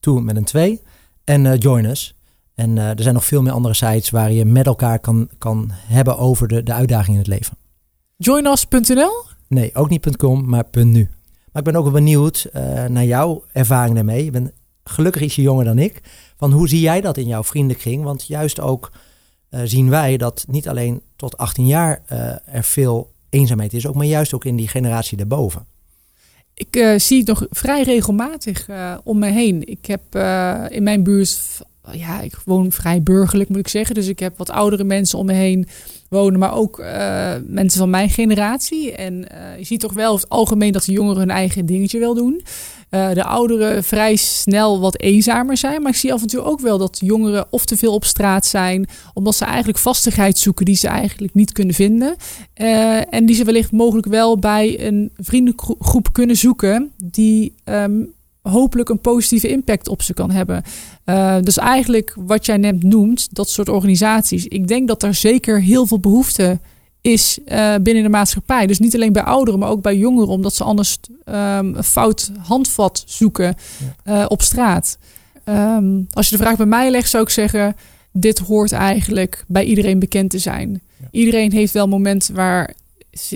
to 0.00 0.20
met 0.20 0.36
een 0.36 0.44
2, 0.44 0.82
en 1.24 1.58
Join 1.58 1.84
Us. 1.84 2.14
En 2.56 2.78
er 2.78 3.02
zijn 3.02 3.14
nog 3.14 3.24
veel 3.24 3.42
meer 3.42 3.52
andere 3.52 3.74
sites 3.74 4.10
waar 4.10 4.32
je 4.32 4.44
met 4.44 4.66
elkaar 4.66 4.98
kan, 4.98 5.28
kan 5.38 5.70
hebben 5.72 6.18
over 6.18 6.48
de, 6.48 6.62
de 6.62 6.72
uitdagingen 6.72 7.12
in 7.12 7.30
het 7.30 7.40
leven. 7.40 7.56
Joinus.nl? 8.16 9.24
Nee, 9.48 9.74
ook 9.74 9.88
niet 9.88 10.16
.com, 10.16 10.48
maar 10.48 10.64
.nu. 10.72 11.08
Maar 11.52 11.64
ik 11.64 11.72
ben 11.72 11.76
ook 11.76 11.84
wel 11.84 11.92
benieuwd 11.92 12.48
naar 12.88 13.04
jouw 13.04 13.44
ervaring 13.52 13.94
daarmee. 13.94 14.24
Je 14.24 14.30
bent 14.30 14.52
gelukkig 14.84 15.22
is 15.22 15.34
je 15.34 15.42
jonger 15.42 15.64
dan 15.64 15.78
ik. 15.78 16.00
Van 16.36 16.52
hoe 16.52 16.68
zie 16.68 16.80
jij 16.80 17.00
dat 17.00 17.16
in 17.16 17.26
jouw 17.26 17.44
vriendenkring? 17.44 18.02
Want 18.02 18.26
juist 18.26 18.60
ook 18.60 18.92
uh, 19.50 19.60
zien 19.64 19.90
wij 19.90 20.16
dat 20.16 20.44
niet 20.48 20.68
alleen 20.68 21.02
tot 21.16 21.36
18 21.36 21.66
jaar 21.66 22.02
er 22.44 22.64
veel 22.64 23.10
eenzaamheid 23.30 23.72
is, 23.72 23.86
ook, 23.86 23.94
maar 23.94 24.06
juist 24.06 24.34
ook 24.34 24.44
in 24.44 24.56
die 24.56 24.68
generatie 24.68 25.16
daarboven. 25.16 25.66
Ik 26.54 26.76
uh, 26.76 26.98
zie 26.98 27.18
het 27.18 27.26
nog 27.26 27.46
vrij 27.50 27.82
regelmatig 27.82 28.68
om 29.04 29.18
me 29.18 29.30
heen. 29.30 29.68
Ik 29.68 29.86
heb 29.86 30.14
in 30.72 30.82
mijn 30.82 31.02
buurt, 31.02 31.60
ja, 31.92 32.20
ik 32.20 32.34
woon 32.44 32.72
vrij 32.72 33.02
burgerlijk 33.02 33.48
moet 33.48 33.58
ik 33.58 33.68
zeggen. 33.68 33.94
Dus 33.94 34.06
ik 34.06 34.18
heb 34.18 34.38
wat 34.38 34.50
oudere 34.50 34.84
mensen 34.84 35.18
om 35.18 35.26
me 35.26 35.32
heen 35.32 35.66
wonen, 36.08 36.38
maar 36.38 36.54
ook 36.54 36.78
mensen 37.46 37.78
van 37.78 37.90
mijn 37.90 38.10
generatie. 38.10 38.92
En 38.92 39.14
je 39.58 39.64
ziet 39.64 39.80
toch 39.80 39.92
wel 39.92 40.14
het 40.14 40.28
algemeen 40.28 40.72
dat 40.72 40.84
de 40.84 40.92
jongeren 40.92 41.18
hun 41.18 41.30
eigen 41.30 41.66
dingetje 41.66 41.98
wel 41.98 42.14
doen. 42.14 42.42
Uh, 42.90 43.12
de 43.12 43.24
ouderen 43.24 43.84
vrij 43.84 44.16
snel 44.16 44.80
wat 44.80 45.00
eenzamer 45.00 45.56
zijn. 45.56 45.82
Maar 45.82 45.90
ik 45.90 45.98
zie 45.98 46.12
af 46.12 46.20
en 46.20 46.26
toe 46.26 46.42
ook 46.42 46.60
wel 46.60 46.78
dat 46.78 46.98
jongeren 47.04 47.46
of 47.50 47.64
te 47.64 47.76
veel 47.76 47.92
op 47.94 48.04
straat 48.04 48.46
zijn. 48.46 48.88
Omdat 49.14 49.34
ze 49.34 49.44
eigenlijk 49.44 49.78
vastigheid 49.78 50.38
zoeken 50.38 50.64
die 50.64 50.76
ze 50.76 50.88
eigenlijk 50.88 51.34
niet 51.34 51.52
kunnen 51.52 51.74
vinden. 51.74 52.16
En 53.10 53.26
die 53.26 53.34
ze 53.34 53.44
wellicht 53.44 53.72
mogelijk 53.72 54.06
wel 54.06 54.38
bij 54.38 54.86
een 54.86 55.10
vriendengroep 55.16 56.12
kunnen 56.12 56.36
zoeken. 56.36 56.92
Die 57.04 57.54
um, 57.64 58.12
hopelijk 58.42 58.88
een 58.88 59.00
positieve 59.00 59.48
impact 59.48 59.88
op 59.88 60.02
ze 60.02 60.14
kan 60.14 60.30
hebben. 60.30 60.62
Uh, 61.06 61.36
dus 61.40 61.58
eigenlijk 61.58 62.14
wat 62.18 62.46
jij 62.46 62.56
net 62.56 62.82
noemt, 62.82 63.28
dat 63.34 63.50
soort 63.50 63.68
organisaties. 63.68 64.46
Ik 64.46 64.68
denk 64.68 64.88
dat 64.88 65.02
er 65.02 65.14
zeker 65.14 65.60
heel 65.60 65.86
veel 65.86 66.00
behoefte 66.00 66.60
is 67.00 67.38
uh, 67.46 67.74
binnen 67.82 68.02
de 68.02 68.08
maatschappij. 68.08 68.66
Dus 68.66 68.78
niet 68.78 68.94
alleen 68.94 69.12
bij 69.12 69.22
ouderen, 69.22 69.60
maar 69.60 69.68
ook 69.68 69.82
bij 69.82 69.96
jongeren, 69.96 70.28
omdat 70.28 70.54
ze 70.54 70.64
anders 70.64 70.98
um, 71.24 71.34
een 71.74 71.84
fout 71.84 72.30
handvat 72.38 73.02
zoeken 73.06 73.54
uh, 74.06 74.24
op 74.28 74.42
straat. 74.42 74.98
Um, 75.44 76.06
als 76.12 76.28
je 76.28 76.36
de 76.36 76.42
vraag 76.42 76.56
bij 76.56 76.66
mij 76.66 76.90
legt, 76.90 77.10
zou 77.10 77.22
ik 77.22 77.30
zeggen: 77.30 77.76
dit 78.12 78.38
hoort 78.38 78.72
eigenlijk 78.72 79.44
bij 79.48 79.64
iedereen 79.64 79.98
bekend 79.98 80.30
te 80.30 80.38
zijn. 80.38 80.80
Ja. 81.00 81.08
Iedereen 81.10 81.52
heeft 81.52 81.72
wel 81.72 81.88
momenten 81.88 82.34
waar 82.34 82.74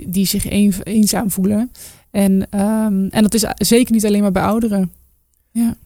die 0.04 0.26
zich 0.26 0.48
eenzaam 0.84 1.30
voelen. 1.30 1.72
En, 2.10 2.32
um, 2.32 3.08
en 3.08 3.22
dat 3.22 3.34
is 3.34 3.44
zeker 3.56 3.92
niet 3.92 4.06
alleen 4.06 4.22
maar 4.22 4.32
bij 4.32 4.42
ouderen. 4.42 4.92
Ja. 5.50 5.76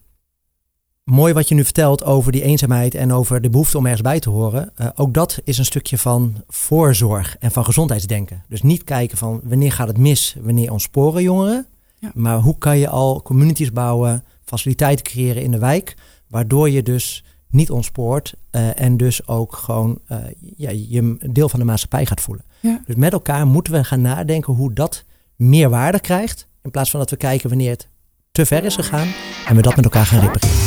Mooi 1.04 1.32
wat 1.32 1.48
je 1.48 1.54
nu 1.54 1.64
vertelt 1.64 2.04
over 2.04 2.32
die 2.32 2.42
eenzaamheid 2.42 2.94
en 2.94 3.12
over 3.12 3.40
de 3.40 3.50
behoefte 3.50 3.78
om 3.78 3.84
ergens 3.84 4.02
bij 4.02 4.20
te 4.20 4.30
horen. 4.30 4.72
Uh, 4.76 4.88
ook 4.94 5.14
dat 5.14 5.40
is 5.44 5.58
een 5.58 5.64
stukje 5.64 5.98
van 5.98 6.34
voorzorg 6.48 7.36
en 7.38 7.50
van 7.50 7.64
gezondheidsdenken. 7.64 8.44
Dus 8.48 8.62
niet 8.62 8.84
kijken 8.84 9.18
van 9.18 9.40
wanneer 9.44 9.72
gaat 9.72 9.88
het 9.88 9.98
mis, 9.98 10.36
wanneer 10.40 10.72
ontsporen 10.72 11.22
jongeren. 11.22 11.66
Ja. 11.98 12.10
Maar 12.14 12.38
hoe 12.38 12.58
kan 12.58 12.78
je 12.78 12.88
al 12.88 13.22
communities 13.22 13.72
bouwen, 13.72 14.24
faciliteiten 14.44 15.04
creëren 15.04 15.42
in 15.42 15.50
de 15.50 15.58
wijk, 15.58 15.96
waardoor 16.28 16.70
je 16.70 16.82
dus 16.82 17.24
niet 17.48 17.70
ontspoort 17.70 18.34
uh, 18.50 18.80
en 18.80 18.96
dus 18.96 19.26
ook 19.26 19.56
gewoon 19.56 19.98
uh, 20.08 20.18
ja, 20.56 20.70
je 20.70 21.16
deel 21.30 21.48
van 21.48 21.58
de 21.58 21.66
maatschappij 21.66 22.06
gaat 22.06 22.20
voelen. 22.20 22.44
Ja. 22.60 22.82
Dus 22.86 22.94
met 22.94 23.12
elkaar 23.12 23.46
moeten 23.46 23.72
we 23.72 23.84
gaan 23.84 24.00
nadenken 24.00 24.52
hoe 24.52 24.72
dat 24.72 25.04
meer 25.36 25.70
waarde 25.70 26.00
krijgt, 26.00 26.48
in 26.62 26.70
plaats 26.70 26.90
van 26.90 27.00
dat 27.00 27.10
we 27.10 27.16
kijken 27.16 27.48
wanneer 27.48 27.70
het 27.70 27.88
te 28.34 28.46
ver 28.46 28.64
is 28.64 28.74
gegaan 28.74 29.08
en 29.46 29.56
we 29.56 29.62
dat 29.62 29.76
met 29.76 29.84
elkaar 29.84 30.06
gaan 30.06 30.20
repareren. 30.20 30.58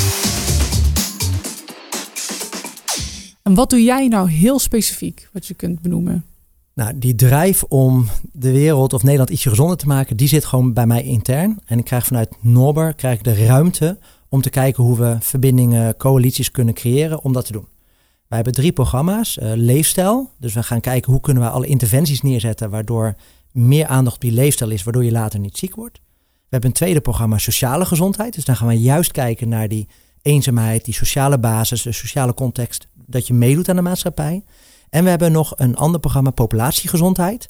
En 3.44 3.54
wat 3.54 3.70
doe 3.70 3.84
jij 3.84 4.08
nou 4.08 4.30
heel 4.30 4.60
specifiek, 4.60 5.30
wat 5.34 5.48
je 5.48 5.54
kunt 5.54 5.82
benoemen? 5.82 6.26
Nou, 6.74 6.98
die 6.98 7.16
drijf 7.16 7.64
om 7.64 8.08
de 8.32 8.52
wereld 8.52 8.94
of 8.94 9.04
Nederland 9.04 9.30
ietsje 9.30 9.50
gezonder 9.50 9.78
te 9.78 9.88
maken, 9.88 10.18
die 10.18 10.28
zit 10.28 10.46
gewoon 10.46 10.74
bij 10.74 10.86
mij 10.86 11.04
intern. 11.04 11.60
En 11.66 11.78
ik 11.80 11.86
krijg 11.86 12.06
vanuit 12.06 12.36
Norber 12.42 12.94
krijg 12.94 13.18
ik 13.18 13.24
de 13.24 13.46
ruimte 13.46 13.98
om 14.30 14.42
te 14.42 14.50
kijken 14.50 14.84
hoe 14.84 14.98
we 14.98 15.18
verbindingen, 15.20 15.98
coalities 15.98 16.52
kunnen 16.52 16.74
creëren 16.74 17.24
om 17.24 17.34
dat 17.34 17.46
te 17.46 17.52
doen. 17.52 17.68
Wij 18.28 18.38
hebben 18.38 18.54
drie 18.54 18.72
programma's. 18.72 19.38
Uh, 19.38 19.52
leefstijl. 19.56 20.32
Dus 20.40 20.54
we 20.54 20.64
gaan 20.64 20.82
kijken 20.82 21.12
hoe 21.12 21.22
kunnen 21.22 21.44
we 21.44 21.50
alle 21.50 21.68
interventies 21.68 22.22
neerzetten 22.22 22.70
waardoor 22.70 23.16
meer 23.52 23.88
aandacht 23.88 24.16
op 24.16 24.22
die 24.22 24.32
leefstijl 24.32 24.72
is, 24.72 24.84
waardoor 24.84 25.04
je 25.04 25.12
later 25.12 25.40
niet 25.40 25.58
ziek 25.58 25.76
wordt. 25.76 26.00
We 26.48 26.54
hebben 26.54 26.70
een 26.70 26.76
tweede 26.76 27.02
programma 27.02 27.38
sociale 27.38 27.86
gezondheid. 27.86 28.34
Dus 28.34 28.46
dan 28.46 28.56
gaan 28.56 28.68
we 28.68 28.80
juist 28.80 29.12
kijken 29.12 29.50
naar 29.50 29.68
die 29.68 29.88
eenzaamheid, 30.22 30.86
die 30.86 30.94
sociale 30.94 31.40
basis, 31.40 31.82
de 31.82 31.92
sociale 31.92 32.34
context, 32.34 32.88
dat 32.94 33.28
je 33.28 33.34
meedoet 33.34 33.70
aan 33.70 33.76
de 33.76 33.82
maatschappij. 33.82 34.44
En 34.90 35.04
we 35.04 35.10
hebben 35.10 35.32
nog 35.32 35.54
een 35.56 35.76
ander 35.76 36.00
programma, 36.00 36.30
populatiegezondheid. 36.30 37.50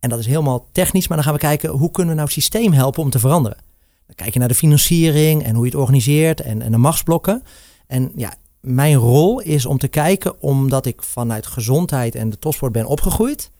En 0.00 0.08
dat 0.08 0.18
is 0.18 0.26
helemaal 0.26 0.68
technisch, 0.72 1.08
maar 1.08 1.16
dan 1.16 1.26
gaan 1.26 1.34
we 1.34 1.40
kijken 1.40 1.70
hoe 1.70 1.90
kunnen 1.90 2.14
we 2.14 2.18
nou 2.20 2.32
het 2.32 2.42
systeem 2.42 2.72
helpen 2.72 3.02
om 3.02 3.10
te 3.10 3.18
veranderen. 3.18 3.58
Dan 4.06 4.14
kijk 4.14 4.32
je 4.32 4.38
naar 4.38 4.48
de 4.48 4.54
financiering 4.54 5.42
en 5.42 5.54
hoe 5.54 5.64
je 5.64 5.70
het 5.70 5.80
organiseert 5.80 6.40
en, 6.40 6.62
en 6.62 6.70
de 6.70 6.76
machtsblokken. 6.76 7.42
En 7.86 8.12
ja, 8.16 8.34
mijn 8.60 8.94
rol 8.94 9.40
is 9.40 9.66
om 9.66 9.78
te 9.78 9.88
kijken, 9.88 10.42
omdat 10.42 10.86
ik 10.86 11.02
vanuit 11.02 11.46
gezondheid 11.46 12.14
en 12.14 12.30
de 12.30 12.38
topsport 12.38 12.72
ben 12.72 12.86
opgegroeid, 12.86 13.50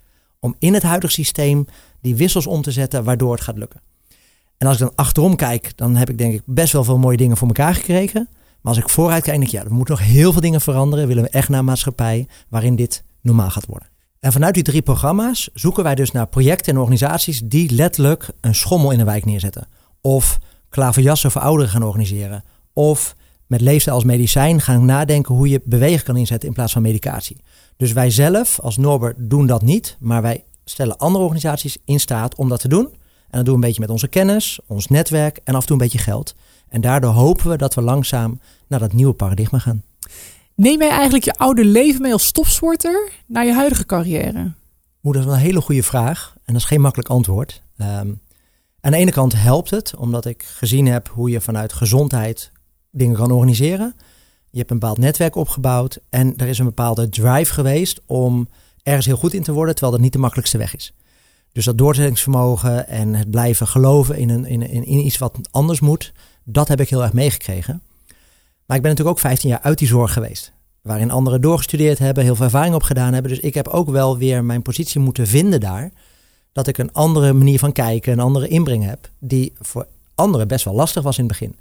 om 0.40 0.54
in 0.58 0.75
het 0.75 0.82
huidige 0.82 1.12
systeem 1.12 1.66
die 2.00 2.16
wissels 2.16 2.46
om 2.46 2.62
te 2.62 2.73
zetten 2.73 3.04
waardoor 3.04 3.32
het 3.32 3.40
gaat 3.40 3.58
lukken. 3.58 3.80
En 4.58 4.66
als 4.66 4.76
ik 4.76 4.82
dan 4.82 4.92
achterom 4.94 5.36
kijk, 5.36 5.72
dan 5.76 5.96
heb 5.96 6.10
ik 6.10 6.18
denk 6.18 6.34
ik 6.34 6.42
best 6.44 6.72
wel 6.72 6.84
veel 6.84 6.98
mooie 6.98 7.16
dingen 7.16 7.36
voor 7.36 7.46
elkaar 7.46 7.75
gekregen. 7.75 8.28
Maar 8.60 8.75
als 8.75 8.82
ik 8.84 8.88
vooruit 8.88 9.22
kijk, 9.22 9.36
denk 9.36 9.48
ik, 9.48 9.58
ja, 9.58 9.64
er 9.64 9.75
moeten 9.75 9.96
nog 9.96 10.04
heel 10.04 10.32
veel 10.32 10.40
dingen 10.40 10.60
veranderen. 10.60 11.06
Willen 11.06 11.22
we 11.22 11.28
echt 11.28 11.48
naar 11.48 11.58
een 11.58 11.64
maatschappij 11.64 12.28
waarin 12.48 12.76
dit 12.76 13.04
normaal 13.20 13.50
gaat 13.50 13.66
worden. 13.66 13.88
En 14.20 14.32
vanuit 14.32 14.54
die 14.54 14.62
drie 14.62 14.82
programma's 14.82 15.50
zoeken 15.54 15.82
wij 15.82 15.94
dus 15.94 16.12
naar 16.12 16.26
projecten 16.26 16.72
en 16.72 16.78
organisaties 16.78 17.40
die 17.44 17.72
letterlijk 17.72 18.28
een 18.40 18.54
schommel 18.54 18.90
in 18.90 18.98
de 18.98 19.04
wijk 19.04 19.25
neerzetten. 19.25 19.68
Of 20.00 20.38
klaverjassen 20.68 21.30
voor 21.30 21.40
ouderen 21.40 21.70
gaan 21.70 21.82
organiseren. 21.82 22.44
Of 22.72 23.14
met 23.46 23.60
leefstijl 23.60 23.96
als 23.96 24.04
medicijn 24.04 24.60
gaan 24.60 24.84
nadenken 24.84 25.34
hoe 25.34 25.48
je 25.48 25.60
bewegen 25.64 26.04
kan 26.04 26.16
inzetten 26.16 26.48
in 26.48 26.54
plaats 26.54 26.72
van 26.72 26.82
medicatie. 26.82 27.40
Dus 27.76 27.92
wij 27.92 28.10
zelf 28.10 28.60
als 28.60 28.76
Norbert 28.76 29.16
doen 29.18 29.46
dat 29.46 29.62
niet, 29.62 29.96
maar 30.00 30.22
wij 30.22 30.44
stellen 30.64 30.98
andere 30.98 31.24
organisaties 31.24 31.76
in 31.85 32.00
staat 32.00 32.35
om 32.35 32.48
dat 32.48 32.61
te 32.61 32.68
doen. 32.68 32.94
En 33.30 33.36
dat 33.38 33.44
doen 33.44 33.54
we 33.54 33.60
een 33.60 33.66
beetje 33.66 33.80
met 33.80 33.90
onze 33.90 34.08
kennis, 34.08 34.58
ons 34.66 34.86
netwerk 34.86 35.40
en 35.44 35.54
af 35.54 35.60
en 35.60 35.66
toe 35.66 35.76
een 35.76 35.82
beetje 35.82 35.98
geld. 35.98 36.34
En 36.68 36.80
daardoor 36.80 37.10
hopen 37.10 37.50
we 37.50 37.56
dat 37.56 37.74
we 37.74 37.82
langzaam 37.82 38.40
naar 38.66 38.80
dat 38.80 38.92
nieuwe 38.92 39.12
paradigma 39.12 39.58
gaan. 39.58 39.82
Neem 40.54 40.80
jij 40.80 40.90
eigenlijk 40.90 41.24
je 41.24 41.34
oude 41.34 41.64
leven 41.64 42.02
mee 42.02 42.12
als 42.12 42.32
topsporter 42.32 43.10
naar 43.26 43.44
je 43.44 43.52
huidige 43.52 43.86
carrière? 43.86 44.52
Oeh, 45.02 45.14
dat 45.14 45.26
is 45.26 45.32
een 45.32 45.38
hele 45.38 45.60
goede 45.60 45.82
vraag. 45.82 46.32
En 46.34 46.52
dat 46.52 46.62
is 46.62 46.68
geen 46.68 46.80
makkelijk 46.80 47.08
antwoord. 47.08 47.62
Um, 47.78 48.20
aan 48.80 48.92
de 48.92 48.96
ene 48.96 49.10
kant 49.10 49.32
helpt 49.32 49.70
het, 49.70 49.94
omdat 49.96 50.24
ik 50.24 50.42
gezien 50.42 50.86
heb 50.86 51.08
hoe 51.08 51.30
je 51.30 51.40
vanuit 51.40 51.72
gezondheid 51.72 52.52
dingen 52.90 53.16
kan 53.16 53.30
organiseren. 53.30 53.94
Je 54.50 54.58
hebt 54.58 54.70
een 54.70 54.78
bepaald 54.78 54.98
netwerk 54.98 55.34
opgebouwd 55.34 55.98
en 56.10 56.36
er 56.36 56.46
is 56.46 56.58
een 56.58 56.64
bepaalde 56.64 57.08
drive 57.08 57.52
geweest 57.52 58.00
om 58.06 58.48
ergens 58.82 59.06
heel 59.06 59.16
goed 59.16 59.34
in 59.34 59.42
te 59.42 59.52
worden, 59.52 59.74
terwijl 59.74 59.94
dat 59.94 60.04
niet 60.04 60.12
de 60.12 60.18
makkelijkste 60.18 60.58
weg 60.58 60.76
is. 60.76 60.94
Dus 61.57 61.64
dat 61.64 61.79
doorzettingsvermogen 61.79 62.88
en 62.88 63.14
het 63.14 63.31
blijven 63.31 63.66
geloven 63.66 64.16
in, 64.16 64.29
een, 64.29 64.45
in, 64.45 64.62
in, 64.62 65.07
iets 65.07 65.19
wat 65.19 65.38
anders 65.51 65.81
moet, 65.81 66.12
dat 66.45 66.69
heb 66.69 66.81
ik 66.81 66.88
heel 66.88 67.03
erg 67.03 67.12
meegekregen. 67.12 67.83
Maar 68.66 68.77
ik 68.77 68.83
ben 68.83 68.90
natuurlijk 68.90 69.16
ook 69.16 69.19
15 69.19 69.49
jaar 69.49 69.61
uit 69.61 69.79
die 69.79 69.88
zorg 69.88 70.12
geweest. 70.12 70.53
Waarin 70.83 71.11
anderen 71.11 71.40
doorgestudeerd 71.40 71.99
hebben, 71.99 72.25
heel 72.25 72.35
veel 72.35 72.45
ervaring 72.45 72.75
opgedaan 72.75 73.12
hebben. 73.12 73.31
Dus 73.31 73.40
ik 73.40 73.55
heb 73.55 73.69
ook 73.69 73.90
wel 73.90 74.19
weer 74.19 74.45
mijn 74.45 74.62
positie 74.62 75.01
moeten 75.01 75.27
vinden 75.27 75.61
daar. 75.61 75.92
Dat 76.53 76.66
ik 76.66 76.79
een 76.79 76.92
andere 76.92 77.33
manier 77.33 77.59
van 77.59 77.73
kijken, 77.73 78.12
een 78.12 78.21
andere 78.21 78.49
inbreng 78.49 78.85
heb. 78.85 79.11
Die 79.19 79.53
voor 79.59 79.87
anderen 80.14 80.49
best 80.49 80.64
wel 80.64 80.75
lastig 80.75 81.03
was 81.03 81.19
in 81.19 81.25
het 81.25 81.38
begin. 81.38 81.57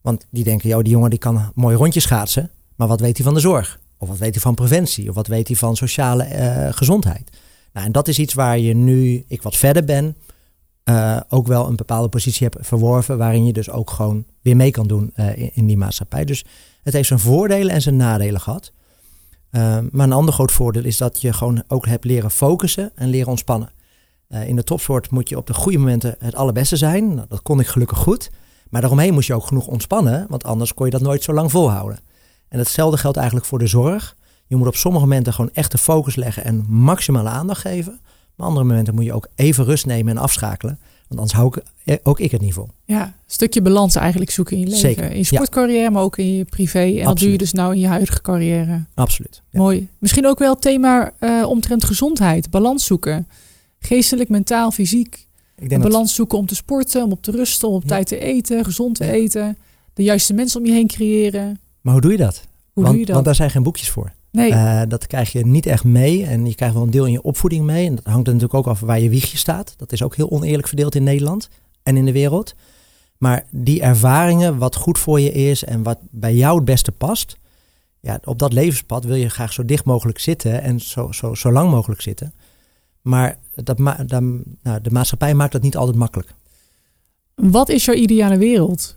Want 0.00 0.26
die 0.30 0.44
denken, 0.44 0.68
joh, 0.68 0.82
die 0.82 0.92
jongen 0.92 1.10
die 1.10 1.18
kan 1.18 1.52
mooi 1.54 1.76
rondjes 1.76 2.02
schaatsen. 2.02 2.50
Maar 2.76 2.88
wat 2.88 3.00
weet 3.00 3.16
hij 3.16 3.24
van 3.24 3.34
de 3.34 3.40
zorg? 3.40 3.78
Of 3.98 4.08
wat 4.08 4.18
weet 4.18 4.32
hij 4.32 4.42
van 4.42 4.54
preventie? 4.54 5.08
Of 5.08 5.14
wat 5.14 5.26
weet 5.26 5.48
hij 5.48 5.56
van 5.56 5.76
sociale 5.76 6.28
uh, 6.28 6.68
gezondheid? 6.70 7.30
Nou, 7.78 7.90
en 7.90 7.96
dat 7.96 8.08
is 8.08 8.18
iets 8.18 8.34
waar 8.34 8.58
je 8.58 8.74
nu, 8.74 9.24
ik 9.28 9.42
wat 9.42 9.56
verder 9.56 9.84
ben, 9.84 10.16
uh, 10.84 11.20
ook 11.28 11.46
wel 11.46 11.66
een 11.66 11.76
bepaalde 11.76 12.08
positie 12.08 12.48
hebt 12.50 12.66
verworven. 12.66 13.18
Waarin 13.18 13.46
je 13.46 13.52
dus 13.52 13.70
ook 13.70 13.90
gewoon 13.90 14.24
weer 14.42 14.56
mee 14.56 14.70
kan 14.70 14.86
doen 14.86 15.12
uh, 15.16 15.56
in, 15.56 15.66
die 15.66 15.76
maatschappij. 15.76 16.24
Dus 16.24 16.44
het 16.82 16.94
heeft 16.94 17.08
zijn 17.08 17.20
voordelen 17.20 17.74
en 17.74 17.82
zijn 17.82 17.96
nadelen 17.96 18.40
gehad. 18.40 18.72
Uh, 19.50 19.78
maar 19.90 20.06
een 20.06 20.12
ander 20.12 20.34
groot 20.34 20.52
voordeel 20.52 20.84
is 20.84 20.96
dat 20.96 21.20
je 21.20 21.32
gewoon 21.32 21.62
ook 21.68 21.86
hebt 21.86 22.04
leren 22.04 22.30
focussen 22.30 22.90
en 22.94 23.08
leren 23.08 23.28
ontspannen. 23.28 23.72
in 24.28 24.56
de 24.56 24.64
topsport 24.64 25.10
moet 25.10 25.28
je 25.28 25.36
op 25.36 25.46
de 25.46 25.54
goede 25.54 25.78
momenten 25.78 26.16
het 26.18 26.34
allerbeste 26.34 26.76
zijn. 26.76 27.14
Nou, 27.14 27.26
dat 27.28 27.42
kon 27.42 27.60
ik 27.60 27.66
gelukkig 27.66 27.98
goed. 27.98 28.30
Maar 28.70 28.80
daaromheen 28.80 29.14
moest 29.14 29.26
je 29.26 29.34
ook 29.34 29.46
genoeg 29.46 29.66
ontspannen, 29.66 30.26
want 30.28 30.44
anders 30.44 30.74
kon 30.74 30.86
je 30.86 30.92
dat 30.92 31.00
nooit 31.00 31.22
zo 31.22 31.32
lang 31.32 31.50
volhouden. 31.50 31.98
En 32.48 32.58
hetzelfde 32.58 32.98
geldt 32.98 33.16
eigenlijk 33.16 33.46
voor 33.46 33.58
de 33.58 33.66
zorg. 33.66 34.16
Je 34.48 34.56
moet 34.56 34.66
op 34.66 34.76
sommige 34.76 35.04
momenten 35.04 35.32
gewoon 35.32 35.50
echt 35.52 35.70
de 35.72 35.78
focus 35.78 36.16
leggen 36.16 36.44
en 36.44 36.64
maximale 36.68 37.28
aandacht 37.28 37.60
geven. 37.60 38.00
Maar 38.34 38.46
andere 38.46 38.66
momenten 38.66 38.94
moet 38.94 39.04
je 39.04 39.12
ook 39.12 39.28
even 39.34 39.64
rust 39.64 39.86
nemen 39.86 40.16
en 40.16 40.22
afschakelen. 40.22 40.78
Want 41.08 41.20
anders 41.20 41.32
hou 41.32 41.56
ik, 41.56 41.64
eh, 41.84 41.96
ook 42.02 42.20
ik 42.20 42.30
het 42.30 42.40
niet 42.40 42.54
vol. 42.54 42.68
Ja, 42.84 43.02
een 43.02 43.12
stukje 43.26 43.62
balans 43.62 43.94
eigenlijk 43.94 44.30
zoeken 44.30 44.56
in 44.56 44.60
je 44.60 44.66
leven. 44.66 44.80
Zeker. 44.80 45.10
In 45.10 45.18
je 45.18 45.24
sportcarrière, 45.24 45.90
maar 45.90 46.02
ook 46.02 46.18
in 46.18 46.34
je 46.34 46.44
privé. 46.44 46.78
En 46.78 46.84
Absoluut. 46.84 47.06
dat 47.06 47.18
doe 47.18 47.30
je 47.30 47.38
dus 47.38 47.52
nou 47.52 47.74
in 47.74 47.80
je 47.80 47.86
huidige 47.86 48.22
carrière. 48.22 48.84
Absoluut. 48.94 49.42
Ja. 49.50 49.58
Mooi. 49.58 49.88
Misschien 49.98 50.26
ook 50.26 50.38
wel 50.38 50.52
het 50.52 50.60
thema 50.60 51.12
uh, 51.20 51.46
omtrent 51.48 51.84
gezondheid. 51.84 52.50
Balans 52.50 52.84
zoeken. 52.84 53.28
Geestelijk, 53.78 54.28
mentaal, 54.28 54.70
fysiek. 54.70 55.26
Ik 55.56 55.68
denk 55.68 55.82
balans 55.82 56.14
zoeken 56.14 56.38
om 56.38 56.46
te 56.46 56.54
sporten, 56.54 57.04
om 57.04 57.12
op 57.12 57.22
te 57.22 57.30
rusten, 57.30 57.68
om 57.68 57.74
op 57.74 57.84
tijd 57.84 58.06
te 58.06 58.18
eten, 58.18 58.64
gezond 58.64 58.94
te 58.94 59.10
eten. 59.10 59.58
De 59.94 60.02
juiste 60.02 60.34
mensen 60.34 60.60
om 60.60 60.66
je 60.66 60.72
heen 60.72 60.86
creëren. 60.86 61.60
Maar 61.80 61.92
hoe 61.92 62.02
doe 62.02 62.12
je 62.12 62.16
dat? 62.16 62.46
Hoe 62.72 62.82
want, 62.82 62.86
doe 62.88 62.98
je 62.98 63.04
dat? 63.04 63.14
Want 63.14 63.26
daar 63.26 63.34
zijn 63.34 63.50
geen 63.50 63.62
boekjes 63.62 63.90
voor. 63.90 64.12
Nee. 64.38 64.50
Uh, 64.50 64.82
dat 64.88 65.06
krijg 65.06 65.32
je 65.32 65.46
niet 65.46 65.66
echt 65.66 65.84
mee. 65.84 66.24
En 66.24 66.46
je 66.46 66.54
krijgt 66.54 66.74
wel 66.74 66.82
een 66.82 66.90
deel 66.90 67.06
in 67.06 67.12
je 67.12 67.22
opvoeding 67.22 67.64
mee. 67.64 67.86
En 67.86 67.94
dat 67.94 68.04
hangt 68.04 68.26
er 68.26 68.32
natuurlijk 68.32 68.58
ook 68.58 68.74
af 68.74 68.80
waar 68.80 69.00
je 69.00 69.08
wiegje 69.08 69.36
staat. 69.36 69.74
Dat 69.76 69.92
is 69.92 70.02
ook 70.02 70.16
heel 70.16 70.30
oneerlijk 70.30 70.68
verdeeld 70.68 70.94
in 70.94 71.02
Nederland 71.02 71.48
en 71.82 71.96
in 71.96 72.04
de 72.04 72.12
wereld. 72.12 72.54
Maar 73.18 73.46
die 73.50 73.80
ervaringen, 73.80 74.58
wat 74.58 74.76
goed 74.76 74.98
voor 74.98 75.20
je 75.20 75.32
is 75.32 75.64
en 75.64 75.82
wat 75.82 75.98
bij 76.10 76.34
jou 76.34 76.56
het 76.56 76.64
beste 76.64 76.92
past. 76.92 77.36
Ja, 78.00 78.20
op 78.24 78.38
dat 78.38 78.52
levenspad 78.52 79.04
wil 79.04 79.16
je 79.16 79.28
graag 79.28 79.52
zo 79.52 79.64
dicht 79.64 79.84
mogelijk 79.84 80.18
zitten 80.18 80.62
en 80.62 80.80
zo, 80.80 81.12
zo, 81.12 81.34
zo 81.34 81.52
lang 81.52 81.70
mogelijk 81.70 82.00
zitten. 82.00 82.34
Maar 83.02 83.38
dat 83.54 83.78
ma 83.78 84.04
nou, 84.62 84.80
de 84.82 84.90
maatschappij 84.90 85.34
maakt 85.34 85.52
dat 85.52 85.62
niet 85.62 85.76
altijd 85.76 85.96
makkelijk. 85.96 86.34
Wat 87.34 87.68
is 87.68 87.84
jouw 87.84 87.94
ideale 87.94 88.38
wereld? 88.38 88.96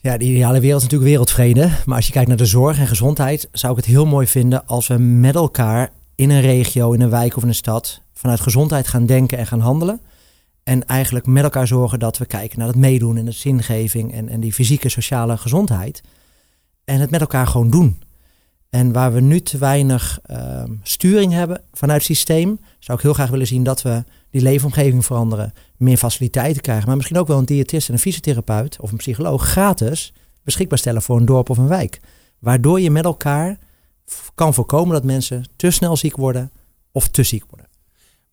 Ja, 0.00 0.16
de 0.16 0.24
ideale 0.24 0.60
wereld 0.60 0.82
is 0.82 0.82
natuurlijk 0.82 1.10
wereldvrede. 1.10 1.70
Maar 1.86 1.96
als 1.96 2.06
je 2.06 2.12
kijkt 2.12 2.28
naar 2.28 2.36
de 2.36 2.46
zorg 2.46 2.78
en 2.78 2.86
gezondheid, 2.86 3.48
zou 3.52 3.72
ik 3.72 3.78
het 3.78 3.88
heel 3.88 4.06
mooi 4.06 4.26
vinden 4.26 4.66
als 4.66 4.86
we 4.86 4.98
met 4.98 5.34
elkaar 5.34 5.90
in 6.14 6.30
een 6.30 6.40
regio, 6.40 6.92
in 6.92 7.00
een 7.00 7.10
wijk 7.10 7.36
of 7.36 7.42
in 7.42 7.48
een 7.48 7.54
stad 7.54 8.02
vanuit 8.12 8.40
gezondheid 8.40 8.88
gaan 8.88 9.06
denken 9.06 9.38
en 9.38 9.46
gaan 9.46 9.60
handelen. 9.60 10.00
En 10.62 10.86
eigenlijk 10.86 11.26
met 11.26 11.42
elkaar 11.42 11.66
zorgen 11.66 11.98
dat 11.98 12.18
we 12.18 12.26
kijken 12.26 12.58
naar 12.58 12.68
het 12.68 12.76
meedoen 12.76 13.16
en 13.16 13.24
de 13.24 13.30
zingeving 13.30 14.12
en, 14.12 14.28
en 14.28 14.40
die 14.40 14.52
fysieke, 14.52 14.88
sociale 14.88 15.36
gezondheid. 15.36 16.02
En 16.84 17.00
het 17.00 17.10
met 17.10 17.20
elkaar 17.20 17.46
gewoon 17.46 17.70
doen. 17.70 18.02
En 18.70 18.92
waar 18.92 19.12
we 19.12 19.20
nu 19.20 19.40
te 19.40 19.58
weinig 19.58 20.18
ehm, 20.22 20.72
sturing 20.82 21.32
hebben 21.32 21.60
vanuit 21.72 21.98
het 21.98 22.16
systeem, 22.16 22.60
zou 22.78 22.98
ik 22.98 23.04
heel 23.04 23.14
graag 23.14 23.30
willen 23.30 23.46
zien 23.46 23.62
dat 23.62 23.82
we 23.82 24.04
die 24.30 24.42
leefomgeving 24.42 25.04
veranderen, 25.04 25.52
meer 25.76 25.96
faciliteiten 25.96 26.62
krijgen, 26.62 26.86
maar 26.86 26.96
misschien 26.96 27.18
ook 27.18 27.26
wel 27.26 27.38
een 27.38 27.44
diëtist 27.44 27.88
en 27.88 27.94
een 27.94 28.00
fysiotherapeut 28.00 28.80
of 28.80 28.90
een 28.90 28.96
psycholoog 28.96 29.44
gratis 29.44 30.12
beschikbaar 30.44 30.78
stellen 30.78 31.02
voor 31.02 31.16
een 31.16 31.24
dorp 31.24 31.50
of 31.50 31.58
een 31.58 31.68
wijk. 31.68 32.00
Waardoor 32.38 32.80
je 32.80 32.90
met 32.90 33.04
elkaar 33.04 33.58
kan 34.34 34.54
voorkomen 34.54 34.92
dat 34.92 35.04
mensen 35.04 35.44
te 35.56 35.70
snel 35.70 35.96
ziek 35.96 36.16
worden 36.16 36.50
of 36.92 37.08
te 37.08 37.22
ziek 37.22 37.44
worden. 37.50 37.66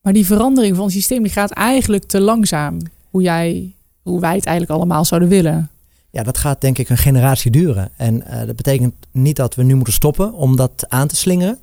Maar 0.02 0.14
die 0.14 0.26
verandering 0.26 0.76
van 0.76 0.86
het 0.86 0.94
systeem 0.94 1.24
die 1.24 1.32
gaat 1.32 1.52
eigenlijk 1.52 2.04
te 2.04 2.22
langzaam. 2.22 2.78
Hoe, 3.10 3.22
jij, 3.22 3.74
hoe 4.02 4.20
wij 4.20 4.36
het 4.36 4.46
eigenlijk 4.46 4.80
allemaal 4.80 5.06
zouden 5.06 5.30
willen. 5.30 5.70
Ja, 6.16 6.24
dat 6.24 6.38
gaat 6.38 6.62
denk 6.62 6.78
ik 6.78 6.90
een 6.90 6.98
generatie 6.98 7.52
duren. 7.52 7.90
En 7.98 8.16
uh, 8.16 8.46
dat 8.46 8.56
betekent 8.56 8.94
niet 9.12 9.36
dat 9.36 9.56
we 9.56 9.64
nu 9.64 9.76
moeten 9.76 9.94
stoppen 9.94 10.34
om 10.34 10.56
dat 10.56 10.86
aan 10.88 11.08
te 11.08 11.16
slingeren. 11.16 11.60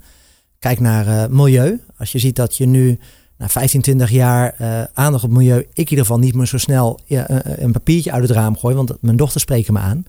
Kijk 0.58 0.80
naar 0.80 1.06
uh, 1.06 1.26
milieu. 1.26 1.80
Als 1.98 2.12
je 2.12 2.18
ziet 2.18 2.36
dat 2.36 2.56
je 2.56 2.66
nu 2.66 2.98
na 3.38 3.48
15, 3.48 3.80
20 3.80 4.10
jaar 4.10 4.54
uh, 4.60 4.82
aandacht 4.92 5.24
op 5.24 5.30
milieu, 5.30 5.58
ik 5.58 5.68
in 5.68 5.76
ieder 5.76 5.98
geval 5.98 6.18
niet 6.18 6.34
meer 6.34 6.46
zo 6.46 6.58
snel 6.58 7.00
een 7.56 7.72
papiertje 7.72 8.12
uit 8.12 8.22
het 8.22 8.30
raam 8.30 8.56
gooi, 8.56 8.74
want 8.74 8.92
mijn 9.00 9.16
dochter 9.16 9.40
spreken 9.40 9.72
me 9.72 9.78
aan. 9.78 10.04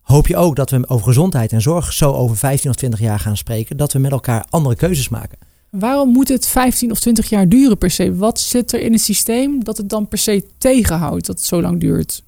Hoop 0.00 0.26
je 0.26 0.36
ook 0.36 0.56
dat 0.56 0.70
we 0.70 0.88
over 0.88 1.06
gezondheid 1.06 1.52
en 1.52 1.62
zorg 1.62 1.92
zo 1.92 2.12
over 2.12 2.36
15 2.36 2.70
of 2.70 2.76
20 2.76 3.00
jaar 3.00 3.18
gaan 3.18 3.36
spreken, 3.36 3.76
dat 3.76 3.92
we 3.92 3.98
met 3.98 4.12
elkaar 4.12 4.46
andere 4.50 4.76
keuzes 4.76 5.08
maken. 5.08 5.38
Waarom 5.70 6.08
moet 6.08 6.28
het 6.28 6.46
15 6.46 6.90
of 6.90 7.00
20 7.00 7.28
jaar 7.28 7.48
duren 7.48 7.78
per 7.78 7.90
se? 7.90 8.16
Wat 8.16 8.40
zit 8.40 8.72
er 8.72 8.80
in 8.80 8.92
het 8.92 9.02
systeem 9.02 9.64
dat 9.64 9.76
het 9.76 9.88
dan 9.88 10.08
per 10.08 10.18
se 10.18 10.44
tegenhoudt 10.58 11.26
dat 11.26 11.36
het 11.36 11.46
zo 11.46 11.60
lang 11.60 11.80
duurt? 11.80 12.22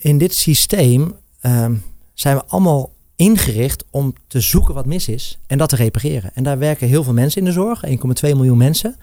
In, 0.00 0.18
dit 0.18 0.34
systeem 0.34 1.14
uh, 1.42 1.66
zijn 2.14 2.36
we 2.36 2.44
allemaal 2.44 2.92
ingericht 3.16 3.84
om 3.90 4.14
te 4.26 4.40
zoeken 4.40 4.74
wat 4.74 4.86
mis 4.86 5.08
is 5.08 5.38
en 5.46 5.58
dat 5.58 5.68
te 5.68 5.76
repareren. 5.76 6.30
En 6.34 6.42
daar 6.42 6.58
werken 6.58 6.88
heel 6.88 7.04
veel 7.04 7.12
mensen 7.12 7.40
in 7.40 7.46
de 7.46 7.52
zorg, 7.52 7.84
1,2 7.86 7.92
miljoen 8.20 8.58
mensen. 8.58 8.96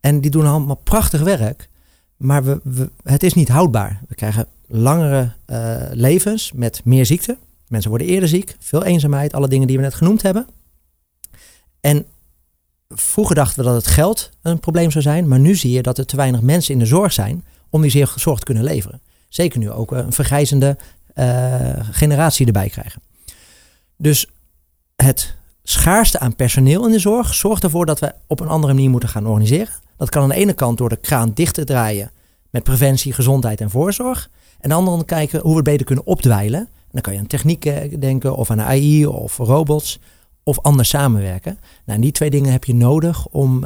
En 0.00 0.20
die 0.20 0.30
doen 0.30 0.46
allemaal 0.46 0.80
prachtig 0.84 1.20
werk. 1.20 1.68
Maar 2.16 2.44
we, 2.44 2.90
het 3.02 3.22
is 3.22 3.34
niet 3.34 3.48
houdbaar. 3.48 4.00
We 4.08 4.14
krijgen 4.14 4.46
langere 4.66 5.32
uh, 5.46 5.76
levens 5.90 6.52
met 6.52 6.80
meer 6.84 7.06
ziekte. 7.06 7.38
Mensen 7.68 7.90
worden 7.90 8.08
eerder 8.08 8.28
ziek, 8.28 8.56
veel 8.58 8.84
eenzaamheid, 8.84 9.32
alle 9.32 9.48
dingen 9.48 9.66
die 9.66 9.76
we 9.76 9.82
net 9.82 9.94
genoemd 9.94 10.22
hebben. 10.22 10.46
En 11.80 12.06
vroeger 12.88 13.34
dachten 13.34 13.58
we 13.58 13.70
dat 13.70 13.74
het 13.74 13.86
geld 13.86 14.30
een 14.42 14.60
probleem 14.60 14.90
zou 14.90 15.04
zijn, 15.04 15.28
maar 15.28 15.40
nu 15.40 15.54
zie 15.54 15.70
je 15.70 15.82
dat 15.82 15.98
er 15.98 16.06
te 16.06 16.16
weinig 16.16 16.40
mensen 16.40 16.72
in 16.72 16.78
de 16.78 16.86
zorg 16.86 17.12
zijn 17.12 17.44
om 17.70 17.82
die 17.82 18.06
zorg 18.16 18.38
te 18.38 18.44
kunnen 18.44 18.64
leveren. 18.64 19.00
Zeker 19.34 19.58
nu 19.58 19.70
ook 19.70 19.92
een 19.92 20.12
vergrijzende 20.12 20.76
uh, 21.14 21.70
generatie 21.90 22.46
erbij 22.46 22.68
krijgen. 22.68 23.02
Dus 23.96 24.26
het 24.96 25.34
schaarste 25.62 26.18
aan 26.18 26.36
personeel 26.36 26.86
in 26.86 26.92
de 26.92 26.98
zorg 26.98 27.34
zorgt 27.34 27.62
ervoor 27.62 27.86
dat 27.86 27.98
we 27.98 28.14
op 28.26 28.40
een 28.40 28.48
andere 28.48 28.74
manier 28.74 28.90
moeten 28.90 29.08
gaan 29.08 29.26
organiseren. 29.26 29.74
Dat 29.96 30.08
kan 30.08 30.22
aan 30.22 30.28
de 30.28 30.34
ene 30.34 30.52
kant 30.52 30.78
door 30.78 30.88
de 30.88 30.96
kraan 30.96 31.32
dicht 31.32 31.54
te 31.54 31.64
draaien 31.64 32.10
met 32.50 32.62
preventie, 32.62 33.12
gezondheid 33.12 33.60
en 33.60 33.70
voorzorg. 33.70 34.30
En 34.60 34.62
aan 34.62 34.68
de 34.68 34.74
andere 34.74 34.96
kant 34.96 35.20
kijken 35.20 35.40
hoe 35.40 35.50
we 35.50 35.56
het 35.56 35.64
beter 35.64 35.86
kunnen 35.86 36.06
opdwijlen. 36.06 36.60
En 36.60 36.90
dan 36.90 37.00
kan 37.00 37.12
je 37.12 37.18
aan 37.18 37.26
technieken 37.26 38.00
denken 38.00 38.36
of 38.36 38.50
aan 38.50 38.60
AI 38.60 39.06
of 39.06 39.36
robots 39.36 40.00
of 40.42 40.60
anders 40.60 40.88
samenwerken. 40.88 41.58
Nou, 41.84 42.00
die 42.00 42.12
twee 42.12 42.30
dingen 42.30 42.52
heb 42.52 42.64
je 42.64 42.74
nodig 42.74 43.26
om, 43.26 43.64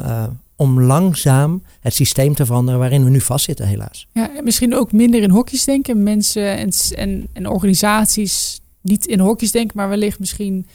om 0.59 0.81
langzaam 0.81 1.63
het 1.79 1.93
systeem 1.93 2.35
te 2.35 2.45
veranderen 2.45 2.79
waarin 2.79 3.03
we 3.03 3.09
nu 3.09 3.21
vastzitten, 3.21 3.67
helaas. 3.67 4.07
Ja, 4.13 4.29
misschien 4.43 4.75
ook 4.75 4.91
minder 4.91 5.21
in 5.21 5.29
hokjes 5.29 5.65
denken. 5.65 6.03
Mensen 6.03 6.57
en, 6.57 6.71
en, 6.95 7.27
en 7.33 7.47
organisaties 7.47 8.61
niet 8.81 9.05
in 9.05 9.19
hokjes 9.19 9.51
denken, 9.51 9.77
maar 9.77 9.89
wellicht 9.89 10.19
misschien 10.19 10.67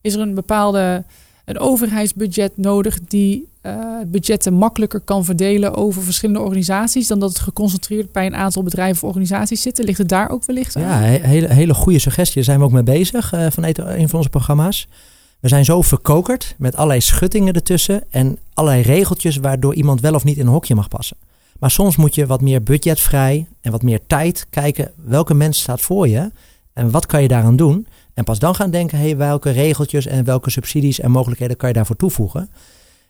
is 0.00 0.14
er 0.14 0.20
een 0.20 0.34
bepaalde 0.34 1.04
een 1.44 1.58
overheidsbudget 1.58 2.56
nodig 2.56 2.98
die 3.00 3.48
uh, 3.62 3.74
budgetten 4.06 4.52
makkelijker 4.52 5.00
kan 5.00 5.24
verdelen 5.24 5.74
over 5.74 6.02
verschillende 6.02 6.40
organisaties 6.40 7.06
dan 7.06 7.20
dat 7.20 7.28
het 7.28 7.38
geconcentreerd 7.38 8.12
bij 8.12 8.26
een 8.26 8.36
aantal 8.36 8.62
bedrijven 8.62 9.02
of 9.02 9.08
organisaties 9.08 9.62
zit. 9.62 9.78
Ligt 9.78 9.98
het 9.98 10.08
daar 10.08 10.30
ook 10.30 10.44
wellicht 10.44 10.76
aan? 10.76 10.82
Ja, 10.82 10.98
hele, 10.98 11.52
hele 11.52 11.74
goede 11.74 11.98
suggestie. 11.98 12.34
Daar 12.34 12.44
zijn 12.44 12.58
we 12.58 12.64
ook 12.64 12.72
mee 12.72 12.82
bezig 12.82 13.34
uh, 13.34 13.46
vanuit 13.50 13.78
een 13.78 14.08
van 14.08 14.18
onze 14.18 14.30
programma's. 14.30 14.88
We 15.40 15.48
zijn 15.48 15.64
zo 15.64 15.82
verkokerd 15.82 16.54
met 16.58 16.76
allerlei 16.76 17.00
schuttingen 17.00 17.54
ertussen 17.54 18.04
en 18.10 18.38
allerlei 18.54 18.82
regeltjes 18.82 19.36
waardoor 19.36 19.74
iemand 19.74 20.00
wel 20.00 20.14
of 20.14 20.24
niet 20.24 20.36
in 20.36 20.46
een 20.46 20.52
hokje 20.52 20.74
mag 20.74 20.88
passen. 20.88 21.16
Maar 21.58 21.70
soms 21.70 21.96
moet 21.96 22.14
je 22.14 22.26
wat 22.26 22.40
meer 22.40 22.62
budgetvrij 22.62 23.46
en 23.60 23.70
wat 23.70 23.82
meer 23.82 24.00
tijd 24.06 24.46
kijken 24.50 24.92
welke 25.04 25.34
mens 25.34 25.60
staat 25.60 25.80
voor 25.80 26.08
je 26.08 26.30
en 26.72 26.90
wat 26.90 27.06
kan 27.06 27.22
je 27.22 27.28
daaraan 27.28 27.56
doen. 27.56 27.86
En 28.14 28.24
pas 28.24 28.38
dan 28.38 28.54
gaan 28.54 28.70
denken, 28.70 28.98
hey, 28.98 29.16
welke 29.16 29.50
regeltjes 29.50 30.06
en 30.06 30.24
welke 30.24 30.50
subsidies 30.50 31.00
en 31.00 31.10
mogelijkheden 31.10 31.56
kan 31.56 31.68
je 31.68 31.74
daarvoor 31.74 31.96
toevoegen. 31.96 32.50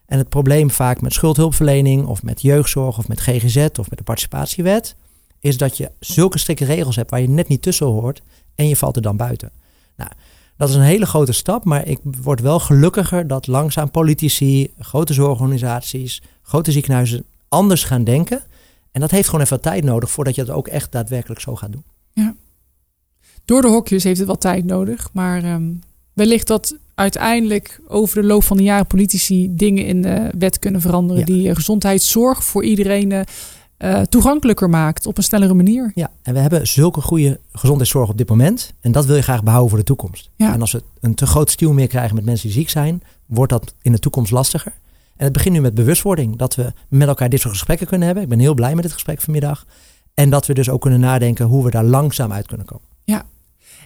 En 0.07 0.19
het 0.19 0.29
probleem 0.29 0.71
vaak 0.71 1.01
met 1.01 1.13
schuldhulpverlening 1.13 2.07
of 2.07 2.23
met 2.23 2.43
jeugdzorg 2.43 2.99
of 2.99 3.09
met 3.09 3.21
GGZ 3.21 3.57
of 3.57 3.89
met 3.91 3.99
de 3.99 4.05
participatiewet, 4.05 4.95
is 5.41 5.57
dat 5.57 5.77
je 5.77 5.91
zulke 6.01 6.39
strikte 6.39 6.65
regels 6.65 6.97
hebt 6.97 7.11
waar 7.11 7.21
je 7.21 7.29
net 7.29 7.49
niet 7.49 7.63
tussen 7.63 7.87
hoort 7.87 8.23
en 8.55 8.69
je 8.69 8.77
valt 8.77 8.97
er 8.97 9.03
dan 9.03 9.17
buiten. 9.17 9.51
Nou, 9.97 10.11
dat 10.59 10.69
is 10.69 10.75
een 10.75 10.81
hele 10.81 11.07
grote 11.07 11.33
stap, 11.33 11.65
maar 11.65 11.87
ik 11.87 11.99
word 12.23 12.41
wel 12.41 12.61
gelukkiger 12.61 13.27
dat 13.27 13.47
langzaam 13.47 13.91
politici, 13.91 14.73
grote 14.79 15.13
zorgorganisaties, 15.13 16.23
grote 16.43 16.73
ziekenhuizen 16.73 17.25
anders 17.49 17.85
gaan 17.85 18.05
denken. 18.05 18.43
En 18.93 19.01
dat 19.01 19.11
heeft 19.11 19.29
gewoon 19.29 19.45
even 19.45 19.61
tijd 19.61 19.85
nodig 19.85 20.11
voordat 20.11 20.35
je 20.35 20.41
het 20.41 20.51
ook 20.51 20.69
echt 20.69 20.93
daadwerkelijk 20.93 21.41
zo 21.41 21.57
gaat 21.57 21.73
doen. 21.73 21.85
Ja. 22.13 22.35
Door 23.45 23.63
de 23.63 23.69
hokjes 23.69 24.05
heeft 24.05 24.19
het 24.19 24.29
wat 24.29 24.41
tijd 24.41 24.65
nodig, 24.65 25.09
maar 25.13 25.45
um, 25.45 25.81
wellicht 26.13 26.47
dat 26.47 26.77
uiteindelijk 26.95 27.81
over 27.89 28.21
de 28.21 28.27
loop 28.27 28.43
van 28.43 28.57
de 28.57 28.63
jaren 28.63 28.87
politici 28.87 29.49
dingen 29.51 29.87
in 29.87 30.03
de 30.03 30.31
wet 30.39 30.59
kunnen 30.59 30.81
veranderen 30.81 31.21
ja. 31.21 31.27
die 31.27 31.55
gezondheidszorg 31.55 32.45
voor 32.45 32.65
iedereen 32.65 33.25
uh, 33.79 34.01
toegankelijker 34.01 34.71
maakt 34.71 35.07
op 35.07 35.17
een 35.17 35.23
snellere 35.23 35.55
manier. 35.55 35.93
Ja, 35.95 36.11
en 36.23 36.35
we 36.35 36.41
hebben 36.41 36.67
zulke 36.67 37.01
goede 37.01 37.41
gezondheidszorg 37.53 38.09
op 38.09 38.17
dit 38.19 38.29
moment. 38.29 38.75
En 38.81 38.93
dat 38.93 39.07
wil 39.07 39.17
je 39.17 39.23
graag 39.23 39.43
behouden 39.43 39.71
voor 39.71 39.79
de 39.79 39.85
toekomst. 39.85 40.31
Ja. 40.37 40.53
En 40.53 40.61
als 40.61 40.73
we 40.73 40.83
een 41.01 41.15
te 41.15 41.27
groot 41.27 41.51
stuw 41.51 41.73
meer 41.73 41.87
krijgen 41.87 42.15
met 42.15 42.25
mensen 42.25 42.49
die 42.49 42.57
ziek 42.57 42.71
zijn, 42.71 43.03
wordt 43.27 43.53
dat 43.53 43.75
in 43.83 43.93
de 43.93 43.99
toekomst 43.99 44.31
lastiger. 44.31 44.73
En 45.17 45.25
het 45.25 45.33
begint 45.33 45.55
nu 45.55 45.61
met 45.61 45.75
bewustwording. 45.75 46.37
Dat 46.37 46.55
we 46.55 46.73
met 46.89 47.09
elkaar 47.09 47.29
dit 47.29 47.41
soort 47.41 47.53
gesprekken 47.53 47.87
kunnen 47.87 48.07
hebben. 48.07 48.25
Ik 48.25 48.31
ben 48.31 48.39
heel 48.39 48.55
blij 48.55 48.75
met 48.75 48.83
dit 48.83 48.93
gesprek 48.93 49.21
vanmiddag. 49.21 49.67
En 50.15 50.31
dat 50.31 50.47
we 50.47 50.55
dus 50.55 50.69
ook 50.69 50.81
kunnen 50.81 51.01
nadenken 51.01 51.47
hoe 51.47 51.65
we 51.65 51.71
daar 51.71 51.85
langzaam 51.85 52.33
uit 52.33 52.47
kunnen 52.47 52.67
komen. 52.67 52.87
Ja, 53.05 53.25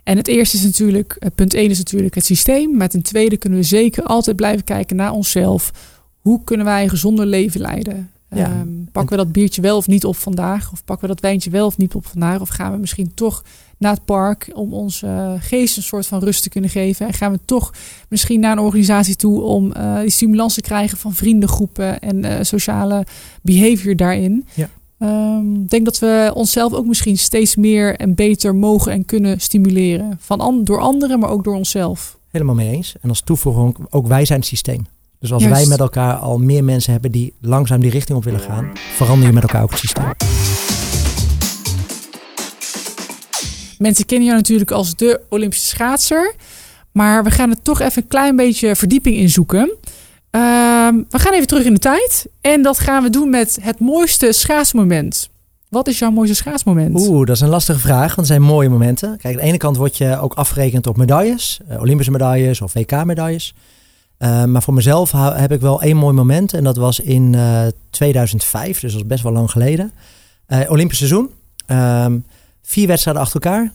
en 0.05 0.17
het 0.17 0.29
eerste 0.29 0.57
is 0.57 0.63
natuurlijk, 0.63 1.17
eh, 1.19 1.29
punt 1.35 1.55
1 1.55 1.71
is 1.71 1.79
natuurlijk 1.79 2.15
het 2.15 2.25
systeem. 2.25 2.77
Maar 2.77 2.89
ten 2.89 3.03
tweede 3.03 3.37
kunnen 3.37 3.59
we 3.59 3.65
zeker 3.65 4.03
altijd 4.03 4.37
blijven 4.37 4.65
kijken 4.65 4.97
naar 4.97 5.13
onszelf. 5.13 5.73
Hoe 6.21 6.45
kunnen 6.45 6.67
wij 6.67 6.83
een 6.83 6.89
gezonder 6.89 7.27
leven 7.27 7.61
leiden? 7.61 8.11
Ja. 8.35 8.61
Um, 8.61 8.89
pakken 8.93 9.17
we 9.17 9.25
dat 9.25 9.33
biertje 9.33 9.63
wel 9.63 9.77
of 9.77 9.87
niet 9.87 10.05
op 10.05 10.17
vandaag? 10.17 10.73
Of 10.73 10.85
pakken 10.85 11.09
we 11.09 11.15
dat 11.15 11.23
wijntje 11.23 11.51
wel 11.51 11.67
of 11.67 11.79
niet 11.79 11.95
op 11.95 12.07
vandaag? 12.07 12.41
Of 12.41 12.49
gaan 12.49 12.73
we 12.73 12.79
misschien 12.79 13.15
toch 13.15 13.45
naar 13.79 13.93
het 13.93 14.05
park 14.05 14.51
om 14.55 14.73
onze 14.73 15.07
uh, 15.07 15.33
geest 15.39 15.77
een 15.77 15.83
soort 15.83 16.07
van 16.07 16.21
rust 16.21 16.43
te 16.43 16.49
kunnen 16.49 16.71
geven? 16.71 17.07
En 17.07 17.13
gaan 17.13 17.33
we 17.33 17.39
toch 17.45 17.73
misschien 18.09 18.41
naar 18.41 18.53
een 18.53 18.65
organisatie 18.65 19.17
toe 19.17 19.41
om 19.41 19.73
uh, 19.77 20.01
die 20.01 20.11
stimulans 20.11 20.55
te 20.55 20.61
krijgen 20.61 20.99
van 20.99 21.13
vriendengroepen 21.13 22.01
en 22.01 22.25
uh, 22.25 22.35
sociale 22.41 23.07
behavior 23.43 23.97
daarin? 23.97 24.47
Ja. 24.55 24.69
Um, 24.99 25.63
ik 25.63 25.71
denk 25.71 25.85
dat 25.85 25.99
we 25.99 26.31
onszelf 26.35 26.73
ook 26.73 26.87
misschien 26.87 27.19
steeds 27.19 27.57
meer 27.57 27.97
en 27.97 28.15
beter 28.15 28.55
mogen 28.55 28.93
en 28.93 29.05
kunnen 29.05 29.41
stimuleren. 29.41 30.17
Van 30.21 30.41
an 30.41 30.65
door 30.65 30.81
anderen, 30.81 31.19
maar 31.19 31.31
ook 31.31 31.45
door 31.45 31.55
onszelf. 31.55 32.19
Helemaal 32.31 32.55
mee 32.55 32.71
eens. 32.71 32.95
En 33.01 33.09
als 33.09 33.21
toevoeging, 33.21 33.77
ook 33.91 34.07
wij 34.07 34.25
zijn 34.25 34.39
het 34.39 34.49
systeem. 34.49 34.87
Dus 35.23 35.33
als 35.33 35.43
Juist. 35.43 35.59
wij 35.59 35.69
met 35.69 35.81
elkaar 35.81 36.15
al 36.15 36.39
meer 36.39 36.65
mensen 36.65 36.93
hebben 36.93 37.11
die 37.13 37.35
langzaam 37.41 37.81
die 37.81 37.91
richting 37.91 38.19
op 38.19 38.25
willen 38.25 38.41
gaan, 38.41 38.71
verander 38.95 39.27
je 39.27 39.33
met 39.33 39.43
elkaar 39.43 39.63
ook 39.63 39.71
het 39.71 39.79
systeem. 39.79 40.05
Mensen 43.79 44.07
kennen 44.07 44.27
jou 44.27 44.39
natuurlijk 44.39 44.71
als 44.71 44.97
de 44.97 45.21
Olympische 45.29 45.67
schaatser. 45.67 46.35
Maar 46.93 47.25
we 47.25 47.31
gaan 47.31 47.51
er 47.51 47.63
toch 47.63 47.81
even 47.81 48.03
een 48.03 48.09
klein 48.09 48.37
beetje 48.37 48.77
verdieping 48.77 49.17
in 49.17 49.29
zoeken. 49.29 49.77
Uh, 50.31 50.41
we 51.09 51.19
gaan 51.19 51.33
even 51.33 51.47
terug 51.47 51.65
in 51.65 51.75
de 51.75 51.81
tijd. 51.81 52.27
En 52.41 52.63
dat 52.63 52.79
gaan 52.79 53.03
we 53.03 53.11
doen 53.11 53.31
met 53.31 53.59
het 53.61 53.81
mooiste 53.81 54.33
schaatsmoment. 54.33 55.31
Wat 55.69 55.89
is 55.89 55.99
jouw 55.99 56.11
mooiste 56.11 56.35
schaatsmoment? 56.35 57.01
Oeh, 57.01 57.27
dat 57.27 57.37
is 57.37 57.43
een 57.43 57.49
lastige 57.49 57.79
vraag, 57.79 58.15
want 58.15 58.27
zijn 58.27 58.43
mooie 58.43 58.69
momenten. 58.69 59.19
Kijk, 59.19 59.35
aan 59.35 59.41
de 59.41 59.47
ene 59.47 59.57
kant 59.57 59.77
word 59.77 59.97
je 59.97 60.19
ook 60.19 60.35
afgerekend 60.35 60.87
op 60.87 60.97
medailles. 60.97 61.61
Uh, 61.71 61.81
Olympische 61.81 62.13
medailles 62.13 62.61
of 62.61 62.73
WK-medailles. 62.73 63.55
Uh, 64.23 64.45
maar 64.45 64.63
voor 64.63 64.75
mezelf 64.75 65.13
heb 65.13 65.53
ik 65.53 65.61
wel 65.61 65.83
één 65.83 65.97
mooi 65.97 66.15
moment. 66.15 66.55
En 66.55 66.65
dat 66.65 66.77
was 66.77 67.01
in 67.01 67.33
uh, 67.33 67.67
2005, 67.91 68.81
dus 68.81 68.93
dat 68.93 69.07
best 69.07 69.23
wel 69.23 69.33
lang 69.33 69.51
geleden. 69.51 69.93
Uh, 70.49 70.71
Olympisch 70.71 70.99
seizoen. 70.99 71.31
Um, 71.67 72.25
vier 72.63 72.87
wedstrijden 72.87 73.23
achter 73.23 73.41
elkaar. 73.41 73.73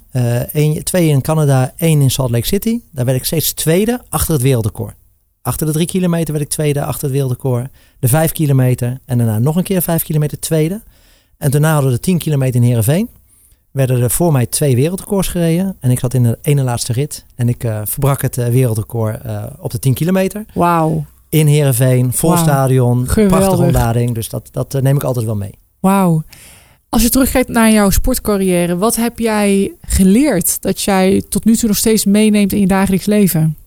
Twee 0.84 1.08
in 1.08 1.22
Canada, 1.22 1.74
één 1.78 2.02
in 2.02 2.12
Salt 2.12 2.32
Lake 2.32 2.46
City. 2.46 2.80
Daar 2.92 3.06
werd 3.06 3.18
ik 3.18 3.26
steeds 3.26 3.54
tweede 3.54 4.02
achter 4.10 4.34
het 4.34 4.42
wereldrecord. 4.42 4.96
Achter 5.42 5.66
de 5.66 5.74
drie 5.74 5.88
kilometer 5.88 6.34
werd 6.34 6.46
ik 6.46 6.52
tweede 6.52 6.84
achter 6.84 7.04
het 7.04 7.12
wereldrecord. 7.12 7.72
De 8.00 8.08
vijf 8.08 8.32
kilometer 8.32 9.00
en 9.06 9.18
daarna 9.18 9.40
nog 9.40 9.56
een 9.56 9.64
keer 9.64 9.82
vijf 9.82 10.04
kilometer 10.04 10.40
tweede. 10.40 10.82
En 11.38 11.52
daarna 11.52 11.74
hadden 11.74 11.92
we 11.92 11.96
de 11.96 12.04
tien 12.04 12.18
kilometer 12.18 12.56
in 12.62 12.68
Heerenveen. 12.68 13.10
Werden 13.78 14.02
er 14.02 14.12
voor 14.12 14.32
mij 14.32 14.46
twee 14.46 14.76
wereldrecords 14.76 15.28
gereden. 15.28 15.76
En 15.80 15.92
ik 15.92 16.00
zat 16.00 16.14
in 16.14 16.24
de 16.24 16.38
ene 16.42 16.64
laatste 16.64 16.94
rit. 16.94 17.26
En 17.36 17.50
ik 17.50 17.64
uh, 17.64 17.82
verbrak 17.86 18.22
het 18.22 18.36
wereldrecord 18.36 19.22
op 19.60 19.72
de 19.72 19.80
10 19.80 19.94
kilometer. 19.94 20.46
Wauw. 20.54 21.06
In 21.30 21.48
Heerenveen, 21.48 22.14
vol 22.14 22.30
wow. 22.30 22.40
stadion, 22.40 23.04
prachtige 23.06 23.62
ontlading. 23.62 24.14
Dus 24.14 24.30
dat, 24.30 24.50
dat 24.52 24.82
neem 24.82 24.96
ik 24.96 25.04
altijd 25.04 25.26
wel 25.26 25.36
mee. 25.36 25.54
Wauw. 25.80 26.24
Als 26.90 27.02
je 27.02 27.10
terugkijkt 27.10 27.50
naar 27.50 27.72
jouw 27.72 27.90
sportcarrière, 27.90 28.78
wat 28.78 28.96
heb 28.96 29.20
jij 29.20 29.74
geleerd 29.82 30.62
dat 30.62 30.82
jij 30.82 31.24
tot 31.30 31.46
nu 31.46 31.56
toe 31.56 31.68
nog 31.68 31.78
steeds 31.78 32.06
meeneemt 32.06 32.54
in 32.54 32.60
je 32.60 32.68
dagelijks 32.68 33.06
leven? 33.06 33.58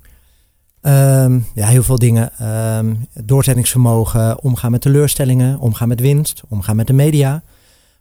Um, 0.83 1.47
ja, 1.55 1.67
heel 1.67 1.83
veel 1.83 1.99
dingen. 1.99 2.31
Um, 2.79 3.07
doorzettingsvermogen, 3.25 4.43
omgaan 4.43 4.71
met 4.71 4.81
teleurstellingen, 4.81 5.59
omgaan 5.59 5.89
met 5.89 6.01
winst, 6.01 6.43
omgaan 6.49 6.77
met 6.77 6.87
de 6.87 6.93
media. 6.93 7.43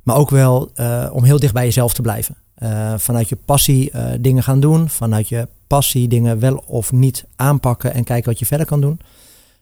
Maar 0.09 0.17
ook 0.17 0.29
wel 0.29 0.71
uh, 0.75 1.09
om 1.11 1.23
heel 1.23 1.39
dicht 1.39 1.53
bij 1.53 1.63
jezelf 1.63 1.93
te 1.93 2.01
blijven. 2.01 2.35
Uh, 2.63 2.93
vanuit 2.97 3.29
je 3.29 3.37
passie 3.45 3.91
uh, 3.95 4.03
dingen 4.19 4.43
gaan 4.43 4.59
doen. 4.59 4.89
Vanuit 4.89 5.29
je 5.29 5.47
passie 5.67 6.07
dingen 6.07 6.39
wel 6.39 6.63
of 6.65 6.91
niet 6.91 7.25
aanpakken 7.35 7.93
en 7.93 8.03
kijken 8.03 8.29
wat 8.29 8.39
je 8.39 8.45
verder 8.45 8.65
kan 8.65 8.81
doen. 8.81 8.99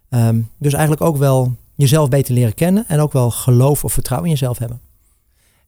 Um, 0.10 0.50
dus 0.58 0.74
eigenlijk 0.74 1.04
ook 1.04 1.18
wel 1.18 1.56
jezelf 1.76 2.10
beter 2.10 2.34
leren 2.34 2.54
kennen 2.54 2.86
en 2.88 3.00
ook 3.00 3.14
wel 3.14 3.32
geloof 3.32 3.84
of 3.84 3.94
vertrouwen 3.94 4.30
in 4.30 4.36
jezelf 4.36 4.58
hebben. 4.58 4.80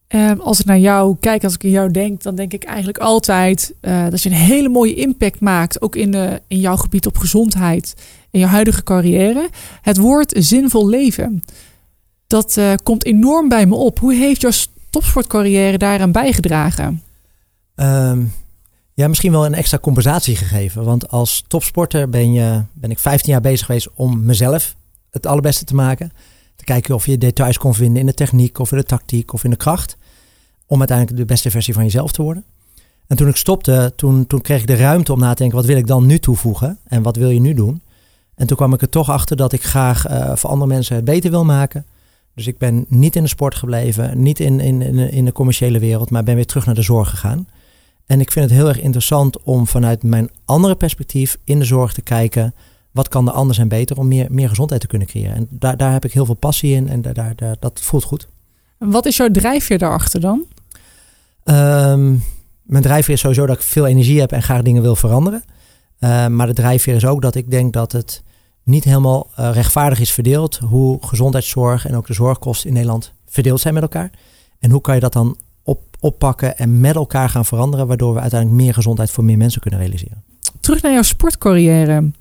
Um, 0.08 0.39
als 0.39 0.60
ik 0.60 0.65
naar 0.65 0.80
jou 0.80 1.15
kijk, 1.20 1.44
als 1.44 1.54
ik 1.54 1.63
in 1.63 1.70
jou 1.70 1.92
denk, 1.92 2.22
dan 2.22 2.36
denk 2.36 2.54
ik 2.54 2.63
eigenlijk 2.63 2.98
altijd 2.98 3.74
dat 4.10 4.22
je 4.22 4.30
een 4.30 4.36
hele 4.36 4.70
mooie 4.70 4.96
impact 4.96 5.39
maakt, 5.39 5.82
ook 5.82 5.96
in, 5.96 6.12
de, 6.12 6.42
in 6.48 6.60
jouw 6.60 6.76
gebied 6.76 7.06
op 7.06 7.18
gezondheid, 7.18 7.96
in 8.32 8.39
jouw 8.39 8.50
huidige 8.50 8.84
carrière. 8.84 9.50
Het 9.82 9.98
woord 9.98 10.34
zinvol 10.38 10.89
leven, 10.89 11.44
dat 12.30 12.56
uh, 12.58 12.74
komt 12.84 13.06
enorm 13.06 13.50
bij 13.50 13.65
me 13.65 13.76
op. 13.76 14.00
Hoe 14.00 14.13
heeft 14.13 14.42
jouw 14.42 14.52
topsportcarrière 14.89 15.78
daaraan 15.78 16.12
bijgedragen? 16.12 17.04
Um, 17.76 18.34
ja, 18.94 19.08
misschien 19.08 19.32
wel 19.32 19.46
een 19.46 19.54
extra 19.54 19.78
compensatie 19.80 20.36
gegeven. 20.36 20.84
Want 20.84 21.10
als 21.10 21.44
topsporter 21.48 22.10
ben, 22.10 22.34
je, 22.34 22.63
ben 22.74 22.92
ik 22.92 23.00
15 23.00 23.32
jaar 23.32 23.42
bezig 23.42 23.65
geweest 23.65 23.89
om 23.94 24.26
mezelf 24.26 24.76
het 25.12 25.26
allerbeste 25.26 25.65
te 25.65 25.76
maken. 25.76 26.12
Te 26.56 26.63
kijken 26.63 26.96
of 26.96 27.06
je 27.06 27.18
details 27.18 27.58
kon 27.58 27.74
vinden 27.74 28.00
in 28.00 28.06
de 28.06 28.13
techniek 28.13 28.60
of 28.60 28.72
in 28.72 28.78
de 28.78 28.84
tactiek 28.84 29.34
of 29.34 29.44
in 29.44 29.50
de 29.50 29.56
kracht. 29.56 29.98
Om 30.65 30.78
uiteindelijk 30.80 31.18
de 31.18 31.26
beste 31.26 31.52
versie 31.52 31.74
van 31.74 31.84
jezelf 31.84 32.12
te 32.12 32.22
worden. 32.22 32.44
En 33.08 33.18
toen 33.18 33.28
ik 33.28 33.36
stopte, 33.36 33.94
toen, 33.96 34.28
toen 34.28 34.42
kreeg 34.42 34.62
ik 34.62 34.68
de 34.68 34.76
ruimte 34.76 35.13
om 35.13 35.20
na 35.20 35.30
te 35.30 35.36
denken, 35.36 35.58
wat 35.58 35.68
wil 35.68 35.78
ik 35.78 35.88
dan 35.88 36.06
nu 36.06 36.20
toevoegen? 36.20 36.78
En 36.84 37.02
wat 37.02 37.15
wil 37.15 37.30
je 37.30 37.39
nu 37.39 37.54
doen? 37.54 37.82
En 38.36 38.48
toen 38.48 38.58
kwam 38.58 38.74
ik 38.74 38.82
er 38.82 38.89
toch 38.89 39.10
achter 39.10 39.36
dat 39.36 39.54
ik 39.54 39.63
graag 39.63 40.10
uh, 40.10 40.36
voor 40.36 40.50
andere 40.50 40.72
mensen 40.72 40.96
het 40.96 41.06
beter 41.06 41.32
wil 41.32 41.46
maken. 41.46 41.86
Dus 42.39 42.47
ik 42.47 42.58
ben 42.58 42.86
niet 42.88 43.15
in 43.15 43.23
de 43.23 43.30
sport 43.30 43.56
gebleven, 43.56 44.21
niet 44.21 44.39
in, 44.39 44.60
in, 44.60 44.82
in 45.12 45.25
de 45.25 45.32
commerciële 45.32 45.80
wereld, 45.80 46.10
maar 46.10 46.23
ben 46.23 46.36
weer 46.36 46.45
terug 46.45 46.65
naar 46.65 46.75
de 46.75 46.82
zorg 46.82 47.10
gegaan. 47.10 47.47
En 48.06 48.19
ik 48.19 48.32
vind 48.32 48.49
het 48.49 48.60
heel 48.60 48.67
erg 48.67 48.80
interessant 48.82 49.43
om 49.43 49.67
vanuit 49.67 50.04
mijn 50.04 50.30
andere 50.45 50.75
perspectief 50.75 51.38
in 51.43 51.60
de 51.60 51.65
zorg 51.65 51.93
te 51.93 52.02
kijken 52.02 52.54
wat 52.91 53.08
kan 53.08 53.28
er 53.28 53.34
anders 53.34 53.58
en 53.58 53.67
beter 53.67 53.97
om 53.97 54.08
meer, 54.08 54.28
meer 54.30 54.49
gezondheid 54.49 54.82
te 54.82 54.88
kunnen 54.88 55.08
creëren. 55.08 55.36
En 55.36 55.47
daar, 55.49 55.78
daar 55.78 55.91
heb 55.91 56.06
ik 56.06 56.13
heel 56.13 56.25
veel 56.25 56.36
passie 56.36 56.75
in 56.75 56.89
en 56.89 57.02
daar, 57.02 57.36
daar, 57.36 57.56
dat 57.60 57.80
voelt 57.82 58.04
goed. 58.04 58.28
Wat 58.78 59.06
is 59.06 59.17
jouw 59.17 59.32
drijfveer 59.32 59.78
daarachter 59.78 60.19
dan? 60.19 60.45
Um, 61.43 62.23
mijn 62.62 62.84
drijfveer 62.84 63.13
is 63.13 63.19
sowieso 63.19 63.45
dat 63.45 63.56
ik 63.56 63.62
veel 63.62 63.88
energie 63.88 64.19
heb 64.19 64.32
en 64.32 64.43
graag 64.43 64.62
dingen 64.62 64.82
wil 64.82 64.95
veranderen. 64.95 65.43
Uh, 65.99 66.28
maar 66.28 66.47
de 66.47 66.54
drijfveer 66.54 66.95
is 66.95 67.06
ook 67.06 67.21
dat 67.21 67.36
ik 67.36 67.52
denk 67.52 67.73
dat 67.73 67.91
het 67.91 68.23
niet 68.69 68.84
helemaal 68.84 69.29
uh, 69.39 69.49
rechtvaardig 69.53 69.99
is 69.99 70.12
verdeeld 70.12 70.58
hoe 70.58 70.97
gezondheidszorg 71.01 71.88
en 71.88 71.95
ook 71.95 72.08
de 72.08 72.13
zorgkosten 72.13 72.67
in 72.67 72.73
Nederland 72.73 73.13
verdeeld 73.25 73.60
zijn 73.60 73.73
met 73.73 73.84
elkaar. 73.84 74.12
En 74.60 74.71
hoe 74.71 74.82
kan 74.82 74.95
je 74.95 75.01
dat 75.01 75.13
dan 75.13 75.38
op, 75.63 75.82
oppakken 75.99 76.58
en 76.58 76.79
met 76.79 76.95
elkaar 76.95 77.29
gaan 77.29 77.45
veranderen, 77.45 77.88
waardoor 77.88 78.13
we 78.13 78.19
uiteindelijk 78.19 78.62
meer 78.62 78.73
gezondheid 78.73 79.12
voor 79.12 79.23
meer 79.23 79.38
mensen 79.38 79.62
kunnen 79.62 79.79
realiseren. 79.79 80.23
Terug 80.60 80.82
naar 80.82 80.91
jouw 80.91 81.01
sportcarrière. 81.01 82.12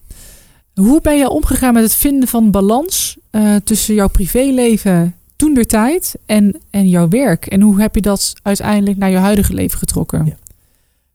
Hoe 0.74 1.00
ben 1.00 1.18
je 1.18 1.28
omgegaan 1.28 1.74
met 1.74 1.82
het 1.82 1.94
vinden 1.94 2.28
van 2.28 2.50
balans 2.50 3.16
uh, 3.30 3.56
tussen 3.56 3.94
jouw 3.94 4.08
privéleven 4.08 5.14
toen 5.36 5.54
der 5.54 5.66
tijd 5.66 6.14
en, 6.26 6.60
en 6.70 6.88
jouw 6.88 7.08
werk? 7.08 7.46
En 7.46 7.60
hoe 7.60 7.80
heb 7.80 7.94
je 7.94 8.00
dat 8.00 8.34
uiteindelijk 8.42 8.98
naar 8.98 9.10
je 9.10 9.16
huidige 9.16 9.54
leven 9.54 9.78
getrokken? 9.78 10.26
Ja. 10.26 10.36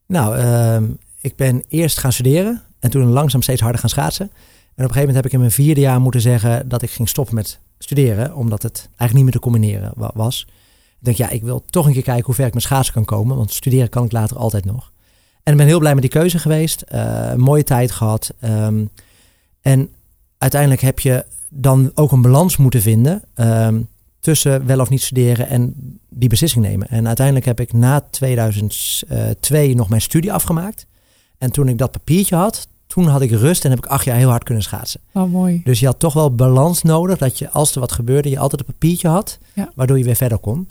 Nou, 0.07 0.37
uh, 0.37 0.89
ik 1.21 1.35
ben 1.35 1.63
eerst 1.67 1.97
gaan 1.97 2.13
studeren 2.13 2.61
en 2.79 2.89
toen 2.89 3.05
langzaam 3.05 3.41
steeds 3.41 3.61
harder 3.61 3.79
gaan 3.79 3.89
schaatsen. 3.89 4.31
En 4.75 4.83
op 4.83 4.89
een 4.89 4.95
gegeven 4.95 4.99
moment 4.99 5.15
heb 5.15 5.25
ik 5.25 5.31
in 5.31 5.39
mijn 5.39 5.51
vierde 5.51 5.81
jaar 5.81 6.01
moeten 6.01 6.21
zeggen 6.21 6.69
dat 6.69 6.81
ik 6.81 6.89
ging 6.89 7.09
stoppen 7.09 7.35
met 7.35 7.59
studeren, 7.77 8.35
omdat 8.35 8.61
het 8.61 8.77
eigenlijk 8.77 9.13
niet 9.13 9.23
meer 9.23 9.33
te 9.33 9.39
combineren 9.39 9.91
was. 10.13 10.47
Ik 10.99 11.05
denk, 11.09 11.17
ja, 11.17 11.29
ik 11.29 11.43
wil 11.43 11.65
toch 11.65 11.85
een 11.85 11.93
keer 11.93 12.03
kijken 12.03 12.25
hoe 12.25 12.35
ver 12.35 12.45
ik 12.45 12.53
met 12.53 12.63
schaatsen 12.63 12.93
kan 12.93 13.05
komen, 13.05 13.37
want 13.37 13.53
studeren 13.53 13.89
kan 13.89 14.05
ik 14.05 14.11
later 14.11 14.37
altijd 14.37 14.65
nog. 14.65 14.91
En 15.43 15.51
ik 15.51 15.57
ben 15.57 15.67
heel 15.67 15.79
blij 15.79 15.93
met 15.93 16.01
die 16.01 16.11
keuze 16.11 16.39
geweest. 16.39 16.83
Uh, 16.93 17.33
mooie 17.33 17.63
tijd 17.63 17.91
gehad. 17.91 18.33
Um, 18.43 18.89
en 19.61 19.89
uiteindelijk 20.37 20.81
heb 20.81 20.99
je 20.99 21.25
dan 21.49 21.91
ook 21.93 22.11
een 22.11 22.21
balans 22.21 22.57
moeten 22.57 22.81
vinden 22.81 23.23
um, 23.35 23.87
tussen 24.19 24.65
wel 24.65 24.79
of 24.79 24.89
niet 24.89 25.01
studeren 25.01 25.47
en 25.47 25.73
die 26.09 26.29
beslissing 26.29 26.65
nemen. 26.65 26.87
En 26.87 27.07
uiteindelijk 27.07 27.45
heb 27.45 27.59
ik 27.59 27.73
na 27.73 28.01
2002 28.01 29.75
nog 29.75 29.89
mijn 29.89 30.01
studie 30.01 30.33
afgemaakt. 30.33 30.85
En 31.37 31.51
toen 31.51 31.67
ik 31.67 31.77
dat 31.77 31.91
papiertje 31.91 32.35
had, 32.35 32.67
toen 32.93 33.07
had 33.07 33.21
ik 33.21 33.31
rust 33.31 33.63
en 33.63 33.69
heb 33.69 33.79
ik 33.79 33.85
acht 33.85 34.05
jaar 34.05 34.17
heel 34.17 34.29
hard 34.29 34.43
kunnen 34.43 34.63
schaatsen. 34.63 35.01
Oh, 35.11 35.31
mooi. 35.31 35.61
Dus 35.63 35.79
je 35.79 35.85
had 35.85 35.99
toch 35.99 36.13
wel 36.13 36.35
balans 36.35 36.81
nodig 36.81 37.17
dat 37.17 37.37
je, 37.37 37.49
als 37.49 37.73
er 37.73 37.79
wat 37.79 37.91
gebeurde, 37.91 38.29
je 38.29 38.39
altijd 38.39 38.61
een 38.61 38.67
papiertje 38.67 39.07
had, 39.07 39.37
ja. 39.53 39.71
waardoor 39.75 39.97
je 39.97 40.03
weer 40.03 40.15
verder 40.15 40.37
kon. 40.37 40.67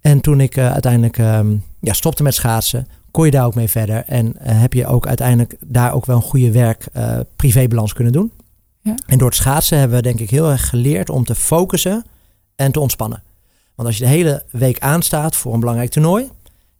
En 0.00 0.20
toen 0.20 0.40
ik 0.40 0.56
uh, 0.56 0.72
uiteindelijk 0.72 1.18
um, 1.18 1.62
ja, 1.80 1.92
stopte 1.92 2.22
met 2.22 2.34
schaatsen, 2.34 2.88
kon 3.10 3.24
je 3.24 3.30
daar 3.30 3.46
ook 3.46 3.54
mee 3.54 3.68
verder. 3.68 4.04
En 4.06 4.26
uh, 4.26 4.32
heb 4.42 4.72
je 4.72 4.86
ook 4.86 5.06
uiteindelijk 5.06 5.56
daar 5.66 5.92
ook 5.92 6.06
wel 6.06 6.16
een 6.16 6.22
goede 6.22 6.50
werk-privébalans 6.50 7.90
uh, 7.90 7.94
kunnen 7.94 8.12
doen. 8.12 8.32
Ja. 8.80 8.94
En 9.06 9.18
door 9.18 9.28
het 9.28 9.36
schaatsen 9.36 9.78
hebben 9.78 9.96
we 9.96 10.02
denk 10.02 10.20
ik 10.20 10.30
heel 10.30 10.50
erg 10.50 10.68
geleerd 10.68 11.10
om 11.10 11.24
te 11.24 11.34
focussen 11.34 12.04
en 12.56 12.72
te 12.72 12.80
ontspannen. 12.80 13.22
Want 13.74 13.88
als 13.88 13.98
je 13.98 14.04
de 14.04 14.10
hele 14.10 14.44
week 14.50 14.78
aanstaat 14.78 15.36
voor 15.36 15.54
een 15.54 15.60
belangrijk 15.60 15.90
toernooi, 15.90 16.30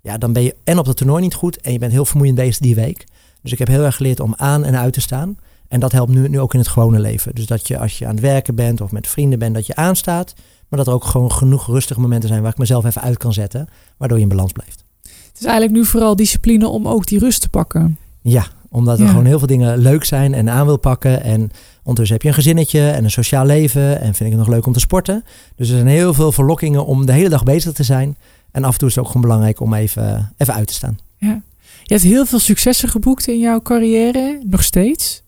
ja, 0.01 0.19
dan 0.19 0.33
ben 0.33 0.43
je 0.43 0.57
en 0.65 0.79
op 0.79 0.87
het 0.87 0.97
toernooi 0.97 1.23
niet 1.23 1.35
goed 1.35 1.61
en 1.61 1.73
je 1.73 1.79
bent 1.79 1.93
heel 1.93 2.05
vermoeiend 2.05 2.39
bezig 2.39 2.59
die 2.59 2.75
week. 2.75 3.05
Dus 3.45 3.53
ik 3.53 3.59
heb 3.59 3.69
heel 3.69 3.85
erg 3.85 3.97
geleerd 3.97 4.21
om 4.21 4.35
aan 4.37 4.65
en 4.65 4.79
uit 4.79 4.93
te 4.93 5.01
staan. 5.01 5.37
En 5.69 5.81
dat 5.81 5.93
helpt 5.93 6.13
nu, 6.13 6.29
nu 6.29 6.41
ook 6.41 6.53
in 6.53 6.59
het 6.59 6.69
gewone 6.69 7.01
leven. 7.01 7.35
Dus 7.35 7.47
dat 7.47 7.69
je 7.69 7.79
als 7.79 7.99
je 7.99 8.07
aan 8.07 8.15
het 8.15 8.21
werken 8.21 8.55
bent 8.55 8.81
of 8.81 8.93
met 8.93 9.09
vrienden 9.09 9.39
bent, 9.39 9.55
dat 9.55 9.67
je 9.67 9.77
aanstaat. 9.77 10.35
Maar 10.69 10.79
dat 10.79 10.89
er 10.89 10.95
ook 10.95 11.05
gewoon 11.05 11.33
genoeg 11.33 11.67
rustige 11.67 12.01
momenten 12.01 12.29
zijn 12.29 12.43
waar 12.43 12.51
ik 12.51 12.59
mezelf 12.59 12.85
even 12.85 13.03
uit 13.03 13.19
kan 13.19 13.33
zetten. 13.33 13.69
Waardoor 13.97 14.17
je 14.17 14.23
in 14.23 14.29
balans 14.29 14.53
blijft. 14.53 14.85
Het 15.03 15.39
is 15.39 15.45
eigenlijk 15.45 15.73
nu 15.73 15.85
vooral 15.85 16.17
discipline 16.17 16.69
om 16.69 16.89
ook 16.89 17.07
die 17.07 17.19
rust 17.19 17.41
te 17.41 17.49
pakken. 17.49 17.99
Ja, 18.23 18.47
omdat 18.69 19.01
er 19.01 19.09
gewoon 19.09 19.25
heel 19.25 19.39
veel 19.39 19.47
dingen 19.47 19.79
leuk 19.79 20.05
zijn 20.05 20.35
en 20.35 20.51
aan 20.51 20.67
wil 20.67 20.79
pakken. 20.79 21.23
En 21.23 21.51
ondertussen 21.77 22.13
heb 22.13 22.23
je 22.23 22.29
een 22.29 22.35
gezinnetje 22.35 22.91
en 22.91 23.05
een 23.05 23.11
sociaal 23.11 23.47
leven. 23.47 24.01
En 24.01 24.15
vind 24.15 24.31
ik 24.31 24.37
het 24.37 24.47
nog 24.47 24.49
leuk 24.49 24.67
om 24.67 24.73
te 24.73 24.81
sporten. 24.81 25.25
Dus 25.57 25.69
er 25.69 25.75
zijn 25.75 25.87
heel 25.87 26.15
veel 26.15 26.33
verlokkingen 26.33 26.87
om 26.87 27.07
de 27.07 27.13
hele 27.13 27.29
dag 27.29 27.43
bezig 27.43 27.73
te 27.73 27.83
zijn. 27.83 28.17
En 28.51 28.65
af 28.65 28.73
en 28.73 28.79
toe 28.79 28.89
is 28.89 28.95
het 28.95 29.05
ook 29.05 29.11
gewoon 29.11 29.27
belangrijk 29.27 29.61
om 29.61 29.75
even, 29.75 30.33
even 30.37 30.55
uit 30.55 30.67
te 30.67 30.75
staan. 30.75 30.99
Ja. 31.17 31.43
Je 31.87 31.95
hebt 31.95 32.07
heel 32.07 32.27
veel 32.27 32.39
successen 32.39 32.89
geboekt 32.89 33.29
in 33.29 33.39
jouw 33.39 33.63
carrière, 33.63 34.41
nog 34.47 34.63
steeds. 34.63 35.23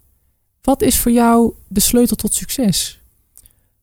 Wat 0.62 0.83
is 0.83 0.99
voor 0.99 1.12
jou 1.12 1.53
de 1.69 1.81
sleutel 1.81 2.16
tot 2.16 2.35
succes? 2.35 3.01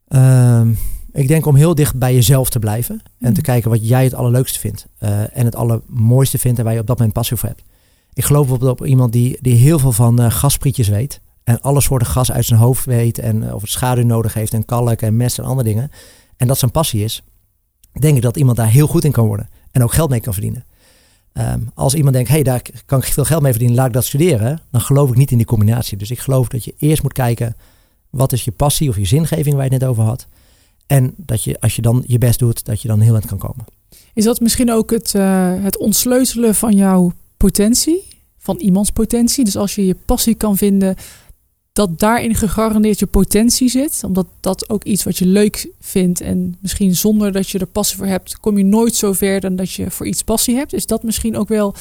Um, 0.08 0.78
ik 1.12 1.28
denk 1.28 1.46
om 1.46 1.56
heel 1.56 1.76
dicht 1.76 1.96
bij 1.96 2.14
jezelf 2.14 2.50
te 2.50 2.60
blijven. 2.60 3.02
En 3.20 3.34
te 3.34 3.40
mm. 3.40 3.46
kijken 3.46 3.70
wat 3.70 3.88
jij 3.88 4.04
het 4.04 4.14
allerleukste 4.14 4.60
vindt. 4.60 4.88
Uh, 5.00 5.38
en 5.38 5.46
het 5.46 5.56
allermooiste 5.56 6.38
vindt 6.38 6.60
en 6.60 6.66
waar 6.66 6.74
je 6.74 6.80
op 6.80 6.88
dat 6.88 6.98
moment 6.98 7.16
passie 7.16 7.38
voor 7.38 7.50
hebt. 7.50 7.64
Ik 8.14 8.24
geloof 8.24 8.42
bijvoorbeeld 8.42 8.80
op 8.80 8.86
iemand 8.88 9.12
die, 9.12 9.38
die 9.42 9.56
heel 9.56 9.80
veel 9.80 9.92
van 9.92 10.22
uh, 10.22 10.32
gasprietjes 10.32 10.88
weet. 10.88 11.20
En 11.44 11.62
alle 11.62 11.82
soorten 11.82 12.08
gas 12.08 12.32
uit 12.32 12.46
zijn 12.46 12.60
hoofd 12.60 12.86
weet. 12.86 13.20
En 13.20 13.44
uh, 13.44 13.54
of 13.54 13.62
het 13.62 13.70
schaduw 13.70 14.04
nodig 14.04 14.34
heeft. 14.34 14.54
En 14.54 14.66
kalk 14.66 15.02
en 15.02 15.18
mest 15.18 15.38
en 15.38 15.46
andere 15.46 15.68
dingen. 15.68 15.92
En 16.38 16.48
dat 16.48 16.60
zijn 16.60 16.72
passie 16.72 17.04
is. 17.04 17.24
Denk 18.00 18.16
ik 18.16 18.22
dat 18.22 18.38
iemand 18.38 18.58
daar 18.58 18.70
heel 18.70 18.88
goed 18.88 19.04
in 19.04 19.12
kan 19.12 19.28
worden. 19.28 19.50
En 19.72 19.84
ook 19.84 19.94
geld 19.94 20.10
mee 20.10 20.20
kan 20.20 20.34
verdienen. 20.34 20.66
Um, 21.34 21.70
als 21.74 21.94
iemand 21.94 22.14
denkt, 22.14 22.30
hé, 22.30 22.36
hey, 22.36 22.44
daar 22.44 22.62
kan 22.86 23.00
ik 23.00 23.06
veel 23.06 23.24
geld 23.24 23.42
mee 23.42 23.52
verdienen, 23.52 23.78
laat 23.78 23.88
ik 23.88 23.94
dat 23.94 24.06
studeren. 24.06 24.62
Dan 24.72 24.82
geloof 24.82 25.10
ik 25.10 25.16
niet 25.16 25.32
in 25.32 25.38
die 25.38 25.46
combinatie. 25.46 25.98
Dus 25.98 26.12
ik 26.12 26.20
geloof 26.20 26.48
dat 26.48 26.64
je 26.64 26.74
eerst 26.78 27.04
moet 27.04 27.14
kijken, 27.14 27.56
wat 28.10 28.32
is 28.32 28.44
je 28.44 28.52
passie 28.52 28.90
of 28.90 28.98
je 28.98 29.06
zingeving 29.06 29.56
waar 29.56 29.66
je 29.66 29.72
het 29.72 29.82
net 29.82 29.90
over 29.90 30.04
had. 30.04 30.28
En 30.88 31.14
dat 31.18 31.44
je, 31.44 31.60
als 31.60 31.76
je 31.76 31.82
dan 31.82 32.04
je 32.08 32.18
best 32.18 32.40
doet, 32.40 32.66
dat 32.66 32.82
je 32.82 32.88
dan 32.88 33.00
heel 33.00 33.14
eind 33.14 33.26
kan 33.26 33.38
komen. 33.38 33.66
Is 34.14 34.24
dat 34.24 34.40
misschien 34.40 34.72
ook 34.72 34.92
het, 34.92 35.14
uh, 35.14 35.54
het 35.64 35.78
ontsleutelen 35.78 36.56
van 36.56 36.76
jouw 36.76 37.12
potentie? 37.38 38.04
Van 38.38 38.58
iemands 38.58 38.90
potentie? 38.90 39.44
Dus 39.44 39.58
als 39.58 39.76
je 39.76 39.86
je 39.86 39.96
passie 40.06 40.36
kan 40.36 40.58
vinden, 40.58 40.96
dat 41.74 42.00
daarin 42.00 42.36
gegarandeerd 42.36 43.00
je 43.00 43.06
potentie 43.06 43.70
zit. 43.70 44.02
Omdat 44.06 44.28
dat 44.40 44.70
ook 44.70 44.84
iets 44.84 45.04
wat 45.04 45.18
je 45.18 45.26
leuk 45.26 45.70
vindt. 45.80 46.22
En 46.22 46.56
misschien 46.60 46.96
zonder 46.96 47.32
dat 47.32 47.50
je 47.50 47.60
er 47.60 47.68
passie 47.68 47.98
voor 47.98 48.06
hebt, 48.06 48.38
kom 48.40 48.58
je 48.58 48.66
nooit 48.66 48.96
zo 48.96 49.14
ver 49.14 49.40
dan 49.40 49.56
dat 49.56 49.72
je 49.72 49.92
voor 49.92 50.08
iets 50.08 50.24
passie 50.24 50.56
hebt. 50.56 50.74
Is 50.74 50.86
dat 50.86 51.04
misschien 51.04 51.38
ook 51.38 51.48
wel 51.48 51.76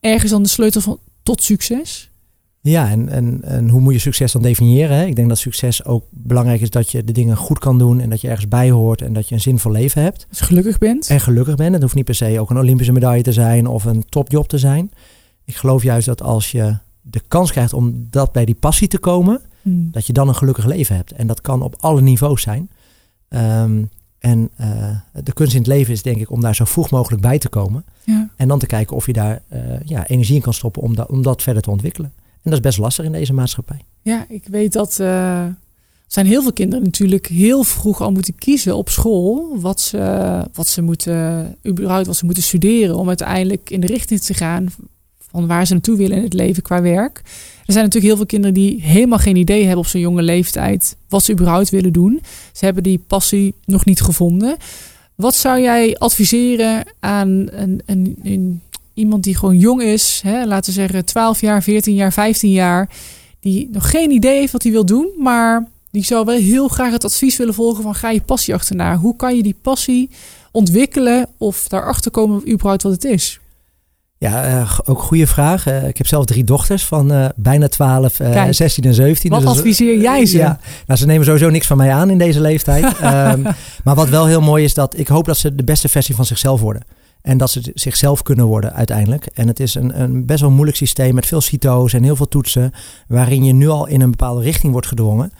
ergens 0.00 0.30
dan 0.30 0.42
de 0.42 0.48
sleutel 0.48 0.80
van, 0.80 0.98
tot 1.22 1.42
succes? 1.42 2.12
Ja, 2.60 2.90
en, 2.90 3.08
en, 3.08 3.40
en 3.42 3.68
hoe 3.68 3.80
moet 3.80 3.92
je 3.92 3.98
succes 3.98 4.32
dan 4.32 4.42
definiëren? 4.42 4.96
Hè? 4.96 5.04
Ik 5.04 5.16
denk 5.16 5.28
dat 5.28 5.38
succes 5.38 5.84
ook 5.84 6.04
belangrijk 6.10 6.60
is 6.60 6.70
dat 6.70 6.90
je 6.90 7.04
de 7.04 7.12
dingen 7.12 7.36
goed 7.36 7.58
kan 7.58 7.78
doen 7.78 8.00
en 8.00 8.10
dat 8.10 8.20
je 8.20 8.28
ergens 8.28 8.48
bij 8.48 8.70
hoort 8.70 9.02
en 9.02 9.12
dat 9.12 9.28
je 9.28 9.34
een 9.34 9.40
zinvol 9.40 9.72
leven 9.72 10.02
hebt. 10.02 10.26
Dus 10.28 10.40
gelukkig 10.40 10.78
bent. 10.78 11.08
En 11.08 11.20
gelukkig 11.20 11.54
bent. 11.54 11.72
Het 11.72 11.82
hoeft 11.82 11.94
niet 11.94 12.04
per 12.04 12.14
se 12.14 12.40
ook 12.40 12.50
een 12.50 12.58
Olympische 12.58 12.92
medaille 12.92 13.22
te 13.22 13.32
zijn 13.32 13.66
of 13.66 13.84
een 13.84 14.04
topjob 14.08 14.48
te 14.48 14.58
zijn. 14.58 14.90
Ik 15.44 15.56
geloof 15.56 15.82
juist 15.82 16.06
dat 16.06 16.22
als 16.22 16.50
je 16.50 16.76
de 17.06 17.22
kans 17.28 17.50
krijgt 17.50 17.72
om 17.72 18.06
dat 18.10 18.32
bij 18.32 18.44
die 18.44 18.54
passie 18.54 18.88
te 18.88 18.98
komen, 18.98 19.40
Hmm. 19.64 19.88
dat 19.90 20.06
je 20.06 20.12
dan 20.12 20.28
een 20.28 20.34
gelukkig 20.34 20.64
leven 20.64 20.96
hebt. 20.96 21.12
En 21.12 21.26
dat 21.26 21.40
kan 21.40 21.62
op 21.62 21.76
alle 21.80 22.00
niveaus 22.00 22.42
zijn. 22.42 22.70
Ehm, 23.28 23.82
en 24.18 24.50
uh, 24.60 24.96
de 25.24 25.32
kunst 25.32 25.52
in 25.52 25.58
het 25.58 25.68
leven 25.68 25.92
is 25.92 26.02
denk 26.02 26.20
ik 26.20 26.30
om 26.30 26.40
daar 26.40 26.54
zo 26.54 26.64
vroeg 26.64 26.90
mogelijk 26.90 27.22
bij 27.22 27.38
te 27.38 27.48
komen. 27.48 27.84
Ja. 28.04 28.30
En 28.36 28.48
dan 28.48 28.58
te 28.58 28.66
kijken 28.66 28.96
of 28.96 29.06
je 29.06 29.12
daar 29.12 29.42
uh, 29.52 29.60
ja, 29.84 30.06
energie 30.06 30.34
in 30.34 30.42
kan 30.42 30.54
stoppen 30.54 30.82
om, 30.82 30.96
da 30.96 31.02
om 31.08 31.22
dat 31.22 31.42
verder 31.42 31.62
te 31.62 31.70
ontwikkelen. 31.70 32.12
En 32.16 32.50
dat 32.50 32.52
is 32.52 32.60
best 32.60 32.78
lastig 32.78 33.04
in 33.04 33.12
deze 33.12 33.32
maatschappij. 33.32 33.84
Ja, 34.02 34.26
ik 34.28 34.46
weet 34.46 34.72
dat 34.72 34.98
uh, 35.00 35.06
er 35.40 35.56
zijn 36.06 36.26
heel 36.26 36.42
veel 36.42 36.52
kinderen 36.52 36.84
natuurlijk 36.84 37.26
heel 37.26 37.62
vroeg 37.62 38.00
al 38.00 38.12
moeten 38.12 38.34
kiezen 38.34 38.76
op 38.76 38.88
school 38.88 39.60
wat 39.60 39.80
ze, 39.80 39.98
wat 40.52 40.68
ze 40.68 40.82
moeten, 40.82 41.56
überhaupt 41.66 42.06
wat 42.06 42.16
ze 42.16 42.24
moeten 42.24 42.42
studeren 42.42 42.96
om 42.96 43.08
uiteindelijk 43.08 43.70
in 43.70 43.80
de 43.80 43.86
richting 43.86 44.20
te 44.20 44.34
gaan 44.34 44.68
waar 45.34 45.66
ze 45.66 45.72
naartoe 45.72 45.96
willen 45.96 46.16
in 46.16 46.22
het 46.22 46.32
leven 46.32 46.62
qua 46.62 46.82
werk. 46.82 47.22
Er 47.66 47.72
zijn 47.72 47.84
natuurlijk 47.84 48.04
heel 48.04 48.16
veel 48.16 48.26
kinderen 48.26 48.54
die 48.54 48.82
helemaal 48.82 49.18
geen 49.18 49.36
idee 49.36 49.60
hebben 49.60 49.78
op 49.78 49.86
zo'n 49.86 50.00
jonge 50.00 50.22
leeftijd 50.22 50.96
wat 51.08 51.24
ze 51.24 51.32
überhaupt 51.32 51.70
willen 51.70 51.92
doen. 51.92 52.20
Ze 52.52 52.64
hebben 52.64 52.82
die 52.82 52.98
passie 53.06 53.54
nog 53.64 53.84
niet 53.84 54.00
gevonden. 54.00 54.56
Wat 55.14 55.34
zou 55.34 55.60
jij 55.60 55.96
adviseren 55.98 56.84
aan 57.00 57.28
een, 57.50 57.82
een, 57.86 58.16
een, 58.22 58.62
iemand 58.94 59.24
die 59.24 59.36
gewoon 59.36 59.58
jong 59.58 59.82
is, 59.82 60.20
hè, 60.24 60.46
laten 60.46 60.74
we 60.74 60.80
zeggen 60.80 61.04
12 61.04 61.40
jaar, 61.40 61.62
14 61.62 61.94
jaar, 61.94 62.12
15 62.12 62.50
jaar, 62.50 62.90
die 63.40 63.68
nog 63.72 63.90
geen 63.90 64.10
idee 64.10 64.38
heeft 64.38 64.52
wat 64.52 64.62
hij 64.62 64.72
wil 64.72 64.86
doen, 64.86 65.08
maar 65.18 65.68
die 65.90 66.04
zou 66.04 66.24
wel 66.24 66.36
heel 66.36 66.68
graag 66.68 66.92
het 66.92 67.04
advies 67.04 67.36
willen 67.36 67.54
volgen 67.54 67.82
van 67.82 67.94
ga 67.94 68.10
je 68.10 68.20
passie 68.20 68.54
achterna. 68.54 68.96
Hoe 68.96 69.16
kan 69.16 69.36
je 69.36 69.42
die 69.42 69.56
passie 69.62 70.10
ontwikkelen 70.50 71.28
of 71.38 71.68
daarachter 71.68 72.10
komen 72.10 72.50
überhaupt 72.50 72.82
wat 72.82 72.92
het 72.92 73.04
is? 73.04 73.40
Ja, 74.18 74.60
uh, 74.60 74.78
ook 74.84 75.00
goede 75.00 75.26
vraag. 75.26 75.68
Uh, 75.68 75.88
ik 75.88 75.96
heb 75.96 76.06
zelf 76.06 76.24
drie 76.24 76.44
dochters 76.44 76.84
van 76.84 77.12
uh, 77.12 77.28
bijna 77.36 77.68
12, 77.68 78.20
16 78.50 78.84
en 78.84 78.94
17. 78.94 79.30
Wat 79.30 79.40
dus, 79.40 79.50
adviseer 79.50 80.00
jij 80.00 80.26
ze? 80.26 80.36
Ja, 80.36 80.58
nou, 80.86 80.98
ze 80.98 81.06
nemen 81.06 81.24
sowieso 81.24 81.50
niks 81.50 81.66
van 81.66 81.76
mij 81.76 81.92
aan 81.92 82.10
in 82.10 82.18
deze 82.18 82.40
leeftijd. 82.40 82.84
um, 82.84 83.42
maar 83.84 83.94
wat 83.94 84.08
wel 84.08 84.26
heel 84.26 84.40
mooi 84.40 84.64
is, 84.64 84.74
dat 84.74 84.98
ik 84.98 85.08
hoop 85.08 85.24
dat 85.24 85.36
ze 85.36 85.54
de 85.54 85.64
beste 85.64 85.88
versie 85.88 86.14
van 86.14 86.24
zichzelf 86.24 86.60
worden. 86.60 86.82
En 87.24 87.38
dat 87.38 87.50
ze 87.50 87.70
zichzelf 87.74 88.22
kunnen 88.22 88.44
worden 88.46 88.72
uiteindelijk. 88.72 89.26
En 89.26 89.48
het 89.48 89.60
is 89.60 89.74
een, 89.74 90.00
een 90.00 90.26
best 90.26 90.40
wel 90.40 90.50
moeilijk 90.50 90.76
systeem 90.76 91.14
met 91.14 91.26
veel 91.26 91.40
CITO's 91.40 91.92
en 91.92 92.02
heel 92.02 92.16
veel 92.16 92.28
toetsen. 92.28 92.72
Waarin 93.08 93.44
je 93.44 93.52
nu 93.52 93.68
al 93.68 93.86
in 93.86 94.00
een 94.00 94.10
bepaalde 94.10 94.42
richting 94.42 94.72
wordt 94.72 94.86
gedwongen. 94.86 95.32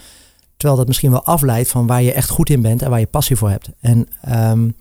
Terwijl 0.57 0.79
dat 0.79 0.87
misschien 0.87 1.11
wel 1.11 1.25
afleidt 1.25 1.71
van 1.71 1.87
waar 1.87 2.03
je 2.03 2.13
echt 2.13 2.29
goed 2.29 2.51
in 2.51 2.63
bent 2.63 2.83
en 2.83 2.91
waar 2.91 3.01
je 3.01 3.07
passie 3.07 3.37
voor 3.37 3.51
hebt. 3.51 3.69
En 3.81 4.09
um, 4.51 4.77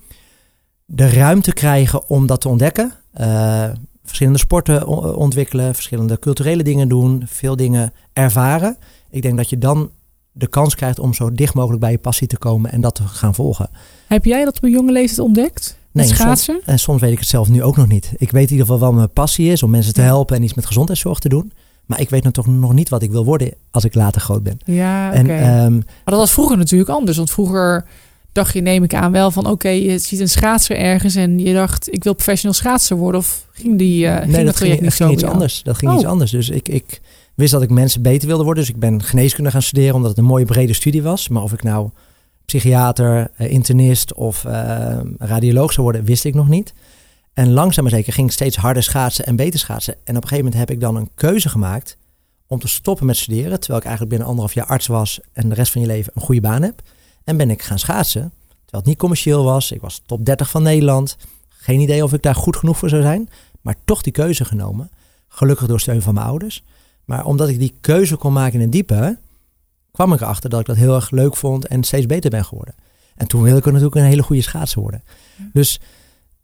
de 0.85 1.09
ruimte 1.09 1.53
krijgen 1.53 2.09
om 2.09 2.27
dat 2.27 2.41
te 2.41 2.49
ontdekken. 2.49 2.93
Uh, 3.19 3.69
verschillende 4.03 4.39
sporten 4.39 4.87
ontwikkelen, 5.17 5.73
verschillende 5.73 6.19
culturele 6.19 6.63
dingen 6.63 6.87
doen, 6.87 7.23
veel 7.25 7.55
dingen 7.55 7.93
ervaren. 8.13 8.77
Ik 9.09 9.21
denk 9.21 9.37
dat 9.37 9.49
je 9.49 9.57
dan 9.57 9.89
de 10.31 10.47
kans 10.47 10.75
krijgt 10.75 10.99
om 10.99 11.13
zo 11.13 11.31
dicht 11.31 11.53
mogelijk 11.53 11.81
bij 11.81 11.91
je 11.91 11.97
passie 11.97 12.27
te 12.27 12.37
komen 12.37 12.71
en 12.71 12.81
dat 12.81 12.95
te 12.95 13.03
gaan 13.03 13.35
volgen. 13.35 13.69
Heb 14.07 14.25
jij 14.25 14.43
dat 14.43 14.57
op 14.57 14.63
een 14.63 14.71
jonge 14.71 14.91
leeftijd 14.91 15.19
ontdekt? 15.19 15.77
Nee, 15.91 16.07
schaatsen? 16.07 16.53
Soms, 16.53 16.67
en 16.67 16.79
soms 16.79 17.01
weet 17.01 17.11
ik 17.11 17.19
het 17.19 17.27
zelf 17.27 17.49
nu 17.49 17.63
ook 17.63 17.77
nog 17.77 17.87
niet. 17.87 18.13
Ik 18.17 18.31
weet 18.31 18.45
in 18.45 18.51
ieder 18.51 18.65
geval 18.65 18.79
wel 18.79 18.93
mijn 18.93 19.13
passie 19.13 19.51
is 19.51 19.63
om 19.63 19.69
mensen 19.69 19.93
te 19.93 20.01
helpen 20.01 20.35
en 20.35 20.43
iets 20.43 20.53
met 20.53 20.65
gezondheidszorg 20.65 21.19
te 21.19 21.29
doen. 21.29 21.51
Maar 21.85 21.99
ik 21.99 22.09
weet 22.09 22.21
nou 22.21 22.33
toch 22.33 22.47
nog 22.47 22.73
niet 22.73 22.89
wat 22.89 23.01
ik 23.01 23.11
wil 23.11 23.25
worden 23.25 23.53
als 23.71 23.83
ik 23.83 23.95
later 23.95 24.21
groot 24.21 24.43
ben. 24.43 24.59
Ja, 24.65 25.09
oké. 25.09 25.19
Okay. 25.19 25.65
Um, 25.65 25.73
maar 25.73 25.85
dat 26.03 26.19
was 26.19 26.31
vroeger 26.31 26.57
natuurlijk 26.57 26.89
anders. 26.89 27.17
Want 27.17 27.31
vroeger 27.31 27.85
dacht 28.33 28.53
je, 28.53 28.61
neem 28.61 28.83
ik 28.83 28.93
aan 28.93 29.11
wel 29.11 29.31
van... 29.31 29.43
oké, 29.43 29.53
okay, 29.53 29.81
je 29.81 29.97
ziet 29.97 30.19
een 30.19 30.29
schaatser 30.29 30.77
ergens 30.77 31.15
en 31.15 31.39
je 31.39 31.53
dacht... 31.53 31.93
ik 31.93 32.03
wil 32.03 32.13
professional 32.13 32.53
schaatser 32.53 32.97
worden. 32.97 33.19
Of 33.19 33.47
ging, 33.51 33.77
die, 33.77 34.05
uh, 34.05 34.17
ging 34.17 34.31
nee, 34.31 34.45
dat 34.45 34.55
traject 34.55 34.79
ging, 34.79 34.81
niet 34.81 34.93
ging 34.93 35.09
zo 35.09 35.15
iets 35.15 35.33
anders. 35.33 35.63
Dat 35.63 35.77
ging 35.77 35.91
oh. 35.91 35.97
iets 35.97 36.07
anders. 36.07 36.31
Dus 36.31 36.49
ik, 36.49 36.69
ik 36.69 37.01
wist 37.35 37.51
dat 37.51 37.61
ik 37.61 37.69
mensen 37.69 38.01
beter 38.01 38.27
wilde 38.27 38.43
worden. 38.43 38.63
Dus 38.63 38.73
ik 38.73 38.79
ben 38.79 39.03
geneeskunde 39.03 39.51
gaan 39.51 39.61
studeren... 39.61 39.95
omdat 39.95 40.09
het 40.09 40.19
een 40.19 40.25
mooie 40.25 40.45
brede 40.45 40.73
studie 40.73 41.03
was. 41.03 41.27
Maar 41.27 41.43
of 41.43 41.53
ik 41.53 41.63
nou 41.63 41.89
psychiater, 42.45 43.31
uh, 43.37 43.51
internist 43.51 44.13
of 44.13 44.43
uh, 44.43 44.99
radioloog 45.17 45.71
zou 45.71 45.83
worden... 45.83 46.03
wist 46.05 46.25
ik 46.25 46.33
nog 46.33 46.47
niet. 46.47 46.73
En 47.33 47.51
langzaam 47.51 47.83
maar 47.83 47.93
zeker 47.93 48.13
ging 48.13 48.27
ik 48.27 48.33
steeds 48.33 48.55
harder 48.55 48.83
schaatsen 48.83 49.25
en 49.25 49.35
beter 49.35 49.59
schaatsen. 49.59 49.93
En 49.93 49.99
op 50.17 50.23
een 50.23 50.29
gegeven 50.29 50.43
moment 50.43 50.55
heb 50.55 50.71
ik 50.71 50.79
dan 50.79 50.95
een 50.95 51.09
keuze 51.15 51.49
gemaakt... 51.49 51.97
om 52.47 52.59
te 52.59 52.67
stoppen 52.67 53.05
met 53.05 53.17
studeren... 53.17 53.59
terwijl 53.59 53.79
ik 53.79 53.85
eigenlijk 53.85 54.09
binnen 54.09 54.27
anderhalf 54.27 54.53
jaar 54.53 54.65
arts 54.65 54.87
was... 54.87 55.19
en 55.33 55.49
de 55.49 55.55
rest 55.55 55.71
van 55.71 55.81
je 55.81 55.87
leven 55.87 56.11
een 56.15 56.21
goede 56.21 56.41
baan 56.41 56.61
heb. 56.61 56.81
En 57.23 57.37
ben 57.37 57.49
ik 57.49 57.61
gaan 57.61 57.79
schaatsen... 57.79 58.33
Terwijl 58.73 58.91
het 58.91 59.01
niet 59.01 59.11
commercieel 59.11 59.43
was. 59.43 59.71
Ik 59.71 59.81
was 59.81 60.01
top 60.05 60.25
30 60.25 60.49
van 60.49 60.63
Nederland. 60.63 61.17
Geen 61.47 61.79
idee 61.79 62.03
of 62.03 62.13
ik 62.13 62.21
daar 62.21 62.35
goed 62.35 62.55
genoeg 62.57 62.77
voor 62.77 62.89
zou 62.89 63.01
zijn. 63.01 63.29
Maar 63.61 63.75
toch 63.85 64.01
die 64.01 64.13
keuze 64.13 64.45
genomen. 64.45 64.89
Gelukkig 65.27 65.67
door 65.67 65.79
steun 65.79 66.01
van 66.01 66.13
mijn 66.13 66.25
ouders. 66.25 66.63
Maar 67.05 67.25
omdat 67.25 67.49
ik 67.49 67.59
die 67.59 67.73
keuze 67.81 68.15
kon 68.15 68.33
maken 68.33 68.53
in 68.53 68.61
het 68.61 68.71
diepe, 68.71 69.17
kwam 69.91 70.13
ik 70.13 70.21
erachter 70.21 70.49
dat 70.49 70.59
ik 70.59 70.65
dat 70.65 70.75
heel 70.75 70.95
erg 70.95 71.11
leuk 71.11 71.35
vond 71.35 71.67
en 71.67 71.83
steeds 71.83 72.05
beter 72.05 72.29
ben 72.29 72.45
geworden. 72.45 72.75
En 73.15 73.27
toen 73.27 73.41
wilde 73.41 73.57
ik 73.57 73.65
natuurlijk 73.65 73.95
een 73.95 74.03
hele 74.03 74.23
goede 74.23 74.41
schaatser 74.41 74.81
worden. 74.81 75.03
Dus 75.53 75.79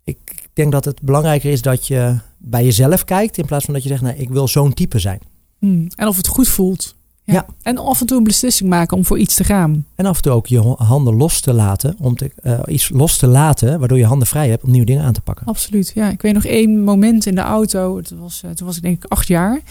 ik 0.03 0.47
denk 0.53 0.71
dat 0.71 0.85
het 0.85 1.01
belangrijker 1.01 1.51
is 1.51 1.61
dat 1.61 1.87
je 1.87 2.17
bij 2.37 2.63
jezelf 2.63 3.03
kijkt 3.03 3.37
in 3.37 3.45
plaats 3.45 3.65
van 3.65 3.73
dat 3.73 3.83
je 3.83 3.89
zegt, 3.89 4.01
nou, 4.01 4.17
ik 4.17 4.29
wil 4.29 4.47
zo'n 4.47 4.73
type 4.73 4.99
zijn. 4.99 5.19
Hmm. 5.59 5.87
En 5.95 6.07
of 6.07 6.17
het 6.17 6.27
goed 6.27 6.47
voelt. 6.47 6.95
Ja. 7.31 7.35
Ja. 7.35 7.45
En 7.61 7.77
af 7.77 7.99
en 8.01 8.05
toe 8.05 8.17
een 8.17 8.23
beslissing 8.23 8.69
maken 8.69 8.97
om 8.97 9.05
voor 9.05 9.19
iets 9.19 9.35
te 9.35 9.43
gaan. 9.43 9.85
En 9.95 10.05
af 10.05 10.15
en 10.15 10.21
toe 10.21 10.31
ook 10.31 10.47
je 10.47 10.59
handen 10.77 11.15
los 11.15 11.41
te 11.41 11.53
laten, 11.53 11.95
om 11.99 12.15
te, 12.15 12.31
uh, 12.43 12.59
iets 12.67 12.89
los 12.89 13.17
te 13.17 13.27
laten, 13.27 13.79
waardoor 13.79 13.97
je 13.97 14.05
handen 14.05 14.27
vrij 14.27 14.49
hebt 14.49 14.63
om 14.63 14.71
nieuwe 14.71 14.85
dingen 14.85 15.03
aan 15.03 15.13
te 15.13 15.21
pakken. 15.21 15.45
Absoluut. 15.45 15.91
Ja, 15.95 16.09
ik 16.09 16.21
weet 16.21 16.33
nog 16.33 16.45
één 16.45 16.83
moment 16.83 17.25
in 17.25 17.35
de 17.35 17.41
auto. 17.41 17.97
Het 17.97 18.11
was, 18.19 18.41
uh, 18.45 18.51
toen 18.51 18.67
was 18.67 18.75
ik 18.75 18.81
denk 18.81 19.03
ik 19.03 19.11
acht 19.11 19.27
jaar. 19.27 19.61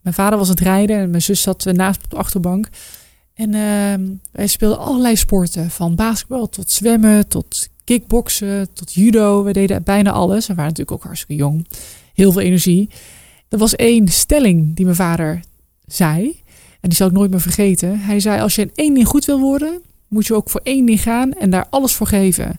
Mijn 0.00 0.14
vader 0.14 0.38
was 0.38 0.48
aan 0.48 0.54
het 0.54 0.64
rijden 0.64 0.98
en 0.98 1.10
mijn 1.10 1.22
zus 1.22 1.42
zat 1.42 1.66
uh, 1.66 1.72
naast 1.72 2.04
op 2.04 2.10
de 2.10 2.16
achterbank. 2.16 2.68
En 3.34 3.52
uh, 3.52 4.16
wij 4.32 4.46
speelden 4.46 4.78
allerlei 4.78 5.16
sporten. 5.16 5.70
Van 5.70 5.94
basketbal 5.94 6.48
tot 6.48 6.70
zwemmen, 6.70 7.28
tot 7.28 7.68
kickboksen, 7.84 8.72
tot 8.72 8.92
judo. 8.92 9.44
We 9.44 9.52
deden 9.52 9.82
bijna 9.82 10.10
alles. 10.10 10.46
We 10.46 10.54
waren 10.54 10.70
natuurlijk 10.70 10.96
ook 10.96 11.04
hartstikke 11.04 11.42
jong. 11.42 11.66
Heel 12.14 12.32
veel 12.32 12.40
energie. 12.40 12.90
Er 13.48 13.58
was 13.58 13.76
één 13.76 14.08
stelling 14.08 14.76
die 14.76 14.84
mijn 14.84 14.96
vader 14.96 15.40
zei. 15.86 16.42
En 16.86 16.92
die 16.92 17.00
zal 17.00 17.10
ik 17.10 17.16
nooit 17.16 17.30
meer 17.30 17.40
vergeten. 17.40 18.00
Hij 18.00 18.20
zei: 18.20 18.40
Als 18.40 18.54
je 18.54 18.62
in 18.62 18.70
één 18.74 18.94
ding 18.94 19.06
goed 19.06 19.24
wil 19.24 19.40
worden, 19.40 19.80
moet 20.08 20.26
je 20.26 20.34
ook 20.34 20.50
voor 20.50 20.60
één 20.64 20.86
ding 20.86 21.02
gaan 21.02 21.32
en 21.32 21.50
daar 21.50 21.66
alles 21.70 21.92
voor 21.92 22.06
geven. 22.06 22.58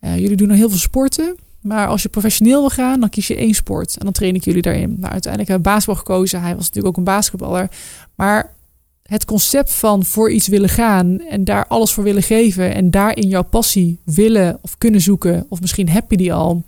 Uh, 0.00 0.18
jullie 0.18 0.36
doen 0.36 0.48
nog 0.48 0.56
heel 0.56 0.68
veel 0.68 0.78
sporten. 0.78 1.36
Maar 1.60 1.86
als 1.86 2.02
je 2.02 2.08
professioneel 2.08 2.60
wil 2.60 2.68
gaan, 2.68 3.00
dan 3.00 3.08
kies 3.08 3.26
je 3.26 3.36
één 3.36 3.54
sport. 3.54 3.96
En 3.96 4.04
dan 4.04 4.12
train 4.12 4.34
ik 4.34 4.44
jullie 4.44 4.62
daarin. 4.62 4.96
Nou, 4.98 5.12
uiteindelijk 5.12 5.50
hebben 5.50 5.66
we 5.66 5.72
basketbal 5.72 6.04
gekozen. 6.04 6.40
Hij 6.40 6.54
was 6.56 6.64
natuurlijk 6.64 6.86
ook 6.86 6.96
een 6.96 7.12
basketballer. 7.14 7.70
Maar 8.14 8.54
het 9.02 9.24
concept 9.24 9.72
van 9.72 10.04
voor 10.04 10.30
iets 10.30 10.48
willen 10.48 10.68
gaan 10.68 11.20
en 11.20 11.44
daar 11.44 11.66
alles 11.66 11.92
voor 11.92 12.04
willen 12.04 12.22
geven. 12.22 12.74
En 12.74 12.90
daarin 12.90 13.28
jouw 13.28 13.44
passie 13.44 13.98
willen 14.04 14.58
of 14.62 14.78
kunnen 14.78 15.00
zoeken. 15.00 15.46
Of 15.48 15.60
misschien 15.60 15.88
heb 15.88 16.10
je 16.10 16.16
die 16.16 16.32
al. 16.32 16.62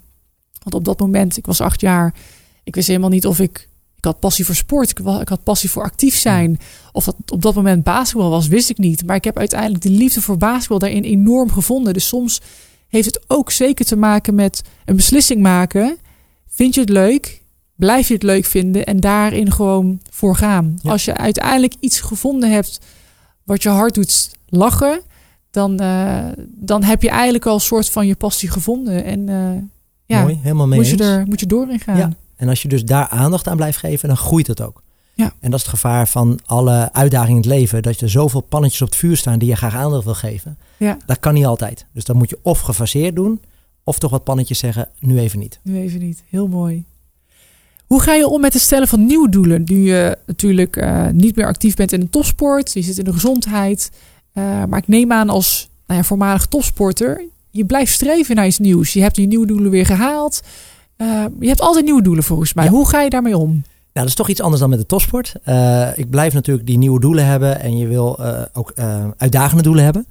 Want 0.63 0.75
op 0.75 0.85
dat 0.85 1.01
moment, 1.01 1.37
ik 1.37 1.47
was 1.47 1.61
acht 1.61 1.81
jaar. 1.81 2.15
Ik 2.63 2.75
wist 2.75 2.89
helemaal 2.89 3.11
niet 3.11 3.27
of 3.27 3.41
ik 3.41 3.69
ik 4.05 4.11
had 4.11 4.21
passie 4.21 4.45
voor 4.45 4.55
sport. 4.55 4.91
Ik, 4.91 5.29
had 5.29 5.43
passie 5.43 5.71
voor 5.71 5.83
actief 5.83 6.17
zijn. 6.17 6.59
Of 6.93 7.05
dat 7.05 7.17
op 7.27 7.43
dat 7.43 7.55
moment 7.55 7.83
basketbal 7.83 8.31
was, 8.31 8.47
wist 8.47 8.71
ik 8.71 8.79
niet. 8.79 9.07
Maar 9.07 9.17
ik 9.17 9.25
heb 9.25 9.39
uiteindelijk 9.39 9.83
de 9.83 9.91
liefde 9.91 10.23
voor 10.23 10.37
basketbal 10.37 10.79
daarin 10.79 11.03
enorm 11.03 11.53
gevonden. 11.53 11.93
Dus 11.93 12.09
soms 12.09 12.41
heeft 12.89 13.07
het 13.07 13.25
ook 13.27 13.51
zeker 13.51 13.85
te 13.85 13.97
maken 13.97 14.35
met 14.35 14.63
een 14.85 14.97
beslissing 14.97 15.41
maken. 15.41 15.99
Vind 16.49 16.75
je 16.75 16.81
het 16.81 16.91
leuk? 16.91 17.43
Blijf 17.77 18.09
je 18.09 18.15
het 18.15 18.23
leuk 18.23 18.45
vinden 18.45 18.85
en 18.87 19.01
daarin 19.01 19.53
gewoon 19.53 20.01
voor 20.11 20.37
gaan. 20.37 20.79
Ja. 20.83 20.91
Als 20.91 21.05
je 21.05 21.17
uiteindelijk 21.17 21.75
iets 21.81 22.01
gevonden 22.01 22.51
hebt 22.51 22.81
wat 23.45 23.63
je 23.63 23.69
hart 23.69 23.95
doet 23.95 24.31
lachen, 24.47 25.01
dan, 25.51 25.83
uh, 25.83 26.25
dan 26.47 26.83
heb 26.83 27.03
je 27.03 27.11
eigenlijk 27.11 27.47
al 27.47 27.55
een 27.55 27.61
soort 27.61 27.91
van 27.91 28.07
je 28.07 28.15
passie 28.15 28.51
gevonden. 28.51 29.05
En 29.05 29.29
uh, 29.29 29.63
ja, 30.05 30.23
Mooi, 30.23 30.39
helemaal 30.43 30.67
mee 30.67 30.79
moet, 30.79 30.89
je 30.89 30.97
er, 30.97 31.27
moet 31.27 31.41
je 31.41 31.47
door 31.47 31.71
in 31.71 31.81
gaan. 31.81 31.97
Ja. 31.97 32.11
En 32.45 32.51
als 32.51 32.63
je 32.63 32.69
dus 32.69 32.85
daar 32.85 33.09
aandacht 33.09 33.49
aan 33.49 33.57
blijft 33.57 33.79
geven, 33.79 34.09
dan 34.09 34.17
groeit 34.17 34.47
het 34.47 34.61
ook. 34.61 34.83
Ja. 35.15 35.33
En 35.41 35.51
dat 35.51 35.61
is 35.61 35.67
het 35.67 35.75
gevaar 35.75 36.09
van 36.09 36.39
alle 36.47 36.93
uitdagingen 36.93 37.43
in 37.43 37.51
het 37.51 37.59
leven. 37.59 37.83
Dat 37.83 38.01
er 38.01 38.11
zoveel 38.11 38.41
pannetjes 38.41 38.83
op 38.83 38.89
het 38.89 38.97
vuur 38.97 39.17
staan 39.17 39.39
die 39.39 39.49
je 39.49 39.57
graag 39.57 39.75
aandacht 39.75 40.05
wil 40.05 40.15
geven. 40.15 40.59
Ja. 40.77 40.97
Dat 41.07 41.19
kan 41.19 41.35
niet 41.35 41.45
altijd. 41.45 41.87
Dus 41.93 42.05
dan 42.05 42.17
moet 42.17 42.31
je 42.31 42.39
of 42.43 42.61
gefaseerd 42.61 43.17
doen, 43.17 43.41
of 43.85 43.99
toch 43.99 44.11
wat 44.11 44.25
pannetjes 44.25 44.59
zeggen, 44.59 44.89
nu 44.99 45.19
even 45.19 45.39
niet. 45.39 45.59
Nu 45.63 45.79
even 45.79 46.01
niet. 46.01 46.23
Heel 46.29 46.49
mooi. 46.49 46.85
Hoe 47.87 48.01
ga 48.01 48.15
je 48.15 48.29
om 48.29 48.41
met 48.41 48.53
het 48.53 48.63
stellen 48.63 48.89
van 48.89 49.07
nieuwe 49.07 49.29
doelen? 49.29 49.63
Nu 49.67 49.77
je 49.77 50.19
natuurlijk 50.27 50.77
uh, 50.77 51.09
niet 51.09 51.37
meer 51.37 51.47
actief 51.47 51.77
bent 51.77 51.93
in 51.93 52.01
de 52.01 52.11
topsport, 52.11 52.73
je 52.73 52.83
zit 52.83 52.99
in 52.99 53.05
de 53.05 53.13
gezondheid. 53.13 53.91
Uh, 54.35 54.65
maar 54.65 54.79
ik 54.79 54.89
neem 54.89 55.13
aan 55.13 55.29
als 55.29 55.69
nou 55.87 56.01
ja, 56.01 56.07
voormalig 56.07 56.47
topsporter, 56.47 57.25
je 57.51 57.65
blijft 57.65 57.93
streven 57.93 58.37
naar 58.37 58.47
iets 58.47 58.59
nieuws. 58.59 58.93
Je 58.93 59.01
hebt 59.01 59.15
die 59.15 59.27
nieuwe 59.27 59.47
doelen 59.47 59.71
weer 59.71 59.87
gehaald. 59.87 60.43
Uh, 60.97 61.25
je 61.41 61.49
hebt 61.49 61.61
altijd 61.61 61.85
nieuwe 61.85 62.03
doelen 62.03 62.25
volgens 62.25 62.55
mij. 62.55 62.65
Ja. 62.65 62.71
Hoe 62.71 62.89
ga 62.89 63.01
je 63.01 63.11
daarmee 63.11 63.39
om? 63.39 63.51
Nou, 63.51 63.63
dat 63.93 64.07
is 64.07 64.15
toch 64.15 64.29
iets 64.29 64.41
anders 64.41 64.61
dan 64.61 64.71
met 64.71 64.79
de 64.79 64.87
topsport. 64.87 65.35
Uh, 65.49 65.99
ik 65.99 66.11
blijf 66.11 66.35
natuurlijk 66.35 66.67
die 66.67 66.79
nieuwe 66.79 67.01
doelen 67.01 67.27
hebben 67.27 67.61
en 67.61 67.77
je 67.77 67.87
wil 67.87 68.17
uh, 68.21 68.43
ook 68.53 68.73
uitdagende 69.17 69.63
doelen 69.63 69.85
hebben. 69.85 70.07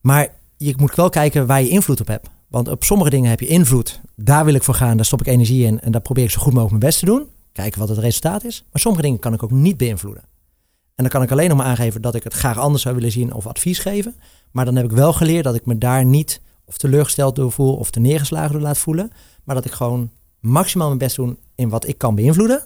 Maar 0.00 0.28
je 0.56 0.74
moet 0.76 0.94
wel 0.94 1.08
kijken 1.08 1.46
waar 1.46 1.62
je 1.62 1.68
invloed 1.68 2.00
op 2.00 2.06
hebt. 2.06 2.28
Want 2.48 2.68
op 2.68 2.84
sommige 2.84 3.10
dingen 3.10 3.30
heb 3.30 3.40
je 3.40 3.46
invloed. 3.46 4.00
Daar 4.16 4.44
wil 4.44 4.54
ik 4.54 4.62
voor 4.62 4.74
gaan, 4.74 4.96
daar 4.96 5.06
stop 5.06 5.20
ik 5.20 5.26
energie 5.26 5.64
in 5.64 5.80
en 5.80 5.92
daar 5.92 6.00
probeer 6.00 6.24
ik 6.24 6.30
zo 6.30 6.40
goed 6.40 6.52
mogelijk 6.52 6.70
mijn 6.70 6.90
best 6.90 6.98
te 6.98 7.06
doen. 7.06 7.26
Kijken 7.52 7.80
wat 7.80 7.88
het 7.88 7.98
resultaat 7.98 8.44
is. 8.44 8.64
Maar 8.72 8.80
sommige 8.80 9.02
dingen 9.02 9.18
kan 9.18 9.32
ik 9.32 9.42
ook 9.42 9.50
niet 9.50 9.76
beïnvloeden. 9.76 10.22
En 10.94 11.02
dan 11.04 11.08
kan 11.08 11.22
ik 11.22 11.30
alleen 11.30 11.48
nog 11.48 11.58
maar 11.58 11.66
aangeven 11.66 12.02
dat 12.02 12.14
ik 12.14 12.24
het 12.24 12.32
graag 12.32 12.58
anders 12.58 12.82
zou 12.82 12.94
willen 12.94 13.12
zien 13.12 13.32
of 13.32 13.46
advies 13.46 13.78
geven. 13.78 14.14
Maar 14.50 14.64
dan 14.64 14.76
heb 14.76 14.84
ik 14.84 14.90
wel 14.90 15.12
geleerd 15.12 15.44
dat 15.44 15.54
ik 15.54 15.66
me 15.66 15.78
daar 15.78 16.04
niet 16.04 16.40
of 16.64 16.76
teleurgesteld 16.78 17.36
door 17.36 17.52
voel 17.52 17.76
of 17.76 17.90
te 17.90 18.00
neergeslagen 18.00 18.52
door 18.52 18.60
laat 18.60 18.78
voelen. 18.78 19.10
Maar 19.44 19.54
dat 19.54 19.64
ik 19.64 19.72
gewoon 19.72 20.10
maximaal 20.40 20.86
mijn 20.86 20.98
best 20.98 21.16
doe 21.16 21.36
in 21.54 21.68
wat 21.68 21.88
ik 21.88 21.98
kan 21.98 22.14
beïnvloeden. 22.14 22.62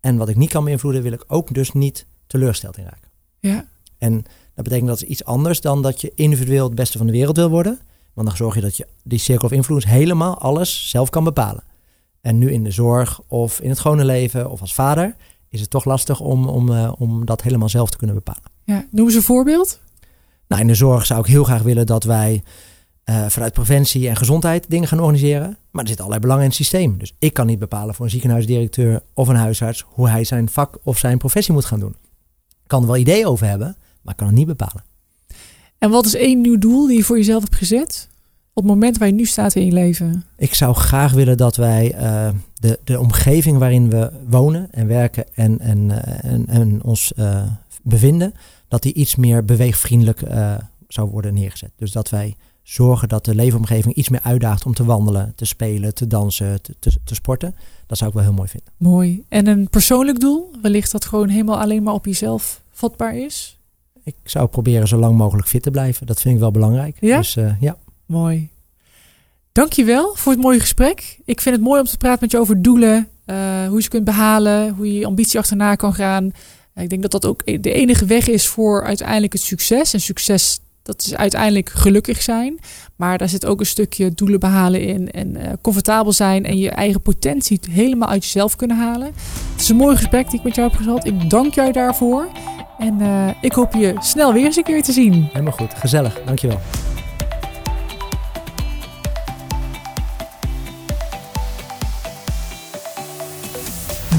En 0.00 0.16
wat 0.16 0.28
ik 0.28 0.36
niet 0.36 0.50
kan 0.50 0.64
beïnvloeden, 0.64 1.02
wil 1.02 1.12
ik 1.12 1.24
ook 1.26 1.54
dus 1.54 1.72
niet 1.72 2.06
teleurgesteld 2.26 2.76
in 2.76 2.84
raken. 2.84 3.10
Ja. 3.40 3.68
En 3.98 4.24
dat 4.54 4.64
betekent 4.64 4.88
dat 4.88 5.02
is 5.02 5.08
iets 5.08 5.24
anders 5.24 5.60
dan 5.60 5.82
dat 5.82 6.00
je 6.00 6.12
individueel 6.14 6.64
het 6.64 6.74
beste 6.74 6.98
van 6.98 7.06
de 7.06 7.12
wereld 7.12 7.36
wil 7.36 7.50
worden. 7.50 7.78
Want 8.14 8.28
dan 8.28 8.36
zorg 8.36 8.54
je 8.54 8.60
dat 8.60 8.76
je 8.76 8.86
die 9.02 9.18
circle 9.18 9.46
of 9.46 9.52
influence 9.52 9.88
helemaal 9.88 10.38
alles 10.38 10.90
zelf 10.90 11.10
kan 11.10 11.24
bepalen. 11.24 11.64
En 12.20 12.38
nu 12.38 12.52
in 12.52 12.64
de 12.64 12.70
zorg 12.70 13.20
of 13.26 13.60
in 13.60 13.68
het 13.68 13.78
gewone 13.78 14.04
leven 14.04 14.50
of 14.50 14.60
als 14.60 14.74
vader 14.74 15.16
is 15.48 15.60
het 15.60 15.70
toch 15.70 15.84
lastig 15.84 16.20
om, 16.20 16.48
om, 16.48 16.68
uh, 16.68 16.92
om 16.98 17.24
dat 17.24 17.42
helemaal 17.42 17.68
zelf 17.68 17.90
te 17.90 17.96
kunnen 17.96 18.16
bepalen. 18.16 18.42
Ja, 18.64 18.86
noem 18.90 19.06
eens 19.06 19.14
een 19.14 19.22
voorbeeld. 19.22 19.80
Nou, 20.48 20.60
in 20.60 20.66
de 20.66 20.74
zorg 20.74 21.06
zou 21.06 21.20
ik 21.20 21.26
heel 21.26 21.44
graag 21.44 21.62
willen 21.62 21.86
dat 21.86 22.04
wij 22.04 22.42
uh, 23.10 23.28
vanuit 23.28 23.52
preventie 23.52 24.08
en 24.08 24.16
gezondheid 24.16 24.64
dingen 24.68 24.88
gaan 24.88 24.98
organiseren. 24.98 25.56
Maar 25.70 25.82
er 25.82 25.88
zit 25.88 25.98
allerlei 25.98 26.20
belangen 26.20 26.42
in 26.42 26.48
het 26.48 26.58
systeem. 26.58 26.98
Dus 26.98 27.14
ik 27.18 27.32
kan 27.32 27.46
niet 27.46 27.58
bepalen 27.58 27.94
voor 27.94 28.04
een 28.04 28.10
ziekenhuisdirecteur 28.10 29.02
of 29.14 29.28
een 29.28 29.36
huisarts 29.36 29.84
hoe 29.86 30.08
hij 30.08 30.24
zijn 30.24 30.48
vak 30.48 30.78
of 30.82 30.98
zijn 30.98 31.18
professie 31.18 31.54
moet 31.54 31.64
gaan 31.64 31.80
doen. 31.80 31.96
Ik 32.48 32.66
kan 32.66 32.80
er 32.80 32.86
wel 32.86 32.96
ideeën 32.96 33.26
over 33.26 33.46
hebben, 33.46 33.76
maar 34.02 34.12
ik 34.12 34.18
kan 34.18 34.26
het 34.26 34.36
niet 34.36 34.46
bepalen. 34.46 34.84
En 35.78 35.90
wat 35.90 36.06
is 36.06 36.14
één 36.14 36.40
nieuw 36.40 36.58
doel 36.58 36.86
die 36.86 36.96
je 36.96 37.04
voor 37.04 37.16
jezelf 37.16 37.42
hebt 37.42 37.54
gezet? 37.54 38.08
Op 38.52 38.62
het 38.62 38.72
moment 38.72 38.98
waar 38.98 39.08
je 39.08 39.14
nu 39.14 39.24
staat 39.24 39.54
in 39.54 39.64
je 39.64 39.72
leven? 39.72 40.24
Ik 40.36 40.54
zou 40.54 40.74
graag 40.74 41.12
willen 41.12 41.36
dat 41.36 41.56
wij 41.56 41.94
uh, 41.94 42.28
de, 42.54 42.78
de 42.84 43.00
omgeving 43.00 43.58
waarin 43.58 43.90
we 43.90 44.10
wonen 44.28 44.68
en 44.70 44.86
werken 44.86 45.24
en, 45.34 45.60
en, 45.60 45.78
uh, 45.78 46.24
en, 46.24 46.46
en, 46.46 46.82
ons 46.82 47.12
bevinden, 47.82 48.34
dat 48.68 48.82
die 48.82 48.92
iets 48.92 49.16
meer 49.16 49.44
beweegvriendelijk 49.44 50.22
zou 50.88 51.10
worden 51.10 51.34
neergezet. 51.34 51.70
Dus 51.76 51.92
dat 51.92 52.10
wij 52.10 52.36
zorgen 52.70 53.08
dat 53.08 53.24
de 53.24 53.34
leefomgeving 53.34 53.94
iets 53.94 54.08
meer 54.08 54.20
uitdaagt 54.22 54.66
om 54.66 54.74
te 54.74 54.84
wandelen, 54.84 55.32
te 55.36 55.44
spelen, 55.44 55.94
te 55.94 56.06
dansen, 56.06 56.62
te, 56.62 56.74
te, 56.78 56.92
te, 57.04 57.14
sporten. 57.14 57.54
Dat 57.86 57.98
zou 57.98 58.10
ik 58.10 58.16
wel 58.16 58.24
heel 58.24 58.34
mooi 58.34 58.48
vinden. 58.48 58.72
Mooi. 58.76 59.24
En 59.28 59.46
een 59.46 59.68
persoonlijk 59.68 60.20
doel? 60.20 60.50
Wellicht 60.62 60.92
dat 60.92 61.04
gewoon 61.04 61.28
helemaal 61.28 61.60
alleen 61.60 61.82
maar 61.82 61.94
op 61.94 62.04
jezelf 62.04 62.62
vatbaar 62.70 63.16
is? 63.16 63.58
Ik 64.04 64.14
zou 64.24 64.48
proberen 64.48 64.88
zo 64.88 64.98
lang 64.98 65.16
mogelijk 65.16 65.48
fit 65.48 65.62
te 65.62 65.70
blijven. 65.70 66.06
Dat 66.06 66.20
vind 66.20 66.34
ik 66.34 66.40
wel 66.40 66.50
belangrijk. 66.50 66.96
Ja? 67.00 67.16
Dus 67.16 67.36
uh, 67.36 67.60
ja. 67.60 67.76
Mooi. 68.06 68.48
Dankjewel 69.52 70.14
voor 70.14 70.32
het 70.32 70.40
mooie 70.40 70.60
gesprek. 70.60 71.18
Ik 71.24 71.40
vind 71.40 71.54
het 71.54 71.64
mooi 71.64 71.80
om 71.80 71.86
te 71.86 71.96
praten 71.96 72.18
met 72.20 72.30
je 72.30 72.38
over 72.38 72.62
doelen. 72.62 73.08
Uh, 73.26 73.66
hoe 73.66 73.76
je 73.76 73.82
ze 73.82 73.88
kunt 73.88 74.04
behalen. 74.04 74.74
Hoe 74.74 74.92
je 74.92 74.98
je 74.98 75.06
ambitie 75.06 75.38
achterna 75.38 75.74
kan 75.74 75.94
gaan. 75.94 76.30
Ik 76.74 76.88
denk 76.88 77.02
dat 77.02 77.10
dat 77.10 77.26
ook 77.26 77.62
de 77.62 77.72
enige 77.72 78.04
weg 78.04 78.28
is 78.28 78.46
voor 78.46 78.84
uiteindelijk 78.84 79.32
het 79.32 79.42
succes. 79.42 79.94
En 79.94 80.00
succes 80.00 80.60
dat 80.90 81.06
is 81.06 81.14
uiteindelijk 81.14 81.68
gelukkig 81.68 82.22
zijn. 82.22 82.58
Maar 82.96 83.18
daar 83.18 83.28
zit 83.28 83.46
ook 83.46 83.60
een 83.60 83.66
stukje 83.66 84.14
doelen 84.14 84.40
behalen 84.40 84.80
in. 84.80 85.10
En 85.10 85.36
uh, 85.36 85.42
comfortabel 85.60 86.12
zijn. 86.12 86.44
En 86.44 86.58
je 86.58 86.70
eigen 86.70 87.02
potentie 87.02 87.60
helemaal 87.70 88.08
uit 88.08 88.24
jezelf 88.24 88.56
kunnen 88.56 88.76
halen. 88.76 89.12
Het 89.52 89.60
is 89.60 89.68
een 89.68 89.76
mooi 89.76 89.96
gesprek 89.96 90.30
die 90.30 90.38
ik 90.38 90.44
met 90.44 90.54
jou 90.54 90.70
heb 90.70 90.80
gehad. 90.80 91.06
Ik 91.06 91.30
dank 91.30 91.54
jou 91.54 91.72
daarvoor. 91.72 92.28
En 92.78 93.00
uh, 93.00 93.28
ik 93.40 93.52
hoop 93.52 93.72
je 93.74 93.94
snel 93.98 94.32
weer 94.32 94.44
eens 94.44 94.56
een 94.56 94.62
keer 94.62 94.82
te 94.82 94.92
zien. 94.92 95.28
Helemaal 95.32 95.52
goed. 95.52 95.74
Gezellig. 95.74 96.20
Dankjewel. 96.24 96.60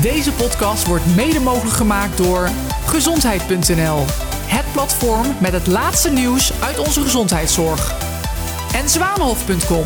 Deze 0.02 0.32
podcast 0.32 0.88
wordt 0.88 1.16
mede 1.16 1.40
mogelijk 1.40 1.76
gemaakt 1.76 2.18
door 2.18 2.50
gezondheid.nl. 2.86 4.06
Het 4.52 4.72
platform 4.72 5.36
met 5.40 5.54
het 5.54 5.68
laatste 5.68 6.12
nieuws 6.12 6.54
uit 6.62 6.80
onze 6.80 7.02
gezondheidszorg. 7.02 7.96
En 8.74 8.90
zwanenhof.com. 8.90 9.84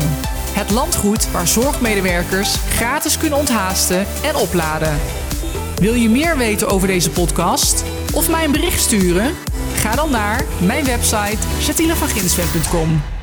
Het 0.52 0.70
landgoed 0.70 1.30
waar 1.30 1.46
zorgmedewerkers 1.46 2.56
gratis 2.56 3.18
kunnen 3.18 3.38
onthaasten 3.38 4.06
en 4.22 4.36
opladen. 4.36 4.98
Wil 5.76 5.94
je 5.94 6.08
meer 6.08 6.36
weten 6.36 6.68
over 6.68 6.86
deze 6.88 7.10
podcast 7.10 7.84
of 8.12 8.30
mij 8.30 8.44
een 8.44 8.52
bericht 8.52 8.80
sturen? 8.80 9.34
Ga 9.74 9.94
dan 9.94 10.10
naar 10.10 10.44
mijn 10.60 10.84
website 10.84 11.46
jatinevanginswem.com. 11.66 13.15